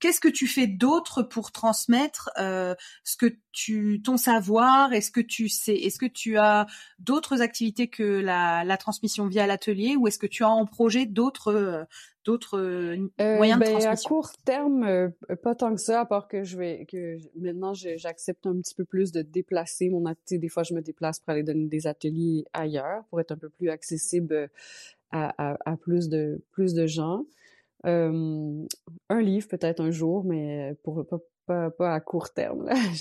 qu'est-ce 0.00 0.20
que 0.20 0.28
tu 0.28 0.46
fais 0.46 0.66
d'autre 0.66 1.22
pour 1.22 1.52
transmettre 1.52 2.30
euh, 2.38 2.74
ce 3.04 3.16
que 3.16 3.36
tu 3.52 4.00
ton 4.02 4.16
savoir? 4.16 4.92
Est-ce 4.92 5.10
que 5.10 5.20
tu 5.20 5.48
sais 5.48 5.74
Est-ce 5.74 5.98
que 5.98 6.06
tu 6.06 6.38
as 6.38 6.66
d'autres 6.98 7.40
activités 7.40 7.88
que 7.88 8.02
la, 8.02 8.64
la 8.64 8.76
transmission 8.76 9.26
via 9.26 9.46
l'atelier 9.46 9.96
ou 9.96 10.08
est-ce 10.08 10.18
que 10.18 10.26
tu 10.26 10.44
as 10.44 10.48
en 10.48 10.66
projet 10.66 11.06
d'autres 11.06 11.52
euh, 11.52 11.84
d'autres 12.24 12.58
euh, 12.58 13.08
moyens 13.18 13.60
de 13.60 13.64
ben, 13.64 13.72
transmission? 13.72 14.08
À 14.08 14.08
court 14.08 14.32
terme, 14.44 15.12
pas 15.42 15.54
tant 15.54 15.74
que 15.74 15.80
ça, 15.80 16.00
à 16.00 16.06
part 16.06 16.28
que 16.28 16.42
je 16.42 16.56
vais 16.56 16.86
que 16.86 17.18
maintenant 17.36 17.74
j'accepte 17.74 18.46
un 18.46 18.60
petit 18.60 18.74
peu 18.74 18.84
plus 18.84 19.12
de 19.12 19.22
déplacer 19.22 19.90
mon 19.90 20.06
atelier. 20.06 20.38
Des 20.38 20.48
fois, 20.48 20.62
je 20.62 20.74
me 20.74 20.80
déplace 20.80 21.20
pour 21.20 21.30
aller 21.30 21.42
donner 21.42 21.66
des 21.66 21.86
ateliers 21.86 22.44
ailleurs 22.52 23.04
pour 23.10 23.20
être 23.20 23.32
un 23.32 23.36
peu 23.36 23.48
plus 23.48 23.68
accessible 23.68 24.50
à, 25.10 25.52
à, 25.52 25.56
à 25.64 25.76
plus 25.76 26.08
de 26.08 26.42
plus 26.50 26.74
de 26.74 26.86
gens 26.86 27.24
un 27.84 29.20
livre 29.20 29.48
peut-être 29.48 29.80
un 29.80 29.90
jour, 29.90 30.24
mais 30.24 30.76
pour 30.82 31.04
pas, 31.46 31.70
pas, 31.70 31.94
à 31.94 32.00
court 32.00 32.32
terme. 32.32 32.64
Là. 32.64 32.74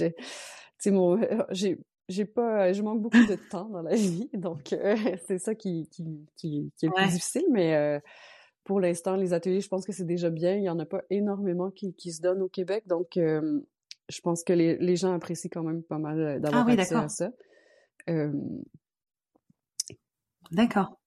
J'ai, 0.80 0.91
mon, 0.91 1.17
j'ai, 1.52 1.80
j'ai 2.10 2.26
pas, 2.26 2.74
je 2.74 2.82
manque 2.82 3.02
beaucoup 3.02 3.26
de 3.26 3.36
temps 3.50 3.69
dans 3.69 3.82
la 3.82 3.96
vie, 3.96 4.30
donc 4.34 4.74
euh, 4.74 4.96
c'est 5.28 5.38
ça 5.38 5.56
qui, 5.56 5.88
qui, 5.89 6.04
qui, 6.36 6.74
qui 6.76 6.86
est 6.86 6.89
le 6.89 6.93
plus 6.93 7.13
difficile. 7.13 7.46
Mais 7.52 7.74
euh, 7.76 8.02
pour 8.65 8.82
l'instant, 8.82 9.15
les 9.15 9.32
ateliers, 9.32 9.62
je 9.62 9.69
pense 9.69 9.86
que 9.86 9.93
c'est 9.93 10.06
déjà 10.06 10.30
bien. 10.30 10.56
Il 10.58 10.63
y 10.63 10.69
en 10.69 10.80
a 10.80 10.86
pas 10.86 11.02
énormément 11.10 11.72
qui, 11.72 11.93
qui 11.93 12.12
se 12.12 12.22
donnent 12.22 12.41
au 12.41 12.50
Québec, 12.50 12.86
donc 12.86 13.17
je 14.10 14.22
pense 14.22 14.43
que 14.43 14.52
les, 14.52 14.78
les 14.78 14.96
gens 14.98 15.13
apprécient 15.13 15.50
quand 15.54 15.63
même 15.63 15.84
pas 15.84 16.00
mal 16.00 16.19
euh, 16.19 16.39
d'avoir 16.39 16.67
ah 16.67 16.72
accès 16.72 16.96
à 16.96 17.08
ça. 17.08 17.32
D'accord. 20.52 21.00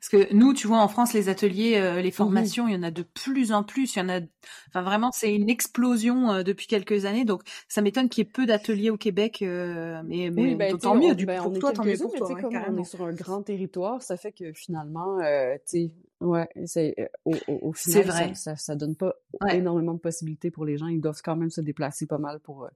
Parce 0.00 0.08
que 0.08 0.32
nous, 0.34 0.54
tu 0.54 0.66
vois, 0.66 0.78
en 0.78 0.88
France, 0.88 1.12
les 1.12 1.28
ateliers, 1.28 1.76
euh, 1.76 2.00
les 2.00 2.10
formations, 2.10 2.68
il 2.68 2.74
y 2.74 2.76
en 2.76 2.82
a 2.82 2.90
de 2.90 3.02
plus 3.02 3.52
en 3.52 3.62
plus. 3.62 3.94
Il 3.94 3.98
y 3.98 4.02
en 4.02 4.08
a, 4.08 4.20
enfin 4.68 4.82
vraiment, 4.82 5.10
c'est 5.12 5.34
une 5.34 5.48
explosion 5.48 6.30
euh, 6.30 6.42
depuis 6.42 6.66
quelques 6.66 7.04
années. 7.04 7.24
Donc, 7.24 7.42
ça 7.68 7.82
m'étonne 7.82 8.08
qu'il 8.08 8.24
y 8.24 8.28
ait 8.28 8.30
peu 8.30 8.46
d'ateliers 8.46 8.90
au 8.90 8.96
Québec, 8.96 9.42
euh, 9.42 10.02
mais, 10.06 10.30
mais 10.30 10.54
ben, 10.54 10.76
tant 10.76 10.94
mieux. 10.94 11.14
Du, 11.14 11.26
ben, 11.26 11.42
pour 11.42 11.58
toi, 11.58 11.72
tant 11.72 11.84
mieux 11.84 11.96
pour 11.96 12.12
toi. 12.14 12.34
comme 12.40 12.56
on 12.68 12.78
est 12.78 12.84
sur 12.84 13.02
un 13.02 13.12
grand 13.12 13.42
territoire, 13.42 14.02
ça 14.02 14.16
fait 14.16 14.32
que 14.32 14.52
finalement, 14.52 15.18
tu 15.20 15.58
sais, 15.64 15.90
Ouais, 16.20 16.48
c'est 16.66 16.94
au, 17.24 17.34
au, 17.48 17.72
final, 17.72 18.04
vrai. 18.04 18.34
Ça, 18.36 18.54
ça, 18.54 18.76
donne 18.76 18.94
pas 18.94 19.16
énormément 19.50 19.92
de 19.92 19.98
possibilités 19.98 20.52
pour 20.52 20.64
les 20.64 20.76
gens. 20.76 20.86
Ils 20.86 21.00
doivent 21.00 21.20
quand 21.20 21.34
même 21.34 21.50
se 21.50 21.60
déplacer 21.60 22.06
pas 22.06 22.18
mal 22.18 22.38
pour 22.38 22.68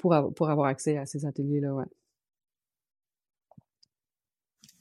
pour, 0.00 0.14
avoir 0.48 0.66
accès 0.66 0.96
à 0.96 1.06
ces 1.06 1.26
ateliers-là, 1.26 1.74
ouais. 1.74 1.84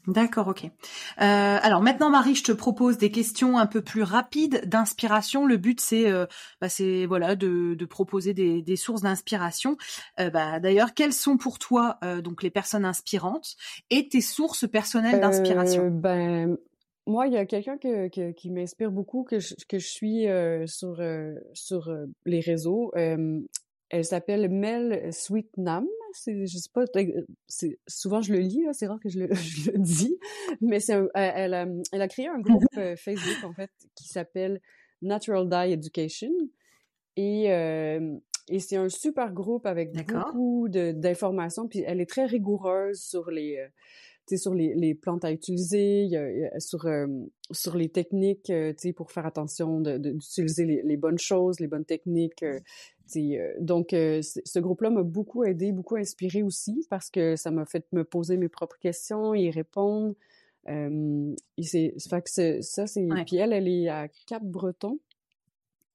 D'accord, 0.07 0.47
ok. 0.47 0.63
Euh, 0.65 0.69
alors 1.17 1.81
maintenant, 1.81 2.09
Marie, 2.09 2.33
je 2.33 2.43
te 2.43 2.51
propose 2.51 2.97
des 2.97 3.11
questions 3.11 3.57
un 3.57 3.67
peu 3.67 3.81
plus 3.81 4.01
rapides 4.01 4.61
d'inspiration. 4.65 5.45
Le 5.45 5.57
but, 5.57 5.79
c'est, 5.79 6.09
euh, 6.09 6.25
bah, 6.61 6.69
c'est 6.69 7.05
voilà, 7.05 7.35
de, 7.35 7.75
de 7.75 7.85
proposer 7.85 8.33
des, 8.33 8.61
des 8.61 8.75
sources 8.75 9.01
d'inspiration. 9.01 9.77
Euh, 10.19 10.29
bah, 10.29 10.59
D'ailleurs, 10.59 10.93
quelles 10.93 11.13
sont 11.13 11.37
pour 11.37 11.59
toi 11.59 11.99
donc 12.23 12.43
les 12.43 12.49
personnes 12.49 12.85
inspirantes 12.85 13.55
et 13.89 14.07
tes 14.07 14.21
sources 14.21 14.67
personnelles 14.67 15.19
d'inspiration? 15.19 15.89
Ben 15.89 16.57
moi, 17.05 17.27
il 17.27 17.33
y 17.33 17.37
a 17.37 17.45
quelqu'un 17.45 17.77
que, 17.77 18.07
que, 18.07 18.31
qui 18.31 18.51
m'inspire 18.51 18.91
beaucoup, 18.91 19.23
que 19.23 19.39
je, 19.39 19.55
que 19.67 19.79
je 19.79 19.87
suis 19.87 20.27
sur 20.67 21.01
sur 21.53 21.91
les 22.25 22.39
réseaux. 22.39 22.91
Elle 23.89 24.05
s'appelle 24.05 24.49
Mel 24.49 25.11
Sweetnam. 25.13 25.87
C'est, 26.13 26.47
je 26.47 26.57
sais 26.57 26.69
pas, 26.73 26.85
c'est, 27.47 27.79
souvent 27.87 28.21
je 28.21 28.33
le 28.33 28.39
lis, 28.39 28.65
c'est 28.73 28.87
rare 28.87 28.99
que 28.99 29.09
je 29.09 29.19
le, 29.19 29.29
je 29.33 29.71
le 29.71 29.77
dis, 29.77 30.17
mais 30.59 30.79
c'est 30.79 30.99
elle, 31.13 31.53
a, 31.53 31.67
elle 31.91 32.01
a 32.01 32.07
créé 32.07 32.27
un 32.27 32.39
groupe 32.39 32.63
euh, 32.77 32.95
Facebook, 32.95 33.43
en 33.43 33.53
fait, 33.53 33.69
qui 33.95 34.07
s'appelle 34.07 34.59
Natural 35.01 35.47
Dye 35.47 35.73
Education. 35.73 36.31
Et, 37.15 37.51
euh, 37.51 38.17
et 38.47 38.59
c'est 38.59 38.77
un 38.77 38.89
super 38.89 39.33
groupe 39.33 39.65
avec 39.65 39.91
beaucoup 39.91 40.67
de, 40.67 40.91
d'informations. 40.91 41.67
Puis 41.67 41.83
elle 41.85 42.01
est 42.01 42.09
très 42.09 42.25
rigoureuse 42.25 43.01
sur 43.01 43.29
les, 43.29 43.57
euh, 43.57 43.67
sur 44.37 44.53
les, 44.53 44.73
les, 44.75 44.95
plantes 44.95 45.25
à 45.25 45.31
utiliser, 45.31 46.09
sur, 46.57 46.85
euh, 46.85 47.07
sur 47.51 47.75
les 47.75 47.89
techniques 47.89 48.49
euh, 48.49 48.73
pour 48.95 49.11
faire 49.11 49.25
attention 49.25 49.81
d'utiliser 49.81 50.65
les, 50.65 50.81
les, 50.83 50.97
bonnes 50.97 51.17
choses, 51.17 51.59
les 51.59 51.67
bonnes 51.67 51.85
techniques. 51.85 52.43
Euh, 52.43 52.59
donc, 53.59 53.89
ce 53.91 54.59
groupe-là 54.59 54.89
m'a 54.89 55.03
beaucoup 55.03 55.43
aidé, 55.43 55.71
beaucoup 55.71 55.95
inspiré 55.95 56.43
aussi 56.43 56.85
parce 56.89 57.09
que 57.09 57.35
ça 57.35 57.51
m'a 57.51 57.65
fait 57.65 57.85
me 57.91 58.03
poser 58.03 58.37
mes 58.37 58.49
propres 58.49 58.77
questions, 58.77 59.33
y 59.33 59.49
répondre. 59.49 60.13
et 60.67 61.63
c'est, 61.63 61.95
fait 62.07 62.21
que 62.21 62.61
ça, 62.61 62.87
c'est... 62.87 63.07
Puis 63.25 63.37
elle, 63.37 63.53
elle 63.53 63.67
est 63.67 63.89
à 63.89 64.07
Cap-Breton 64.27 64.99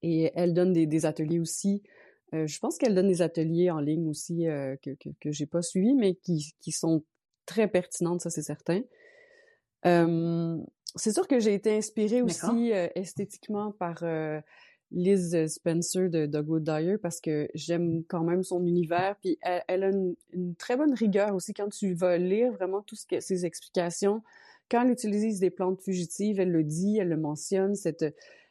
et 0.03 0.31
elle 0.35 0.53
donne 0.53 0.73
des, 0.73 0.85
des 0.87 1.05
ateliers 1.05 1.39
aussi. 1.39 1.83
je 2.33 2.59
pense 2.59 2.77
qu'elle 2.77 2.95
donne 2.95 3.07
des 3.07 3.21
ateliers 3.21 3.71
en 3.71 3.79
ligne 3.79 4.09
aussi 4.09 4.43
que, 4.81 4.93
que, 4.95 5.09
que 5.21 5.31
j'ai 5.31 5.45
pas 5.45 5.61
suivis, 5.61 5.95
mais 5.95 6.15
qui, 6.15 6.53
qui 6.59 6.73
sont 6.73 7.01
très 7.45 7.67
pertinente, 7.67 8.21
ça 8.21 8.29
c'est 8.29 8.43
certain. 8.43 8.81
c'est 9.83 11.11
sûr 11.11 11.27
que 11.27 11.39
j'ai 11.39 11.53
été 11.53 11.75
inspirée 11.75 12.21
aussi 12.21 12.73
euh, 12.73 12.87
esthétiquement 12.95 13.71
par 13.71 13.99
euh, 14.03 14.39
Liz 14.91 15.47
Spencer 15.47 16.09
de 16.09 16.25
Dogwood 16.25 16.63
Dyer 16.63 16.97
parce 16.97 17.19
que 17.19 17.47
j'aime 17.53 18.03
quand 18.07 18.23
même 18.23 18.43
son 18.43 18.65
univers. 18.65 19.15
Puis 19.21 19.37
elle, 19.41 19.83
a 19.83 19.89
une, 19.89 20.15
très 20.57 20.77
bonne 20.77 20.93
rigueur 20.93 21.35
aussi 21.35 21.53
quand 21.53 21.69
tu 21.69 21.93
vas 21.93 22.17
lire 22.17 22.51
vraiment 22.53 22.81
tout 22.81 22.95
ce 22.95 23.05
que 23.05 23.19
ses 23.19 23.45
explications. 23.45 24.21
Quand 24.71 24.83
elle 24.83 24.91
utilise 24.91 25.39
des 25.39 25.51
plantes 25.51 25.81
fugitives, 25.81 26.39
elle 26.39 26.51
le 26.51 26.63
dit, 26.63 26.97
elle 26.97 27.09
le 27.09 27.17
mentionne. 27.17 27.75
Cette 27.75 28.05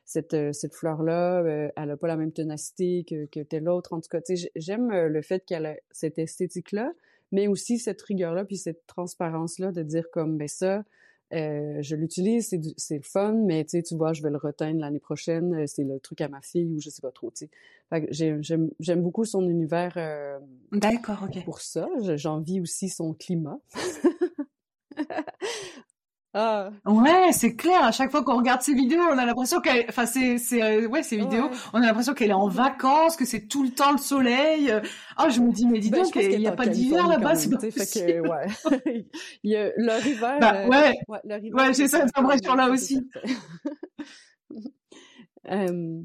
cette, 0.04 0.36
cette 0.52 0.74
fleur-là, 0.74 1.42
euh, 1.42 1.70
elle 1.76 1.90
a 1.90 1.96
pas 1.96 2.08
la 2.08 2.16
même 2.16 2.32
ténacité 2.32 3.04
que, 3.08 3.26
que 3.26 3.40
telle 3.40 3.68
autre. 3.68 3.94
En 3.94 4.00
tout 4.00 4.08
cas, 4.10 4.20
j'aime 4.54 4.90
le 4.92 5.22
fait 5.22 5.44
qu'elle 5.46 5.66
a 5.66 5.76
cette 5.90 6.18
esthétique-là, 6.18 6.92
mais 7.34 7.48
aussi 7.48 7.78
cette 7.78 8.00
rigueur-là, 8.00 8.44
puis 8.44 8.56
cette 8.56 8.86
transparence-là 8.86 9.72
de 9.72 9.82
dire 9.82 10.04
comme, 10.12 10.38
ben 10.38 10.46
ça, 10.46 10.84
euh, 11.32 11.82
je 11.82 11.96
l'utilise, 11.96 12.56
c'est 12.76 12.96
le 12.96 13.02
fun, 13.02 13.32
mais 13.32 13.64
tu 13.64 13.82
vois, 13.96 14.12
je 14.12 14.22
vais 14.22 14.30
le 14.30 14.36
reteindre 14.36 14.78
l'année 14.78 15.00
prochaine, 15.00 15.52
euh, 15.52 15.64
c'est 15.66 15.82
le 15.82 15.98
truc 15.98 16.20
à 16.20 16.28
ma 16.28 16.40
fille 16.40 16.72
ou 16.72 16.80
je 16.80 16.90
sais 16.90 17.02
pas 17.02 17.10
trop, 17.10 17.32
tu 17.32 17.48
sais. 17.90 18.38
J'aime 18.80 19.02
beaucoup 19.02 19.24
son 19.24 19.48
univers 19.48 19.94
euh, 19.96 20.38
D'accord, 20.70 21.24
ok. 21.24 21.44
pour 21.44 21.60
ça. 21.60 21.88
J'envie 22.14 22.60
aussi 22.60 22.88
son 22.88 23.14
climat. 23.14 23.58
Ah. 26.36 26.70
Ouais, 26.84 27.30
c'est 27.32 27.54
clair. 27.54 27.84
À 27.84 27.92
chaque 27.92 28.10
fois 28.10 28.24
qu'on 28.24 28.36
regarde 28.36 28.60
ces 28.60 28.74
vidéos, 28.74 29.02
on 29.08 29.16
a 29.16 29.24
l'impression 29.24 29.60
qu'elle, 29.60 29.86
enfin, 29.88 30.04
c'est, 30.04 30.36
c'est, 30.38 30.60
euh, 30.62 30.88
ouais, 30.88 31.04
ces 31.04 31.16
vidéos, 31.16 31.48
on 31.72 31.80
a 31.80 31.86
l'impression 31.86 32.12
qu'elle 32.12 32.30
est 32.30 32.34
en 32.34 32.48
vacances, 32.48 33.16
que 33.16 33.24
c'est 33.24 33.46
tout 33.46 33.62
le 33.62 33.70
temps 33.70 33.92
le 33.92 33.98
soleil. 33.98 34.74
Ah, 35.16 35.28
je 35.28 35.40
me 35.40 35.52
dis, 35.52 35.64
mais 35.66 35.78
dis 35.78 35.90
ben, 35.90 36.02
donc, 36.02 36.16
il 36.16 36.38
n'y 36.38 36.48
a 36.48 36.52
pas 36.52 36.66
d'hiver 36.66 37.06
là-bas, 37.06 37.36
c'est 37.36 37.50
pas 37.50 37.58
que, 37.58 38.28
ouais. 38.28 39.06
il 39.44 39.52
y 39.52 39.56
a 39.56 39.70
leur 39.76 40.04
hiver. 40.04 40.38
Bah, 40.40 40.54
euh, 40.56 40.66
ouais. 40.66 40.94
ouais, 41.08 41.52
ouais 41.52 41.72
j'ai 41.72 41.86
cette 41.86 42.10
impression-là 42.18 42.68
aussi. 42.68 43.08
euh... 45.50 46.00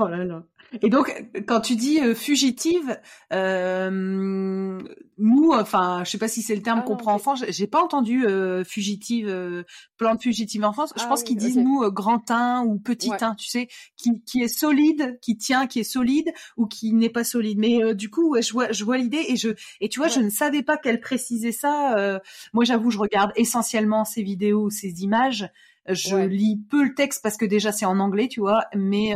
Oh 0.00 0.08
là 0.08 0.24
là. 0.24 0.42
Et 0.82 0.90
donc, 0.90 1.14
quand 1.46 1.60
tu 1.60 1.76
dis 1.76 2.00
euh, 2.00 2.14
fugitive, 2.14 3.00
euh, 3.32 4.78
nous, 5.18 5.52
enfin, 5.52 6.02
je 6.04 6.10
sais 6.10 6.18
pas 6.18 6.28
si 6.28 6.42
c'est 6.42 6.54
le 6.54 6.62
terme 6.62 6.80
ah 6.82 6.86
qu'on 6.86 6.96
prend 6.96 7.14
en 7.14 7.18
France. 7.18 7.44
J'ai 7.48 7.66
pas 7.66 7.82
entendu 7.82 8.26
euh, 8.26 8.64
fugitive, 8.64 9.28
euh, 9.28 9.62
plante 9.96 10.22
fugitive 10.22 10.64
en 10.64 10.72
France. 10.72 10.92
Je 10.96 11.02
ah 11.04 11.06
pense 11.06 11.22
qu'ils 11.22 11.38
disent 11.38 11.56
nous 11.56 11.90
grand 11.90 12.18
teint 12.18 12.64
ou 12.64 12.78
petit 12.78 13.10
teint, 13.18 13.34
tu 13.34 13.48
sais, 13.48 13.68
qui, 13.96 14.22
qui 14.24 14.42
est 14.42 14.48
solide, 14.48 15.18
qui 15.22 15.38
tient, 15.38 15.66
qui 15.66 15.80
est 15.80 15.84
solide 15.84 16.30
ou 16.56 16.66
qui 16.66 16.92
n'est 16.92 17.08
pas 17.08 17.24
solide. 17.24 17.58
Mais 17.58 17.94
du 17.94 18.10
coup, 18.10 18.36
je 18.40 18.52
vois, 18.52 18.70
je 18.70 18.84
vois 18.84 18.98
l'idée 18.98 19.24
et 19.28 19.36
je 19.36 19.50
et 19.80 19.88
tu 19.88 20.00
vois, 20.00 20.08
je 20.08 20.20
ne 20.20 20.30
savais 20.30 20.62
pas 20.62 20.76
qu'elle 20.76 21.00
précisait 21.00 21.52
ça. 21.52 22.20
moi, 22.52 22.64
j'avoue, 22.64 22.90
je 22.90 22.98
regarde 22.98 23.32
essentiellement 23.36 24.04
ces 24.04 24.22
vidéos, 24.22 24.70
ces 24.70 25.02
images. 25.02 25.48
Je 25.88 26.16
lis 26.16 26.60
peu 26.70 26.84
le 26.84 26.94
texte 26.94 27.22
parce 27.22 27.38
que 27.38 27.46
déjà 27.46 27.72
c'est 27.72 27.86
en 27.86 27.98
anglais, 27.98 28.28
tu 28.28 28.40
vois, 28.40 28.64
mais 28.74 29.14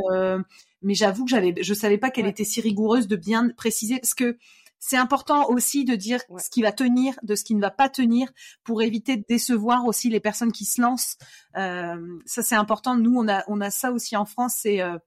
mais 0.83 0.95
j'avoue 0.95 1.25
que 1.25 1.31
j'avais, 1.31 1.55
je 1.61 1.75
savais 1.75 1.99
pas 1.99 2.11
qu'elle 2.11 2.27
était 2.27 2.45
si 2.45 2.61
rigoureuse 2.61 3.09
de 3.09 3.17
bien 3.17 3.49
préciser 3.57 3.99
parce 3.99 4.15
que 4.15 4.39
c'est 4.79 4.97
important 4.97 5.49
aussi 5.49 5.85
de 5.85 5.95
dire 5.95 6.21
ce 6.39 6.51
qui 6.51 6.61
va 6.61 6.73
tenir 6.73 7.15
de 7.23 7.37
ce 7.37 7.45
qui 7.45 7.55
ne 7.55 7.61
va 7.61 7.71
pas 7.71 7.89
tenir 7.89 8.29
pour 8.65 8.83
éviter 8.83 9.17
de 9.17 9.25
décevoir 9.29 9.87
aussi 9.87 10.11
les 10.11 10.19
personnes 10.19 10.51
qui 10.51 10.65
se 10.65 10.81
lancent. 10.83 11.19
Euh, 11.57 12.19
ça 12.27 12.43
c'est 12.43 12.57
important. 12.57 12.97
Nous 12.97 13.15
on 13.17 13.29
a 13.29 13.45
on 13.47 13.61
a 13.61 13.71
ça 13.71 13.93
aussi 13.93 14.17
en 14.17 14.25
France. 14.25 14.57
C'est 14.59 14.81
euh, 14.81 14.99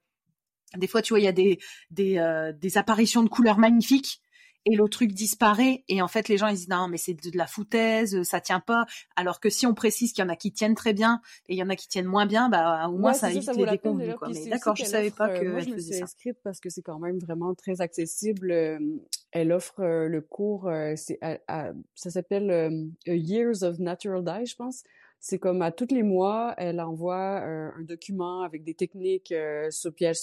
des 0.76 0.86
fois 0.86 1.02
tu 1.02 1.12
vois 1.12 1.20
il 1.20 1.24
y 1.24 1.28
a 1.28 1.32
des 1.32 1.58
des, 1.90 2.16
euh, 2.16 2.52
des 2.52 2.78
apparitions 2.78 3.22
de 3.22 3.28
couleurs 3.28 3.58
magnifiques 3.58 4.22
et 4.66 4.74
le 4.74 4.88
truc 4.88 5.12
disparaît. 5.12 5.84
Et 5.88 6.02
en 6.02 6.08
fait 6.08 6.28
les 6.28 6.36
gens 6.36 6.48
ils 6.48 6.56
disent 6.56 6.68
non 6.68 6.88
mais 6.88 6.98
c'est 6.98 7.14
de, 7.14 7.36
la 7.36 7.46
foutaise 7.46 8.22
ça 8.24 8.40
tient 8.40 8.60
pas. 8.60 8.84
Alors 9.14 9.40
que 9.40 9.48
si 9.48 9.66
on 9.66 9.74
précise 9.74 10.12
qu'il 10.12 10.22
y 10.22 10.26
en 10.26 10.28
a 10.28 10.36
qui 10.36 10.52
tiennent 10.52 10.74
très 10.74 10.92
bien 10.92 11.22
et 11.48 11.54
il 11.54 11.58
y 11.58 11.62
en 11.62 11.70
a 11.70 11.76
qui 11.76 11.88
tiennent 11.88 12.06
moins 12.06 12.26
bien 12.26 12.48
bah 12.48 12.88
au 12.88 12.98
moins 12.98 13.14
ça 13.14 13.30
évite 13.30 13.54
les 13.56 13.66
déconvenus 13.66 14.16
quoi. 14.16 14.28
mais 14.28 14.46
d'accord 14.48 14.76
je 14.76 14.84
savais 14.84 15.10
pas 15.10 15.28
que 15.28 15.46
moi, 15.46 15.60
je 15.60 15.70
me 15.70 15.78
suis 15.78 16.02
inscrite 16.02 16.36
parce 16.42 16.60
que 16.60 16.68
c'est 16.68 16.82
quand 16.82 16.98
même 16.98 17.18
vraiment 17.18 17.54
très 17.54 17.80
accessible 17.80 18.50
euh, 18.50 18.78
elle 19.30 19.52
offre 19.52 19.80
euh, 19.80 20.08
le 20.08 20.20
cours 20.20 20.68
euh, 20.68 20.94
c'est 20.96 21.20
ça 21.94 22.10
s'appelle 22.10 22.90
Years 23.06 23.62
of 23.62 23.78
Natural 23.78 24.24
Dye 24.24 24.46
je 24.46 24.56
pense 24.56 24.82
c'est 25.20 25.38
comme 25.38 25.62
à 25.62 25.72
tous 25.72 25.92
les 25.92 26.02
mois, 26.02 26.54
elle 26.56 26.80
envoie 26.80 27.40
euh, 27.42 27.70
un 27.76 27.82
document 27.82 28.42
avec 28.42 28.64
des 28.64 28.74
techniques 28.74 29.32
euh, 29.32 29.70
sur 29.70 29.94
puis 29.94 30.14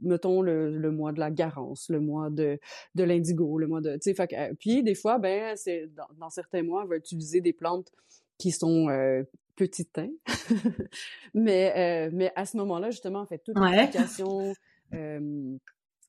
mettons 0.00 0.42
le, 0.42 0.90
mois 0.90 1.12
de 1.12 1.20
la 1.20 1.30
garance, 1.30 1.88
le 1.88 2.00
mois 2.00 2.30
de 2.30 2.58
de 2.94 3.04
l'indigo, 3.04 3.58
le 3.58 3.66
mois 3.66 3.80
de 3.80 3.94
tu 3.94 4.14
sais 4.14 4.34
euh, 4.34 4.54
puis 4.58 4.82
des 4.82 4.94
fois 4.94 5.18
ben 5.18 5.56
c'est 5.56 5.90
dans, 6.18 6.30
certains 6.30 6.62
mois 6.62 6.82
elle 6.82 6.90
va 6.90 6.96
utiliser 6.96 7.40
des 7.40 7.52
plantes 7.52 7.90
qui 8.38 8.50
sont 8.50 8.88
euh, 8.88 9.22
petit 9.56 9.88
mais 11.34 12.10
mais 12.12 12.32
à 12.36 12.46
ce 12.46 12.56
moment-là 12.58 12.90
justement 12.90 13.22
elle 13.22 13.28
fait 13.28 13.42
toute 13.44 13.58
l'explication 13.58 14.54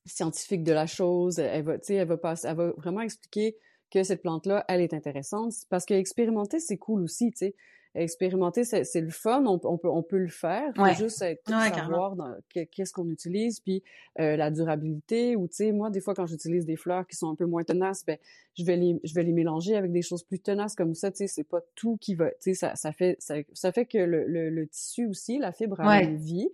scientifique 0.06 0.64
de 0.64 0.72
la 0.72 0.86
chose, 0.86 1.38
elle 1.38 1.64
va 1.64 1.78
tu 1.78 1.86
sais 1.86 1.94
elle 1.94 2.08
va 2.08 2.18
passer 2.18 2.46
elle 2.48 2.56
va 2.56 2.70
vraiment 2.72 3.00
expliquer 3.00 3.56
que 3.90 4.02
cette 4.02 4.22
plante 4.22 4.46
là 4.46 4.64
elle 4.68 4.80
est 4.80 4.94
intéressante 4.94 5.52
parce 5.70 5.84
que 5.84 5.94
expérimenter 5.94 6.60
c'est 6.60 6.78
cool 6.78 7.02
aussi, 7.02 7.30
tu 7.30 7.38
sais 7.38 7.54
expérimenter, 7.94 8.64
c'est 8.64 9.00
le 9.00 9.10
fun, 9.10 9.44
on, 9.46 9.60
on, 9.62 9.78
peut, 9.78 9.88
on 9.88 10.02
peut 10.02 10.18
le 10.18 10.28
faire. 10.28 10.72
Faut 10.74 10.86
juste 10.94 11.22
être, 11.22 11.48
savoir 11.48 12.16
qu'est-ce 12.50 12.92
qu'on 12.92 13.08
utilise, 13.08 13.60
puis 13.60 13.82
euh, 14.18 14.36
la 14.36 14.50
durabilité. 14.50 15.36
Ou 15.36 15.46
tu 15.46 15.56
sais, 15.56 15.72
moi, 15.72 15.90
des 15.90 16.00
fois, 16.00 16.14
quand 16.14 16.26
j'utilise 16.26 16.66
des 16.66 16.76
fleurs 16.76 17.06
qui 17.06 17.16
sont 17.16 17.30
un 17.30 17.34
peu 17.34 17.46
moins 17.46 17.62
tenaces, 17.62 18.04
ben 18.04 18.18
je 18.58 18.64
vais 18.64 18.76
les, 18.76 19.00
je 19.04 19.14
vais 19.14 19.22
les 19.22 19.32
mélanger 19.32 19.76
avec 19.76 19.92
des 19.92 20.02
choses 20.02 20.24
plus 20.24 20.40
tenaces 20.40 20.74
comme 20.74 20.94
ça. 20.94 21.10
Tu 21.10 21.18
sais, 21.18 21.26
c'est 21.28 21.44
pas 21.44 21.60
tout 21.74 21.96
qui 22.00 22.14
va. 22.14 22.30
Tu 22.30 22.36
sais, 22.40 22.54
ça, 22.54 22.74
ça 22.74 22.92
fait, 22.92 23.16
ça, 23.20 23.36
ça, 23.52 23.70
fait 23.70 23.86
que 23.86 23.98
le, 23.98 24.26
le, 24.26 24.66
tissu 24.66 25.06
aussi, 25.06 25.38
la 25.38 25.52
fibre 25.52 25.80
a 25.80 26.02
une 26.02 26.16
vie. 26.16 26.48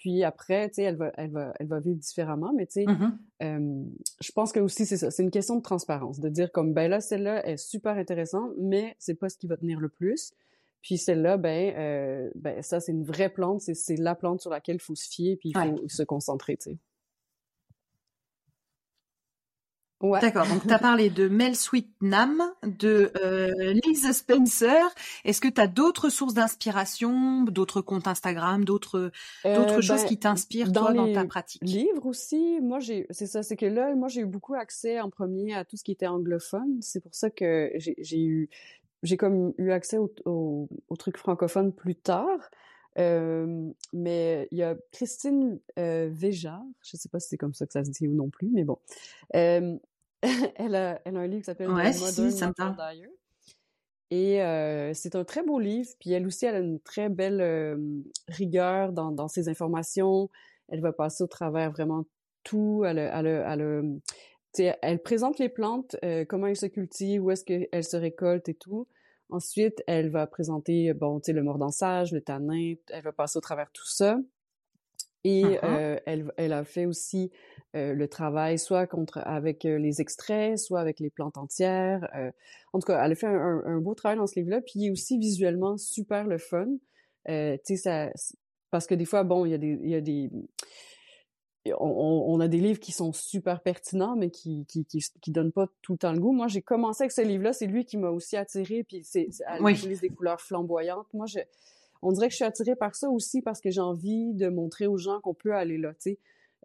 Puis 0.00 0.24
après, 0.24 0.68
tu 0.70 0.76
sais, 0.76 0.82
elle 0.84 0.96
va, 0.96 1.12
elle 1.16 1.30
va, 1.30 1.52
elle 1.60 1.66
va 1.66 1.78
vivre 1.78 1.98
différemment. 1.98 2.52
Mais 2.56 2.66
tu 2.66 2.72
sais, 2.72 2.84
mm-hmm. 2.84 3.12
euh, 3.42 3.84
je 4.20 4.32
pense 4.32 4.50
que 4.50 4.58
aussi 4.58 4.86
c'est 4.86 4.96
ça, 4.96 5.10
c'est 5.10 5.22
une 5.22 5.30
question 5.30 5.56
de 5.56 5.62
transparence, 5.62 6.20
de 6.20 6.28
dire 6.30 6.50
comme 6.50 6.72
ben 6.72 6.90
là, 6.90 7.00
celle-là 7.00 7.46
est 7.46 7.58
super 7.58 7.96
intéressante, 7.96 8.50
mais 8.58 8.96
c'est 8.98 9.14
pas 9.14 9.28
ce 9.28 9.36
qui 9.36 9.46
va 9.46 9.58
tenir 9.58 9.78
le 9.78 9.90
plus. 9.90 10.32
Puis 10.80 10.96
celle-là, 10.96 11.36
ben, 11.36 11.74
euh, 11.76 12.30
ben 12.34 12.62
ça, 12.62 12.80
c'est 12.80 12.92
une 12.92 13.04
vraie 13.04 13.28
plante. 13.28 13.60
C'est 13.60 13.96
la 13.96 14.14
plante 14.14 14.40
sur 14.40 14.50
laquelle 14.50 14.76
il 14.76 14.82
faut 14.82 14.94
se 14.94 15.06
fier, 15.06 15.36
puis 15.36 15.52
il 15.54 15.58
faut 15.58 15.88
se 15.88 16.02
concentrer, 16.02 16.56
tu 16.56 16.70
sais. 16.70 16.78
D'accord, 20.02 20.46
donc 20.46 20.66
tu 20.66 20.72
as 20.72 20.78
parlé 20.78 21.10
de 21.10 21.28
Mel 21.28 21.54
Sweetnam, 21.54 22.42
de 22.64 23.12
euh, 23.22 23.74
Liz 23.84 24.10
Spencer. 24.12 24.82
Est-ce 25.24 25.42
que 25.42 25.48
tu 25.48 25.60
as 25.60 25.66
d'autres 25.66 26.08
sources 26.08 26.32
d'inspiration, 26.32 27.42
d'autres 27.42 27.82
comptes 27.82 28.06
Instagram, 28.06 28.64
d'autres 28.64 29.10
d'autres 29.44 29.78
euh, 29.78 29.82
choses 29.82 30.02
ben, 30.02 30.08
qui 30.08 30.18
t'inspirent 30.18 30.72
toi 30.72 30.94
dans 30.94 31.12
ta 31.12 31.24
pratique? 31.26 31.62
Livres 31.62 32.06
aussi. 32.06 32.60
Moi 32.62 32.78
j'ai 32.78 33.06
c'est 33.10 33.26
ça, 33.26 33.42
c'est 33.42 33.56
que 33.56 33.66
là 33.66 33.94
moi 33.94 34.08
j'ai 34.08 34.22
eu 34.22 34.26
beaucoup 34.26 34.54
accès 34.54 35.00
en 35.00 35.10
premier 35.10 35.54
à 35.54 35.66
tout 35.66 35.76
ce 35.76 35.84
qui 35.84 35.92
était 35.92 36.06
anglophone. 36.06 36.78
C'est 36.80 37.00
pour 37.00 37.14
ça 37.14 37.28
que 37.28 37.70
j'ai 37.76 38.22
eu 38.22 38.48
j'ai 39.02 39.16
comme 39.16 39.52
eu 39.58 39.70
accès 39.70 39.98
aux 39.98 40.12
au, 40.24 40.68
trucs 40.98 41.16
francophones 41.16 41.72
plus 41.72 41.94
tard. 41.94 42.50
Euh, 42.98 43.70
mais 43.92 44.48
il 44.50 44.58
y 44.58 44.62
a 44.62 44.76
Christine 44.90 45.60
euh, 45.78 46.08
Véjar, 46.12 46.60
je 46.82 46.96
sais 46.96 47.08
pas 47.08 47.20
si 47.20 47.28
c'est 47.28 47.36
comme 47.36 47.54
ça 47.54 47.64
que 47.64 47.72
ça 47.72 47.84
se 47.84 47.90
dit 47.90 48.08
ou 48.08 48.14
non 48.14 48.30
plus, 48.30 48.50
mais 48.52 48.64
bon. 48.64 48.78
Euh, 49.36 49.78
elle, 50.56 50.74
a, 50.74 51.00
elle 51.04 51.16
a 51.16 51.20
un 51.20 51.26
livre 51.26 51.40
qui 51.40 51.46
s'appelle 51.46 51.70
ouais, 51.70 51.92
si, 51.92 52.32
ça 52.32 52.52
Et 54.10 54.42
euh, 54.42 54.92
c'est 54.94 55.14
un 55.14 55.24
très 55.24 55.42
beau 55.42 55.58
livre. 55.58 55.90
Puis 55.98 56.12
elle 56.12 56.26
aussi, 56.26 56.46
elle 56.46 56.54
a 56.56 56.60
une 56.60 56.80
très 56.80 57.08
belle 57.08 57.40
euh, 57.40 57.76
rigueur 58.28 58.92
dans, 58.92 59.12
dans 59.12 59.28
ses 59.28 59.48
informations. 59.48 60.28
Elle 60.68 60.80
va 60.80 60.92
passer 60.92 61.24
au 61.24 61.26
travers 61.26 61.70
vraiment 61.70 62.04
tout. 62.44 62.84
Elle, 62.86 62.98
elle, 62.98 63.26
elle, 63.26 64.00
elle, 64.58 64.78
elle 64.82 65.02
présente 65.02 65.38
les 65.38 65.48
plantes, 65.48 65.96
euh, 66.04 66.24
comment 66.24 66.46
elles 66.46 66.56
se 66.56 66.66
cultivent, 66.66 67.24
où 67.24 67.30
est-ce 67.30 67.44
qu'elles 67.44 67.84
se 67.84 67.96
récoltent 67.96 68.48
et 68.48 68.54
tout. 68.54 68.86
Ensuite, 69.30 69.82
elle 69.86 70.10
va 70.10 70.26
présenter, 70.26 70.92
bon, 70.92 71.20
tu 71.20 71.26
sais, 71.26 71.32
le 71.32 71.42
mordançage, 71.42 72.12
le 72.12 72.20
tanin. 72.20 72.74
Elle 72.88 73.02
va 73.02 73.12
passer 73.12 73.36
au 73.36 73.40
travers 73.40 73.70
tout 73.70 73.86
ça. 73.86 74.18
Et 75.24 75.44
uh-huh. 75.44 75.60
euh, 75.64 76.00
elle, 76.06 76.32
elle, 76.36 76.52
a 76.52 76.64
fait 76.64 76.86
aussi 76.86 77.30
euh, 77.76 77.94
le 77.94 78.08
travail 78.08 78.58
soit 78.58 78.86
contre 78.86 79.18
avec 79.24 79.64
euh, 79.64 79.78
les 79.78 80.00
extraits, 80.00 80.58
soit 80.58 80.80
avec 80.80 80.98
les 80.98 81.10
plantes 81.10 81.36
entières. 81.36 82.08
Euh, 82.16 82.30
en 82.72 82.80
tout 82.80 82.86
cas, 82.86 83.04
elle 83.04 83.12
a 83.12 83.14
fait 83.14 83.26
un, 83.26 83.62
un, 83.64 83.78
beau 83.78 83.94
travail 83.94 84.18
dans 84.18 84.26
ce 84.26 84.34
livre-là. 84.36 84.60
Puis 84.60 84.72
il 84.76 84.86
est 84.86 84.90
aussi 84.90 85.18
visuellement 85.18 85.76
super 85.76 86.26
le 86.26 86.38
fun. 86.38 86.66
tu 87.26 87.32
sais, 87.64 87.76
ça, 87.76 88.10
parce 88.70 88.86
que 88.86 88.94
des 88.94 89.04
fois, 89.04 89.22
bon, 89.22 89.44
il 89.44 89.50
y 89.50 89.54
a 89.54 89.58
des, 89.58 89.78
il 89.82 89.90
y 89.90 89.94
a 89.94 90.00
des, 90.00 90.30
on, 91.78 92.24
on, 92.28 92.40
a 92.40 92.48
des 92.48 92.58
livres 92.58 92.80
qui 92.80 92.90
sont 92.90 93.12
super 93.12 93.60
pertinents, 93.60 94.16
mais 94.16 94.30
qui, 94.30 94.66
qui, 94.66 94.84
qui, 94.84 95.00
qui 95.20 95.30
donnent 95.30 95.52
pas 95.52 95.68
tout 95.82 95.92
le 95.92 95.98
temps 95.98 96.12
le 96.12 96.18
goût. 96.18 96.32
Moi, 96.32 96.48
j'ai 96.48 96.62
commencé 96.62 97.04
avec 97.04 97.12
ce 97.12 97.20
livre-là. 97.20 97.52
C'est 97.52 97.66
lui 97.66 97.84
qui 97.84 97.98
m'a 97.98 98.10
aussi 98.10 98.36
attiré. 98.36 98.82
Puis 98.82 99.02
c'est, 99.04 99.28
elle 99.46 99.68
utilise 99.68 100.00
des 100.00 100.10
couleurs 100.10 100.40
flamboyantes. 100.40 101.12
Moi, 101.14 101.26
je 101.26 101.38
on 102.02 102.12
dirait 102.12 102.28
que 102.28 102.32
je 102.32 102.36
suis 102.36 102.44
attirée 102.44 102.76
par 102.76 102.94
ça 102.94 103.10
aussi 103.10 103.42
parce 103.42 103.60
que 103.60 103.70
j'ai 103.70 103.80
envie 103.80 104.32
de 104.32 104.48
montrer 104.48 104.86
aux 104.86 104.96
gens 104.96 105.20
qu'on 105.20 105.34
peut 105.34 105.54
aller 105.54 105.78
là, 105.78 105.90
tu 105.90 106.12
sais. 106.12 106.18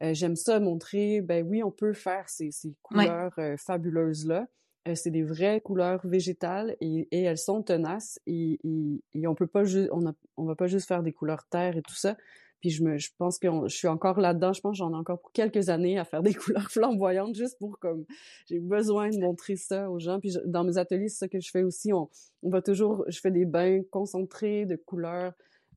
Euh, 0.04 0.14
j'aime 0.14 0.36
ça 0.36 0.60
montrer, 0.60 1.22
ben 1.22 1.46
oui, 1.48 1.64
on 1.64 1.72
peut 1.72 1.94
faire 1.94 2.28
ces, 2.30 2.52
ces 2.52 2.76
couleurs 2.82 3.34
euh, 3.38 3.56
fabuleuses-là. 3.58 4.48
Euh, 4.88 4.96
c'est 4.96 5.10
des 5.10 5.24
vraies 5.24 5.62
couleurs 5.62 6.06
végétales 6.06 6.76
et, 6.80 7.08
et 7.12 7.24
elles 7.24 7.38
sont 7.38 7.64
tenaces 7.64 8.20
et, 8.28 8.60
et, 8.64 9.02
et 9.14 9.28
on 9.28 9.34
peut 9.34 9.48
pas 9.48 9.64
juste, 9.64 9.90
on, 9.92 10.06
a, 10.06 10.14
on 10.38 10.46
va 10.46 10.56
pas 10.56 10.68
juste 10.68 10.88
faire 10.88 11.02
des 11.02 11.14
couleurs 11.14 11.46
terre 11.50 11.78
et 11.78 11.82
tout 11.82 11.96
ça. 11.96 12.16
Puis 12.62 12.70
je 12.70 12.84
me, 12.84 12.98
je 12.98 13.10
pense 13.18 13.38
que 13.40 13.48
je 13.68 13.76
suis 13.76 13.88
encore 13.88 14.20
là-dedans. 14.20 14.54
Je 14.54 14.62
pense 14.62 14.74
que 14.74 14.78
j'en 14.78 14.92
ai 14.92 14.96
encore 14.96 15.20
pour 15.22 15.32
quelques 15.32 15.70
années 15.70 15.98
à 15.98 16.06
faire 16.06 16.24
des 16.24 16.34
couleurs 16.36 16.70
flamboyantes 16.70 17.36
juste 17.36 17.58
pour 17.58 17.80
comme 17.80 18.06
j'ai 18.48 18.60
besoin 18.60 19.10
de 19.10 19.20
montrer 19.20 19.56
ça 19.56 19.90
aux 19.90 20.00
gens. 20.00 20.20
Puis 20.20 20.36
dans 20.46 20.64
mes 20.64 20.78
ateliers, 20.78 21.10
c'est 21.10 21.20
ça 21.20 21.28
que 21.28 21.40
je 21.40 21.50
fais 21.50 21.64
aussi. 21.64 21.92
On, 21.94 22.10
on 22.44 22.50
va 22.50 22.62
toujours, 22.62 23.06
je 23.08 23.20
fais 23.20 23.32
des 23.32 23.46
bains 23.46 23.82
concentrés 23.92 24.66
de 24.66 24.76
couleurs. 24.76 25.34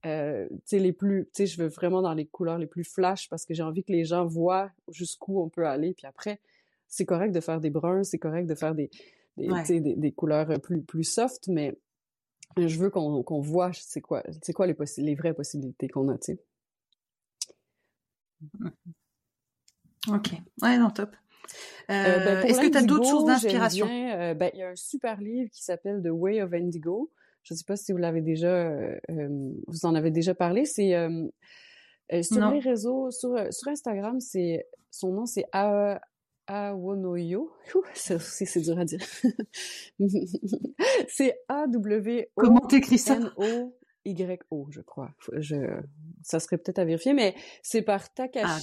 Euh, 0.07 0.46
tu 0.51 0.57
sais 0.64 0.78
les 0.78 0.92
plus, 0.92 1.24
tu 1.26 1.30
sais 1.34 1.46
je 1.46 1.61
veux 1.61 1.68
vraiment 1.68 2.03
dans 2.03 2.14
les 2.14 2.26
couleurs 2.26 2.59
les 2.59 2.66
plus 2.66 2.84
flash 2.84 3.28
parce 3.28 3.44
que 3.44 3.55
j'ai 3.55 3.62
envie 3.62 3.82
que 3.82 3.92
les 3.92 4.05
gens 4.05 4.26
voient 4.26 4.70
jusqu'où 4.88 5.40
on 5.40 5.49
peut 5.49 5.66
aller. 5.66 5.94
Puis 5.94 6.07
après, 6.07 6.40
c'est 6.86 7.05
correct 7.05 7.32
de 7.32 7.40
faire 7.40 7.61
des 7.61 7.70
bruns, 7.70 8.05
c'est 8.05 8.18
correct 8.18 8.46
de 8.46 8.55
faire 8.55 8.74
des 8.74 8.90
des, 9.36 9.80
des, 9.80 9.94
des, 9.94 10.12
couleurs 10.12 10.61
plus 10.61 10.82
plus 10.82 11.05
soft, 11.05 11.49
mais 11.49 11.78
je 12.57 12.78
veux 12.78 12.90
qu'on 12.90 13.22
qu'on 13.22 13.40
voit 13.40 13.70
c'est 13.72 14.01
quoi 14.01 14.22
c'est 14.42 14.53
quoi 14.53 14.66
les 14.66 14.76
les 14.99 15.14
vraies 15.14 15.34
possibilités 15.34 15.88
qu'on 15.88 16.09
a, 16.09 16.18
tu 16.18 16.32
sais. 16.32 16.40
Ok, 20.07 20.30
ouais, 20.62 20.78
non, 20.78 20.90
top. 20.90 21.14
Euh, 21.90 21.92
euh 21.92 22.24
ben, 22.24 22.46
Est-ce 22.46 22.61
que 22.61 22.68
tu 22.68 22.78
as 22.78 22.82
d'autres 22.82 23.05
sources 23.05 23.26
d'inspiration? 23.26 23.86
euh, 23.86 24.34
ben, 24.34 24.51
Il 24.55 24.61
y 24.61 24.62
a 24.62 24.70
un 24.70 24.76
super 24.76 25.20
livre 25.20 25.51
qui 25.51 25.62
s'appelle 25.62 26.03
The 26.03 26.11
Way 26.11 26.42
of 26.42 26.53
Indigo. 26.53 27.11
Je 27.49 27.55
ne 27.55 27.57
sais 27.57 27.64
pas 27.64 27.76
si 27.76 27.92
vous 27.92 27.99
l'avez 27.99 28.20
déjà, 28.20 28.49
euh, 28.49 28.99
vous 29.66 29.86
en 29.86 29.94
avez 29.94 30.11
déjà 30.11 30.34
parlé. 30.34 30.66
C'est 30.66 30.92
sur 32.22 32.51
les 32.51 32.61
réseaux, 32.61 33.11
sur, 33.11 33.36
sur 33.51 33.68
Instagram, 33.68 34.20
c'est 34.20 34.66
son 34.90 35.12
nom, 35.12 35.24
c'est 35.24 35.46
Awonoyo. 36.46 37.51
Ça 37.94 38.16
aussi, 38.16 38.44
c'est 38.44 38.61
dur 38.61 38.78
à 38.78 38.84
dire. 38.84 39.01
c'est 41.09 41.38
A-W-O-N-O. 41.49 42.26
Comment 42.34 42.61
t'écris 42.61 42.99
ça? 42.99 43.18
y-O, 44.05 44.66
je 44.70 44.80
crois. 44.82 45.11
Je, 45.32 45.57
ça 46.22 46.40
serait 46.40 46.59
peut-être 46.59 46.78
à 46.78 46.84
vérifier, 46.84 47.14
mais 47.14 47.34
c'est 47.62 47.82
par 47.82 48.12
Takashi. 48.12 48.46
Ah, 48.46 48.59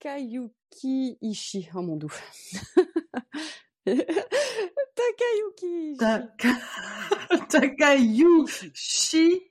Takayuki 0.00 1.18
Ishii. 1.20 1.68
Oh 1.74 1.82
mon 1.82 1.96
dieu. 1.96 2.08
Takayuki. 4.94 5.96
Takayushi. 7.48 9.42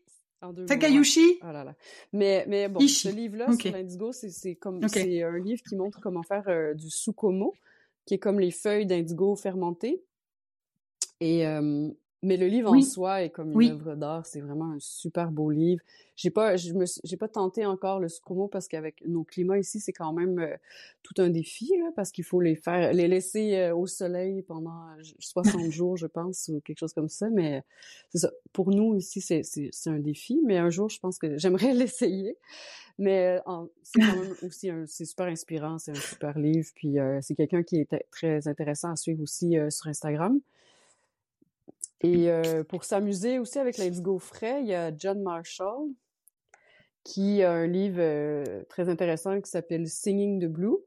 Takayushi? 0.67 1.39
Oh 1.41 1.51
là 1.51 1.63
là. 1.63 1.75
Mais, 2.13 2.45
mais 2.47 2.67
bon, 2.69 2.79
ce 2.87 3.09
livre-là 3.09 3.47
sur 3.59 3.71
l'indigo, 3.71 4.11
c'est 4.11 4.55
comme, 4.55 4.87
c'est 4.87 5.21
un 5.23 5.37
livre 5.37 5.61
qui 5.67 5.75
montre 5.75 5.99
comment 6.01 6.23
faire 6.23 6.47
euh, 6.47 6.73
du 6.73 6.89
sukomo, 6.89 7.53
qui 8.05 8.15
est 8.15 8.19
comme 8.19 8.39
les 8.39 8.51
feuilles 8.51 8.85
d'indigo 8.85 9.35
fermentées. 9.35 10.03
Et, 11.19 11.45
euh, 11.45 11.89
mais 12.23 12.37
le 12.37 12.47
livre 12.47 12.71
en 12.71 12.81
soi 12.81 13.23
est 13.23 13.31
comme 13.31 13.59
une 13.59 13.71
œuvre 13.71 13.95
d'art. 13.95 14.27
C'est 14.27 14.41
vraiment 14.41 14.71
un 14.73 14.79
super 14.79 15.31
beau 15.31 15.49
livre. 15.49 15.81
J'ai 16.15 16.29
pas, 16.29 16.55
je 16.55 16.71
me, 16.73 16.85
j'ai 17.03 17.17
pas 17.17 17.27
tenté 17.27 17.65
encore 17.65 17.99
le 17.99 18.09
Sukumo 18.09 18.47
parce 18.47 18.67
qu'avec 18.67 19.03
nos 19.07 19.23
climats 19.23 19.57
ici, 19.57 19.79
c'est 19.79 19.91
quand 19.91 20.13
même 20.13 20.37
euh, 20.37 20.55
tout 21.01 21.15
un 21.19 21.29
défi 21.29 21.71
là, 21.79 21.89
parce 21.95 22.11
qu'il 22.11 22.23
faut 22.23 22.39
les 22.39 22.55
faire, 22.55 22.93
les 22.93 23.07
laisser 23.07 23.55
euh, 23.55 23.75
au 23.75 23.87
soleil 23.87 24.43
pendant 24.43 24.85
60 25.17 25.71
jours, 25.71 25.97
je 25.97 26.05
pense, 26.05 26.49
ou 26.49 26.61
quelque 26.61 26.77
chose 26.77 26.93
comme 26.93 27.09
ça. 27.09 27.27
Mais 27.31 27.63
c'est 28.09 28.19
ça. 28.19 28.31
Pour 28.53 28.69
nous 28.69 28.95
ici, 28.95 29.19
c'est, 29.19 29.41
c'est, 29.41 29.69
c'est 29.71 29.89
un 29.89 29.99
défi. 29.99 30.39
Mais 30.45 30.59
un 30.59 30.69
jour, 30.69 30.89
je 30.89 30.99
pense 30.99 31.17
que 31.17 31.39
j'aimerais 31.39 31.73
l'essayer. 31.73 32.37
Mais 32.99 33.41
euh, 33.47 33.65
c'est 33.81 33.99
quand 33.99 34.21
même 34.21 34.35
aussi 34.43 34.69
un, 34.69 34.85
c'est 34.85 35.05
super 35.05 35.25
inspirant. 35.25 35.79
C'est 35.79 35.91
un 35.91 36.01
super 36.01 36.37
livre. 36.37 36.69
Puis 36.75 36.97
c'est 37.21 37.33
quelqu'un 37.33 37.63
qui 37.63 37.77
est 37.77 38.05
très 38.11 38.47
intéressant 38.47 38.91
à 38.91 38.95
suivre 38.95 39.23
aussi 39.23 39.55
sur 39.71 39.87
Instagram. 39.87 40.39
Et 42.03 42.29
euh, 42.29 42.63
pour 42.63 42.83
s'amuser 42.83 43.37
aussi 43.37 43.59
avec 43.59 43.77
l'indigo 43.77 44.17
frais, 44.17 44.61
il 44.61 44.67
y 44.67 44.73
a 44.73 44.91
John 44.95 45.21
Marshall 45.21 45.89
qui 47.03 47.43
a 47.43 47.51
un 47.51 47.67
livre 47.67 47.99
euh, 47.99 48.63
très 48.69 48.89
intéressant 48.89 49.39
qui 49.39 49.49
s'appelle 49.49 49.87
Singing 49.87 50.39
the 50.39 50.47
Blue 50.47 50.77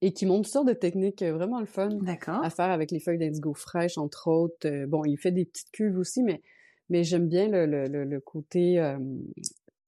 et 0.00 0.12
qui 0.12 0.26
montre 0.26 0.42
toutes 0.42 0.52
sortes 0.52 0.68
de 0.68 0.72
techniques 0.72 1.22
euh, 1.22 1.32
vraiment 1.32 1.60
le 1.60 1.66
fun 1.66 1.88
à 2.42 2.50
faire 2.50 2.70
avec 2.70 2.90
les 2.90 3.00
feuilles 3.00 3.18
d'indigo 3.18 3.54
fraîches, 3.54 3.98
entre 3.98 4.28
autres. 4.28 4.86
bon, 4.86 5.04
il 5.04 5.16
fait 5.16 5.32
des 5.32 5.44
petites 5.44 5.70
cuves 5.72 5.98
aussi, 5.98 6.22
mais, 6.22 6.42
mais 6.88 7.02
j'aime 7.02 7.28
bien 7.28 7.48
le, 7.48 7.66
le, 7.66 8.04
le 8.04 8.20
côté 8.20 8.80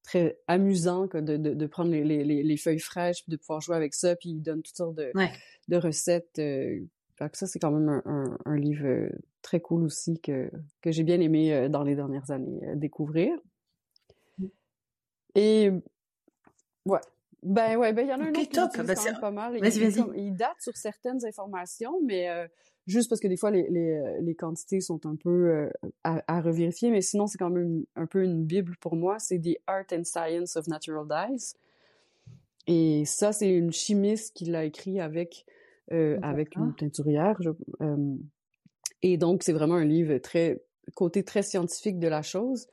très 0.02 0.38
amusant 0.48 1.06
de, 1.06 1.36
de, 1.36 1.54
de 1.54 1.66
prendre 1.66 1.90
les, 1.90 2.02
les, 2.02 2.24
les, 2.24 2.56
feuilles 2.56 2.78
fraîches, 2.78 3.28
de 3.28 3.36
pouvoir 3.36 3.60
jouer 3.60 3.76
avec 3.76 3.94
ça, 3.94 4.16
puis 4.16 4.30
il 4.30 4.40
donne 4.40 4.62
toutes 4.62 4.76
sortes 4.76 4.94
de, 4.94 5.12
de 5.68 5.76
recettes 5.76 6.40
ça, 7.32 7.46
c'est 7.46 7.58
quand 7.58 7.70
même 7.70 8.02
un, 8.04 8.38
un, 8.44 8.56
livre 8.56 8.86
euh, 8.86 9.08
très 9.42 9.60
cool 9.60 9.84
aussi 9.84 10.20
que, 10.20 10.50
que 10.82 10.90
j'ai 10.90 11.02
bien 11.02 11.20
aimé 11.20 11.52
euh, 11.52 11.68
dans 11.68 11.82
les 11.82 11.94
dernières 11.94 12.30
années 12.30 12.60
euh, 12.64 12.74
découvrir. 12.76 13.36
Et 15.34 15.70
ouais. 16.84 17.00
Ben 17.42 17.76
ouais, 17.76 17.92
ben 17.92 18.04
il 18.04 18.08
y 18.08 18.12
en 18.12 18.20
a 18.20 18.24
un 18.24 18.30
autre 18.30 18.50
top. 18.50 18.72
qui 18.72 18.78
ben, 18.82 18.94
quand 18.94 19.04
même 19.04 19.20
pas 19.20 19.30
mal. 19.30 19.58
Vas-y, 19.60 19.78
vas-y. 19.78 20.04
Il, 20.16 20.34
date 20.34 20.60
sur 20.60 20.76
certaines 20.76 21.24
informations, 21.24 22.00
mais 22.04 22.28
juste 22.88 23.08
parce 23.08 23.20
que 23.20 23.28
des 23.28 23.36
fois 23.36 23.52
les, 23.52 23.68
les, 23.70 24.18
les 24.20 24.34
quantités 24.34 24.80
sont 24.80 25.06
un 25.06 25.14
peu 25.14 25.70
à, 26.02 26.20
à, 26.26 26.40
revérifier, 26.40 26.90
mais 26.90 27.00
sinon 27.00 27.28
c'est 27.28 27.38
quand 27.38 27.50
même 27.50 27.84
un 27.94 28.06
peu 28.06 28.24
une 28.24 28.44
bible 28.44 28.76
pour 28.80 28.96
moi. 28.96 29.20
C'est 29.20 29.38
The 29.38 29.56
Art 29.68 29.84
and 29.92 30.02
Science 30.02 30.56
of 30.56 30.66
Natural 30.66 31.06
Dyes. 31.06 31.54
Et 32.66 33.04
ça, 33.06 33.32
c'est 33.32 33.48
une 33.48 33.72
chimiste 33.72 34.36
qui 34.36 34.44
l'a 34.44 34.64
écrit 34.64 35.00
avec 35.00 35.46
euh, 35.92 36.18
avec 36.22 36.56
une 36.56 36.74
teinturière. 36.74 37.38
euh, 37.80 38.16
et 39.02 39.16
donc, 39.16 39.42
c'est 39.42 39.52
vraiment 39.52 39.76
un 39.76 39.84
livre 39.84 40.18
très 40.18 40.62
côté 40.94 41.22
très 41.22 41.42
scientifique 41.42 41.98
de 41.98 42.08
la 42.08 42.22
chose, 42.22 42.66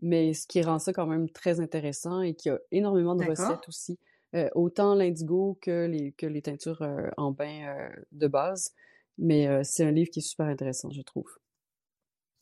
mais 0.00 0.32
ce 0.34 0.46
qui 0.46 0.62
rend 0.62 0.78
ça 0.78 0.92
quand 0.92 1.06
même 1.06 1.28
très 1.28 1.60
intéressant 1.60 2.22
et 2.22 2.34
qui 2.34 2.48
a 2.48 2.58
énormément 2.70 3.14
de 3.14 3.24
recettes 3.24 3.68
aussi. 3.68 3.98
Euh, 4.34 4.48
autant 4.54 4.94
l'indigo 4.94 5.58
que 5.60 5.86
les, 5.86 6.12
que 6.12 6.26
les 6.26 6.42
teintures 6.42 6.86
en 7.16 7.30
bain 7.30 7.88
de 8.12 8.26
base. 8.26 8.72
Mais 9.18 9.64
c'est 9.64 9.84
un 9.84 9.90
livre 9.90 10.10
qui 10.10 10.18
est 10.18 10.22
super 10.22 10.46
intéressant, 10.46 10.90
je 10.90 11.02
trouve. 11.02 11.30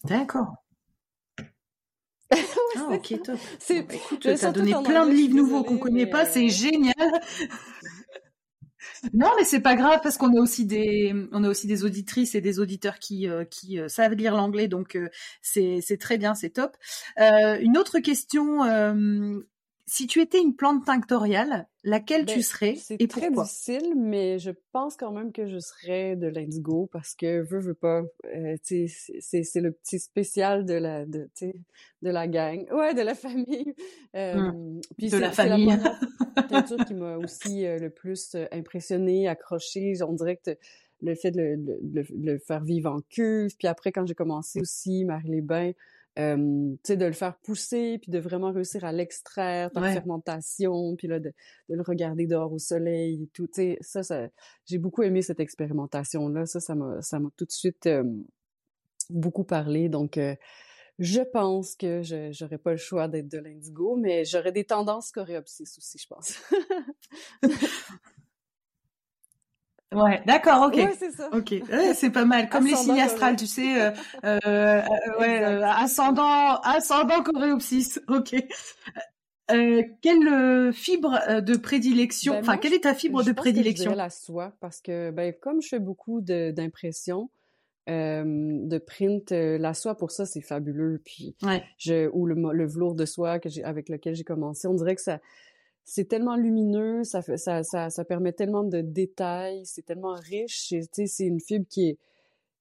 D'accord. 0.04 0.54
ah, 2.76 2.88
ok, 2.90 3.22
top. 3.22 3.38
C'est, 3.58 3.82
bah, 3.82 3.94
écoute, 3.94 4.26
donné 4.52 4.72
plein 4.84 5.06
de 5.06 5.12
livres 5.12 5.36
nouveaux 5.36 5.64
qu'on 5.64 5.78
connaît 5.78 6.06
pas, 6.06 6.26
c'est 6.26 6.48
génial. 6.48 6.94
Non, 9.12 9.28
mais 9.36 9.44
c'est 9.44 9.60
pas 9.60 9.76
grave 9.76 10.00
parce 10.02 10.16
qu'on 10.16 10.36
a 10.36 10.40
aussi 10.40 10.66
des, 10.66 11.14
on 11.32 11.44
a 11.44 11.48
aussi 11.48 11.66
des 11.66 11.84
auditrices 11.84 12.34
et 12.34 12.40
des 12.40 12.58
auditeurs 12.58 12.98
qui, 12.98 13.28
euh, 13.28 13.44
qui 13.44 13.78
euh, 13.78 13.88
savent 13.88 14.14
lire 14.14 14.34
l'anglais, 14.34 14.68
donc 14.68 14.96
euh, 14.96 15.08
c'est, 15.42 15.80
c'est 15.82 15.98
très 15.98 16.18
bien, 16.18 16.34
c'est 16.34 16.50
top. 16.50 16.76
une 17.18 17.76
autre 17.78 17.98
question 17.98 18.64
si 19.86 20.06
tu 20.06 20.20
étais 20.20 20.40
une 20.40 20.56
plante 20.56 20.86
tinctoriale, 20.86 21.68
laquelle 21.82 22.24
tu 22.24 22.36
ben, 22.36 22.42
serais 22.42 22.70
et 22.70 22.72
pourquoi? 22.72 22.88
C'est 22.96 23.06
très 23.06 23.30
difficile, 23.30 23.94
mais 23.96 24.38
je 24.38 24.50
pense 24.72 24.96
quand 24.96 25.12
même 25.12 25.30
que 25.30 25.46
je 25.46 25.58
serais 25.58 26.16
de 26.16 26.26
l'indigo 26.26 26.88
parce 26.90 27.14
que 27.14 27.42
veux, 27.42 27.60
veux 27.60 27.74
pas, 27.74 28.02
euh, 28.34 28.56
c'est, 28.62 28.86
c'est 29.20 29.60
le 29.60 29.72
petit 29.72 29.98
spécial 29.98 30.64
de 30.64 30.74
la, 30.74 31.04
de, 31.04 31.28
de 31.40 32.10
la 32.10 32.26
gang. 32.26 32.66
Ouais, 32.74 32.94
de 32.94 33.02
la 33.02 33.14
famille. 33.14 33.74
Hum. 34.14 34.80
puis 34.96 35.10
de 35.10 35.18
la 35.18 35.30
famille. 35.30 35.66
la 36.36 36.42
peinture 36.48 36.82
qui 36.86 36.94
m'a 36.94 37.18
aussi 37.18 37.66
euh, 37.66 37.78
le 37.78 37.90
plus 37.90 38.34
euh, 38.34 38.46
impressionné, 38.52 39.28
accroché. 39.28 39.94
On 40.02 40.12
dirait 40.12 40.36
que 40.36 40.56
le 41.02 41.14
fait 41.14 41.30
de 41.30 41.40
le, 41.42 42.04
le, 42.10 42.38
faire 42.38 42.64
vivre 42.64 42.90
en 42.90 43.00
cuve. 43.10 43.54
Puis 43.58 43.68
après, 43.68 43.92
quand 43.92 44.06
j'ai 44.06 44.14
commencé 44.14 44.60
aussi, 44.60 45.04
Marie-les-Bains, 46.16 46.76
tu 46.76 46.78
sais, 46.84 46.96
de 46.96 47.04
le 47.04 47.12
faire 47.12 47.36
pousser, 47.38 47.98
puis 47.98 48.10
de 48.10 48.18
vraiment 48.18 48.52
réussir 48.52 48.84
à 48.84 48.92
l'extraire 48.92 49.70
par 49.70 49.84
fermentation, 49.86 50.96
puis 50.96 51.08
là, 51.08 51.18
de, 51.20 51.32
de, 51.68 51.74
le 51.74 51.82
regarder 51.82 52.26
dehors 52.26 52.52
au 52.52 52.58
soleil 52.58 53.24
et 53.24 53.26
tout. 53.28 53.46
Tu 53.46 53.54
sais, 53.54 53.78
ça, 53.80 54.02
ça 54.02 54.28
j'ai 54.66 54.78
beaucoup 54.78 55.02
aimé 55.02 55.22
cette 55.22 55.40
expérimentation-là. 55.40 56.46
Ça, 56.46 56.60
ça 56.60 56.74
m'a, 56.74 57.02
ça 57.02 57.18
m'a 57.18 57.30
tout 57.36 57.44
de 57.44 57.52
suite 57.52 57.88
beaucoup 59.10 59.44
parlé. 59.44 59.88
Donc, 59.88 60.18
je 60.98 61.20
pense 61.20 61.74
que 61.74 62.02
je 62.02 62.30
j'aurais 62.32 62.58
pas 62.58 62.70
le 62.72 62.76
choix 62.76 63.08
d'être 63.08 63.28
de 63.28 63.38
l'indigo, 63.38 63.96
mais 63.96 64.24
j'aurais 64.24 64.52
des 64.52 64.64
tendances 64.64 65.10
coréopsis 65.10 65.76
aussi, 65.78 65.98
je 65.98 66.06
pense. 66.06 66.38
Ouais, 69.94 70.22
d'accord, 70.26 70.66
ok. 70.66 70.74
Ouais, 70.74 70.92
c'est 70.98 71.12
ça. 71.12 71.28
Ok, 71.32 71.54
c'est 71.94 72.10
pas 72.10 72.24
mal. 72.24 72.48
Comme 72.48 72.66
les 72.66 72.74
signes 72.74 73.00
astrales, 73.00 73.36
tu 73.36 73.46
sais, 73.46 73.80
euh, 73.80 73.90
euh, 74.24 74.38
euh, 74.46 74.82
ouais, 75.20 75.42
ascendant, 75.64 76.60
ascendant 76.60 77.22
coréopsis. 77.22 78.00
Ok. 78.08 78.34
quelle 79.48 80.72
fibre 80.72 81.40
de 81.40 81.56
prédilection, 81.56 82.34
ben, 82.34 82.40
enfin, 82.40 82.56
quelle 82.56 82.74
est 82.74 82.84
ta 82.84 82.94
fibre 82.94 83.22
de 83.22 83.32
prédilection 83.32 83.90
que 83.90 83.96
je 83.96 83.98
la 83.98 84.10
soie, 84.10 84.52
parce 84.60 84.80
que, 84.80 85.10
ben, 85.10 85.32
comme 85.40 85.62
je 85.62 85.68
fais 85.68 85.78
beaucoup 85.78 86.20
d'impressions, 86.20 87.30
de 87.86 88.78
print, 88.78 89.30
la 89.30 89.74
soie 89.74 89.96
pour 89.96 90.10
ça 90.10 90.24
c'est 90.26 90.40
fabuleux. 90.40 91.00
Puis, 91.04 91.36
je, 91.78 92.08
ou 92.12 92.26
le, 92.26 92.34
le 92.52 92.66
velours 92.66 92.94
de 92.94 93.04
soie 93.04 93.38
que 93.38 93.48
avec 93.64 93.88
lequel 93.88 94.14
j'ai 94.14 94.24
commencé, 94.24 94.66
on 94.66 94.74
dirait 94.74 94.94
que 94.94 95.02
ça, 95.02 95.20
c'est 95.84 96.06
tellement 96.06 96.36
lumineux, 96.36 97.04
ça, 97.04 97.22
fait, 97.22 97.36
ça, 97.36 97.62
ça, 97.62 98.04
permet 98.04 98.32
tellement 98.32 98.64
de 98.64 98.80
détails, 98.80 99.66
c'est 99.66 99.82
tellement 99.82 100.14
riche. 100.14 100.72
C'est 100.86 101.26
une 101.26 101.40
fibre 101.40 101.66
qui 101.68 101.90
est 101.90 101.98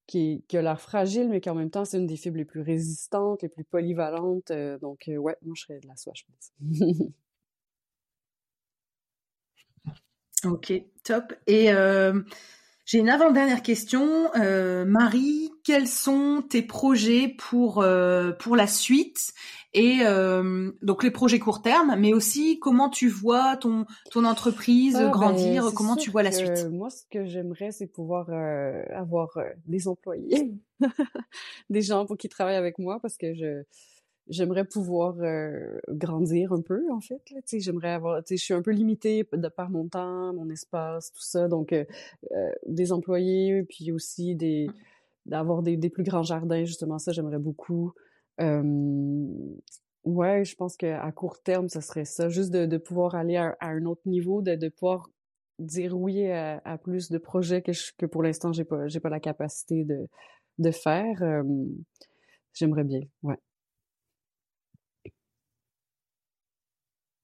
qui, 0.08 0.44
qui 0.48 0.58
a 0.58 0.62
l'air 0.62 0.80
fragile, 0.82 1.30
mais 1.30 1.42
qui 1.42 1.50
en 1.50 1.56
même 1.56 1.70
temps, 1.70 1.86
c'est 1.86 1.98
une 1.98 2.08
des 2.08 2.18
fibres 2.18 2.38
les 2.38 2.46
plus 2.46 2.62
résistantes, 2.62 3.42
les 3.42 3.50
plus 3.50 3.64
polyvalentes. 3.64 4.52
Euh, 4.52 4.78
donc, 4.80 5.08
euh, 5.08 5.18
ouais, 5.18 5.38
moi, 5.44 5.54
je 5.56 5.62
serais 5.64 5.80
de 5.80 5.88
la 5.88 5.96
soie, 5.96 6.14
je 6.16 6.24
pense. 6.28 6.52
ok, 10.46 10.74
top. 11.04 11.34
Et 11.48 11.72
euh, 11.72 12.22
j'ai 12.86 13.00
une 13.00 13.10
avant-dernière 13.10 13.62
question. 13.62 14.30
Euh, 14.36 14.84
Marie, 14.86 15.52
quels 15.64 15.88
sont 15.88 16.44
tes 16.48 16.62
projets 16.62 17.30
pour, 17.30 17.82
euh, 17.82 18.34
pour 18.34 18.56
la 18.56 18.68
suite? 18.68 19.34
Et 19.74 20.00
euh, 20.02 20.72
donc 20.82 21.04
les 21.04 21.10
projets 21.10 21.40
court 21.40 21.62
terme, 21.62 21.96
mais 21.98 22.14
aussi 22.14 22.60
comment 22.60 22.90
tu 22.90 23.08
vois 23.08 23.58
ton, 23.58 23.86
ton 24.12 24.26
entreprise 24.26 24.98
ah, 24.98 25.10
grandir, 25.10 25.64
ben, 25.64 25.72
comment 25.74 25.96
tu 25.96 26.12
vois 26.12 26.24
la 26.24 26.32
suite? 26.32 26.68
Moi, 26.70 26.90
ce 26.90 27.04
que 27.10 27.26
j'aimerais, 27.26 27.72
c'est 27.72 27.88
pouvoir 27.88 28.30
avoir 28.94 29.40
des 29.66 29.88
employés, 29.88 30.54
des 31.70 31.82
gens 31.82 32.06
pour 32.06 32.18
qui 32.18 32.30
travaillent 32.30 32.56
avec 32.56 32.78
moi, 32.78 33.00
parce 33.02 33.18
que 33.18 33.34
je 33.34 33.64
j'aimerais 34.28 34.66
pouvoir 34.66 35.16
euh, 35.20 35.80
grandir 35.90 36.54
un 36.54 36.62
peu 36.62 36.90
en 36.92 37.02
fait 37.02 37.22
là, 37.32 37.42
j'aimerais 37.52 37.92
avoir 37.92 38.22
je 38.28 38.36
suis 38.36 38.54
un 38.54 38.62
peu 38.62 38.72
limitée 38.72 39.28
de 39.32 39.48
par 39.50 39.70
mon 39.70 39.88
temps 39.88 40.34
mon 40.34 40.50
espace 40.50 41.12
tout 41.12 41.22
ça. 41.22 41.48
Donc 41.48 41.74
euh, 41.74 41.86
euh, 42.32 42.52
des 42.66 42.92
employés 42.92 43.64
puis 43.64 43.92
aussi 43.92 44.36
des 44.36 44.68
mmh. 44.68 44.74
d'avoir 45.26 45.62
des, 45.62 45.78
des, 45.78 45.90
plus 45.90 46.04
grands 46.04 46.24
jardins 46.24 46.64
justement 46.64 47.00
ça 47.00 47.12
j'aimerais 47.12 47.40
beaucoup. 47.40 47.94
Ouais 50.06 50.44
je 50.44 50.56
pense 50.56 50.76
qu'à 50.76 51.12
court 51.14 51.42
terme 51.42 51.70
ça 51.70 51.80
serait 51.82 52.06
ça 52.06 52.28
juste 52.28 52.52
de, 52.52 52.66
de 52.66 52.78
pouvoir 52.78 53.16
aller 53.16 53.38
à, 53.38 53.56
un 53.62 53.86
autre 53.86 54.02
niveau 54.06 54.42
de, 54.42 54.56
de 54.56 54.68
pouvoir 54.68 55.10
dire 55.60 55.98
oui 55.98 56.30
à, 56.30 56.62
à 56.66 56.78
plus 56.78 57.10
de 57.10 57.18
projets 57.18 57.62
que 57.62 57.72
je, 57.72 57.92
que 57.98 58.06
pour 58.06 58.22
l'instant 58.24 58.52
j'ai 58.52 58.66
pas 58.66 58.88
j'ai 58.88 59.00
pas 59.00 59.10
la 59.10 59.20
capacité 59.20 59.84
de 59.86 60.08
de 60.60 60.72
faire. 60.72 61.44
J'aimerais 62.54 62.84
bien 62.84 63.02
ouais 63.24 63.38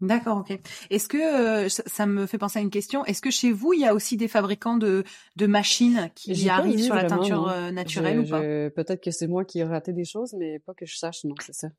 D'accord, 0.01 0.37
ok. 0.37 0.57
Est-ce 0.89 1.09
que 1.09 1.17
euh, 1.17 1.69
ça, 1.69 2.05
me 2.05 2.25
fait 2.25 2.37
penser 2.37 2.59
à 2.59 2.61
une 2.61 2.69
question 2.69 3.03
Est-ce 3.05 3.21
que 3.21 3.31
chez 3.31 3.51
vous 3.51 3.73
il 3.73 3.81
y 3.81 3.85
a 3.85 3.93
aussi 3.93 4.15
des 4.15 4.29
fabricants 4.29 4.77
de, 4.77 5.03
de 5.35 5.45
machines 5.45 6.09
qui 6.15 6.49
arrivent 6.49 6.81
sur 6.81 6.95
la 6.95 7.03
teinture 7.03 7.49
euh, 7.49 7.71
naturelle 7.71 8.19
ou 8.19 8.27
pas? 8.27 8.39
Peut-être 8.39 9.03
que 9.03 9.11
c'est 9.11 9.27
moi 9.27 9.43
qui 9.43 9.59
ai 9.59 9.63
raté 9.63 9.91
des 9.91 10.05
choses, 10.05 10.33
mais 10.37 10.59
pas 10.59 10.73
que 10.73 10.85
je 10.85 10.95
sache. 10.97 11.25
Non, 11.25 11.35
c'est 11.41 11.55
ça. 11.55 11.69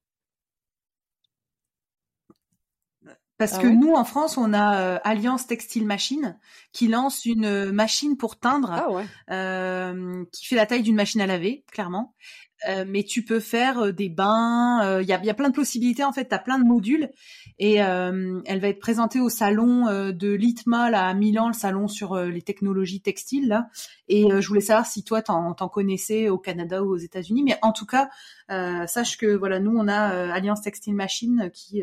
Parce 3.40 3.54
ah 3.54 3.62
que 3.62 3.68
nous, 3.68 3.94
en 3.94 4.04
France, 4.04 4.36
on 4.36 4.52
a 4.52 4.76
euh, 4.76 4.98
Alliance 5.02 5.46
Textile 5.46 5.86
Machine 5.86 6.38
qui 6.72 6.88
lance 6.88 7.24
une 7.24 7.72
machine 7.72 8.18
pour 8.18 8.38
teindre, 8.38 8.70
ah 8.70 9.94
qui 10.30 10.46
fait 10.46 10.56
la 10.56 10.66
taille 10.66 10.82
d'une 10.82 10.94
machine 10.94 11.22
à 11.22 11.26
laver, 11.26 11.64
clairement. 11.72 12.14
Euh, 12.68 12.84
mais 12.86 13.02
tu 13.02 13.24
peux 13.24 13.40
faire 13.40 13.78
euh, 13.78 13.92
des 13.92 14.10
bains. 14.10 15.00
Il 15.00 15.08
y, 15.08 15.14
a, 15.14 15.24
y, 15.24 15.30
a, 15.30 15.34
plein 15.34 15.48
de 15.48 15.54
possibilités 15.54 16.04
en 16.04 16.12
fait. 16.12 16.28
Tu 16.28 16.34
as 16.34 16.38
plein 16.38 16.58
de 16.58 16.66
modules 16.66 17.08
et 17.58 17.76
elle 17.76 18.60
va 18.60 18.68
être 18.68 18.78
présentée 18.78 19.20
au 19.20 19.30
salon 19.30 19.86
de 20.12 20.28
l'ITMA 20.28 20.90
là, 20.90 21.06
à 21.06 21.14
Milan, 21.14 21.46
le 21.48 21.54
salon 21.54 21.88
sur 21.88 22.16
les 22.16 22.42
technologies 22.42 23.00
textiles 23.00 23.48
là. 23.48 23.68
Et 24.08 24.26
je 24.28 24.46
voulais 24.46 24.60
savoir 24.60 24.84
si 24.84 25.02
toi 25.02 25.22
t'en, 25.22 25.54
t'en 25.54 25.68
connaissais 25.70 26.28
au 26.28 26.36
Canada 26.36 26.82
ou 26.82 26.90
aux 26.92 26.98
États-Unis. 26.98 27.42
Mais 27.42 27.58
en 27.62 27.72
tout 27.72 27.86
cas, 27.86 28.10
sache 28.86 29.16
que 29.16 29.34
voilà, 29.34 29.60
nous 29.60 29.74
on 29.74 29.88
a 29.88 30.32
Alliance 30.32 30.60
Textile 30.60 30.94
Machine 30.94 31.50
qui 31.54 31.82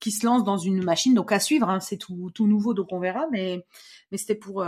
qui 0.00 0.10
se 0.10 0.26
lance 0.26 0.44
dans 0.44 0.58
une 0.58 0.82
machine. 0.82 1.14
Donc 1.14 1.32
à 1.32 1.40
suivre, 1.40 1.68
hein, 1.68 1.80
c'est 1.80 1.96
tout, 1.96 2.30
tout 2.34 2.46
nouveau, 2.46 2.74
donc 2.74 2.92
on 2.92 2.98
verra. 2.98 3.26
Mais 3.30 3.64
mais 4.10 4.18
c'était 4.18 4.34
pour 4.34 4.64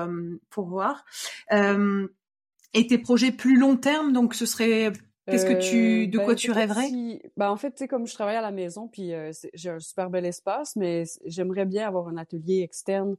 pour 0.50 0.66
voir. 0.66 1.04
et 1.52 2.86
tes 2.86 2.98
projets 2.98 3.32
plus 3.32 3.58
long 3.58 3.76
terme, 3.76 4.12
donc 4.12 4.34
ce 4.34 4.46
serait 4.46 4.92
Qu'est-ce 5.26 5.44
que 5.46 5.54
tu, 5.54 6.04
euh, 6.04 6.06
de 6.06 6.18
quoi 6.18 6.28
ben, 6.28 6.36
tu 6.36 6.52
rêverais? 6.52 6.88
ben, 7.36 7.50
en 7.50 7.56
fait, 7.56 7.72
tu 7.72 7.78
sais, 7.78 7.88
comme 7.88 8.06
je 8.06 8.14
travaille 8.14 8.36
à 8.36 8.40
la 8.40 8.52
maison, 8.52 8.86
puis 8.86 9.12
euh, 9.12 9.32
j'ai 9.54 9.70
un 9.70 9.80
super 9.80 10.08
bel 10.08 10.24
espace, 10.24 10.76
mais 10.76 11.02
j'aimerais 11.24 11.64
bien 11.66 11.88
avoir 11.88 12.06
un 12.08 12.16
atelier 12.16 12.60
externe 12.60 13.16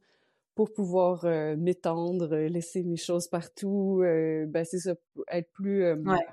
pour 0.54 0.72
pouvoir 0.72 1.24
euh, 1.24 1.54
m'étendre, 1.56 2.34
laisser 2.34 2.82
mes 2.82 2.96
choses 2.96 3.28
partout. 3.28 3.98
ben 4.00 4.64
c'est 4.64 4.78
ça, 4.78 4.94
être 5.30 5.52
plus. 5.52 5.92
ouais. 5.92 6.26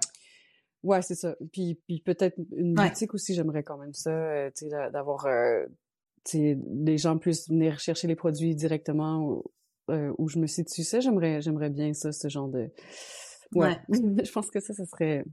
Ouais, 0.86 1.02
c'est 1.02 1.16
ça. 1.16 1.36
Puis, 1.52 1.82
puis 1.88 2.00
peut-être 2.00 2.38
une 2.56 2.76
boutique 2.76 3.14
aussi, 3.16 3.34
j'aimerais 3.34 3.64
quand 3.64 3.78
même 3.78 3.94
ça, 3.94 4.52
tu 4.56 4.70
sais, 4.70 4.92
d'avoir, 4.92 5.26
tu 6.24 6.38
sais, 6.38 6.60
les 6.86 6.98
gens 6.98 7.18
puissent 7.18 7.50
venir 7.50 7.80
chercher 7.80 8.08
les 8.08 8.16
produits 8.16 8.56
directement 8.56 9.42
où, 9.90 10.30
je 10.30 10.38
me 10.38 10.46
situe. 10.46 10.84
Ça, 10.84 11.00
j'aimerais, 11.00 11.42
j'aimerais 11.42 11.72
bien 11.72 11.94
ça, 11.94 12.12
ce 12.12 12.30
genre 12.30 12.48
de. 12.48 12.70
Ouais. 13.54 13.78
je 13.90 14.32
pense 14.32 14.52
que 14.52 14.60
ça, 14.60 14.74
ça 14.74 14.86
serait 14.86 15.24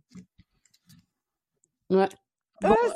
Ouais. 1.92 2.08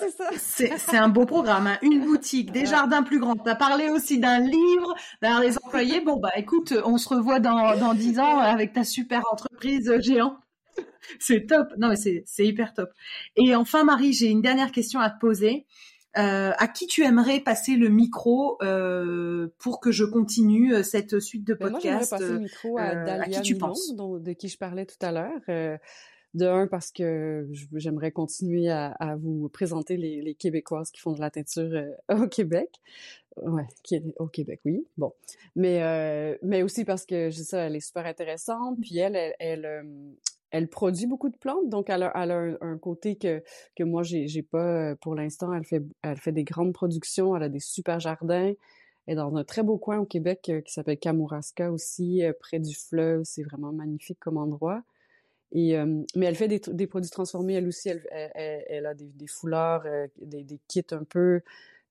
c'est 0.01 0.11
ça. 0.11 0.79
C'est 0.79 0.97
un 0.97 1.09
beau 1.09 1.27
programme, 1.27 1.67
hein. 1.67 1.79
une 1.83 2.05
boutique, 2.05 2.53
des 2.53 2.67
jardins 2.67 3.03
plus 3.03 3.19
grands. 3.19 3.35
Tu 3.35 3.51
as 3.51 3.57
parlé 3.57 3.91
aussi 3.91 4.19
d'un 4.19 4.39
livre, 4.39 4.95
d'avoir 5.21 5.41
les 5.41 5.59
employés. 5.59 6.01
Bon, 6.01 6.17
bah 6.19 6.31
écoute, 6.37 6.73
on 6.85 6.97
se 6.97 7.09
revoit 7.09 7.41
dans, 7.41 7.77
dans 7.79 7.93
10 7.93 8.19
ans 8.21 8.39
avec 8.39 8.73
ta 8.73 8.85
super 8.85 9.23
entreprise 9.31 9.89
euh, 9.91 10.01
géant. 10.01 10.39
C'est 11.19 11.47
top. 11.47 11.69
Non, 11.79 11.89
mais 11.89 11.97
c'est 11.97 12.47
hyper 12.47 12.75
top. 12.75 12.91
Et 13.37 13.55
enfin, 13.55 13.85
Marie, 13.85 14.13
j'ai 14.13 14.27
une 14.27 14.43
dernière 14.43 14.73
question 14.73 15.01
à 15.01 15.11
te 15.11 15.19
poser. 15.19 15.67
Euh, 16.19 16.53
à 16.57 16.67
qui 16.67 16.87
tu 16.87 17.05
aimerais 17.05 17.41
passer 17.41 17.77
le 17.77 17.91
micro 17.91 18.57
euh, 18.63 19.49
pour 19.59 19.81
que 19.81 19.93
je 19.93 20.03
continue 20.07 20.73
euh, 20.73 20.83
cette 20.83 21.21
suite 21.21 21.47
de 21.47 21.53
podcasts 21.53 21.85
ben, 21.85 21.93
Moi, 21.93 22.09
passer 22.09 22.33
le 22.33 22.39
micro 22.39 22.79
à 22.79 22.95
Dalia 22.95 23.41
qui 23.41 23.43
tu 23.43 23.59
penses? 23.59 23.95
de 23.95 24.33
qui 24.33 24.49
je 24.49 24.57
parlais 24.57 24.87
tout 24.87 24.97
à 25.03 25.13
l'heure. 25.13 25.79
De 26.37 26.45
un, 26.45 26.67
parce 26.67 26.93
que 26.93 27.49
j'aimerais 27.77 28.13
continuer 28.13 28.69
à, 28.69 29.17
vous 29.19 29.49
présenter 29.49 29.97
les, 29.97 30.35
Québécoises 30.35 30.91
qui 30.91 31.01
font 31.01 31.13
de 31.13 31.21
la 31.21 31.31
teinture 31.31 31.73
euh, 31.73 31.93
au 32.25 32.29
Québec. 32.29 32.69
Ouais, 33.39 33.67
au 34.19 34.27
Québec, 34.27 34.61
oui. 34.67 34.87
Bon. 34.99 35.15
Mais, 35.55 35.83
euh, 35.83 36.37
mais 36.43 36.63
aussi 36.63 36.85
parce 36.85 37.07
que, 37.07 37.31
je 37.31 37.43
sais 37.43 37.57
elle 37.57 37.77
est 37.77 37.81
super 37.81 38.05
intéressante. 38.05 38.79
Puis 38.83 38.99
elle, 38.99 39.35
elle, 39.39 39.87
elle, 40.51 40.69
produit 40.69 41.07
beaucoup 41.07 41.29
de 41.29 41.37
plantes. 41.37 41.69
Donc, 41.69 41.91
elle 41.91 42.03
a, 42.03 42.13
un, 42.17 42.79
côté 42.79 43.17
que, 43.17 43.43
que 43.75 43.85
moi, 43.85 44.03
j'ai, 44.03 44.43
pas 44.43 44.95
pour 44.97 45.15
l'instant. 45.15 45.53
Elle 45.53 45.65
fait, 45.65 45.83
elle 46.03 46.19
fait 46.19 46.33
des 46.33 46.45
grandes 46.45 46.73
productions. 46.73 47.37
Elle 47.37 47.43
a 47.43 47.49
des 47.49 47.61
super 47.61 48.01
jardins. 48.01 48.53
est 49.07 49.15
dans 49.15 49.37
un 49.37 49.45
très 49.45 49.63
beau 49.63 49.79
coin 49.79 49.99
au 49.99 50.07
Québec 50.07 50.51
qui 50.65 50.73
s'appelle 50.73 50.99
Kamouraska 50.99 51.71
aussi, 51.71 52.23
près 52.41 52.59
du 52.59 52.75
fleuve. 52.75 53.23
C'est 53.25 53.43
vraiment 53.43 53.73
magnifique 53.73 54.19
comme 54.21 54.39
endroit. 54.39 54.83
Et, 55.53 55.77
mais 56.15 56.27
elle 56.27 56.37
fait 56.37 56.49
des, 56.49 56.87
produits 56.87 57.11
transformés, 57.11 57.55
elle 57.55 57.69
aussi. 57.69 57.89
Elle, 57.89 58.33
elle, 58.35 58.87
a 58.87 58.95
des, 58.95 59.27
foulards, 59.27 59.85
des, 60.21 60.61
kits 60.69 60.83
un 60.91 61.05
peu. 61.05 61.41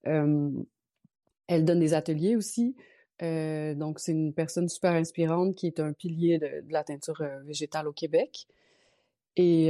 elle 0.04 1.64
donne 1.64 1.80
des 1.80 1.94
ateliers 1.94 2.36
aussi. 2.36 2.74
Donc, 3.20 3.98
c'est 3.98 4.12
une 4.12 4.32
personne 4.32 4.68
super 4.68 4.92
inspirante 4.92 5.54
qui 5.54 5.66
est 5.66 5.80
un 5.80 5.92
pilier 5.92 6.38
de, 6.38 6.66
de 6.66 6.72
la 6.72 6.84
teinture 6.84 7.22
végétale 7.44 7.88
au 7.88 7.92
Québec. 7.92 8.46
Et, 9.36 9.68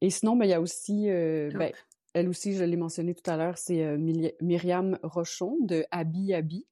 et 0.00 0.10
sinon, 0.10 0.36
ben, 0.36 0.44
il 0.44 0.50
y 0.50 0.54
a 0.54 0.60
aussi, 0.60 1.06
ben, 1.06 1.72
elle 2.14 2.28
aussi, 2.28 2.54
je 2.54 2.64
l'ai 2.64 2.76
mentionné 2.76 3.14
tout 3.14 3.28
à 3.30 3.36
l'heure, 3.36 3.58
c'est 3.58 3.96
Myriam 4.40 4.98
Rochon 5.02 5.56
de 5.62 5.84
Abi 5.90 6.32
Abi. 6.32 6.64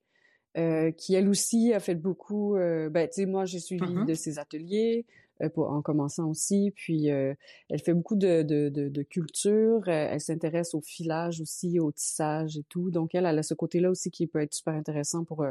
qui 0.96 1.14
elle 1.14 1.28
aussi 1.28 1.72
a 1.72 1.80
fait 1.80 1.96
beaucoup. 1.96 2.54
ben, 2.54 3.08
tu 3.08 3.14
sais, 3.14 3.26
moi 3.26 3.44
j'ai 3.44 3.60
suivi 3.60 3.94
mmh 3.94 4.06
de 4.06 4.14
ses 4.14 4.38
ateliers 4.38 5.04
pour, 5.54 5.70
en 5.70 5.82
commençant 5.82 6.28
aussi. 6.28 6.72
Puis 6.74 7.06
elle 7.06 7.36
fait 7.84 7.94
beaucoup 7.94 8.16
de, 8.16 8.42
de, 8.42 8.68
de, 8.68 8.88
de 8.88 9.02
culture. 9.02 9.88
elle 9.88 10.20
s'intéresse 10.20 10.74
au 10.74 10.80
filage 10.80 11.40
aussi, 11.40 11.80
au 11.80 11.92
tissage 11.92 12.56
et 12.56 12.64
tout. 12.68 12.90
Donc 12.90 13.14
elle, 13.14 13.26
elle 13.26 13.38
a 13.38 13.42
ce 13.42 13.54
côté-là 13.54 13.90
aussi 13.90 14.10
qui 14.10 14.26
peut 14.26 14.40
être 14.40 14.54
super 14.54 14.74
intéressant 14.74 15.24
pour 15.24 15.44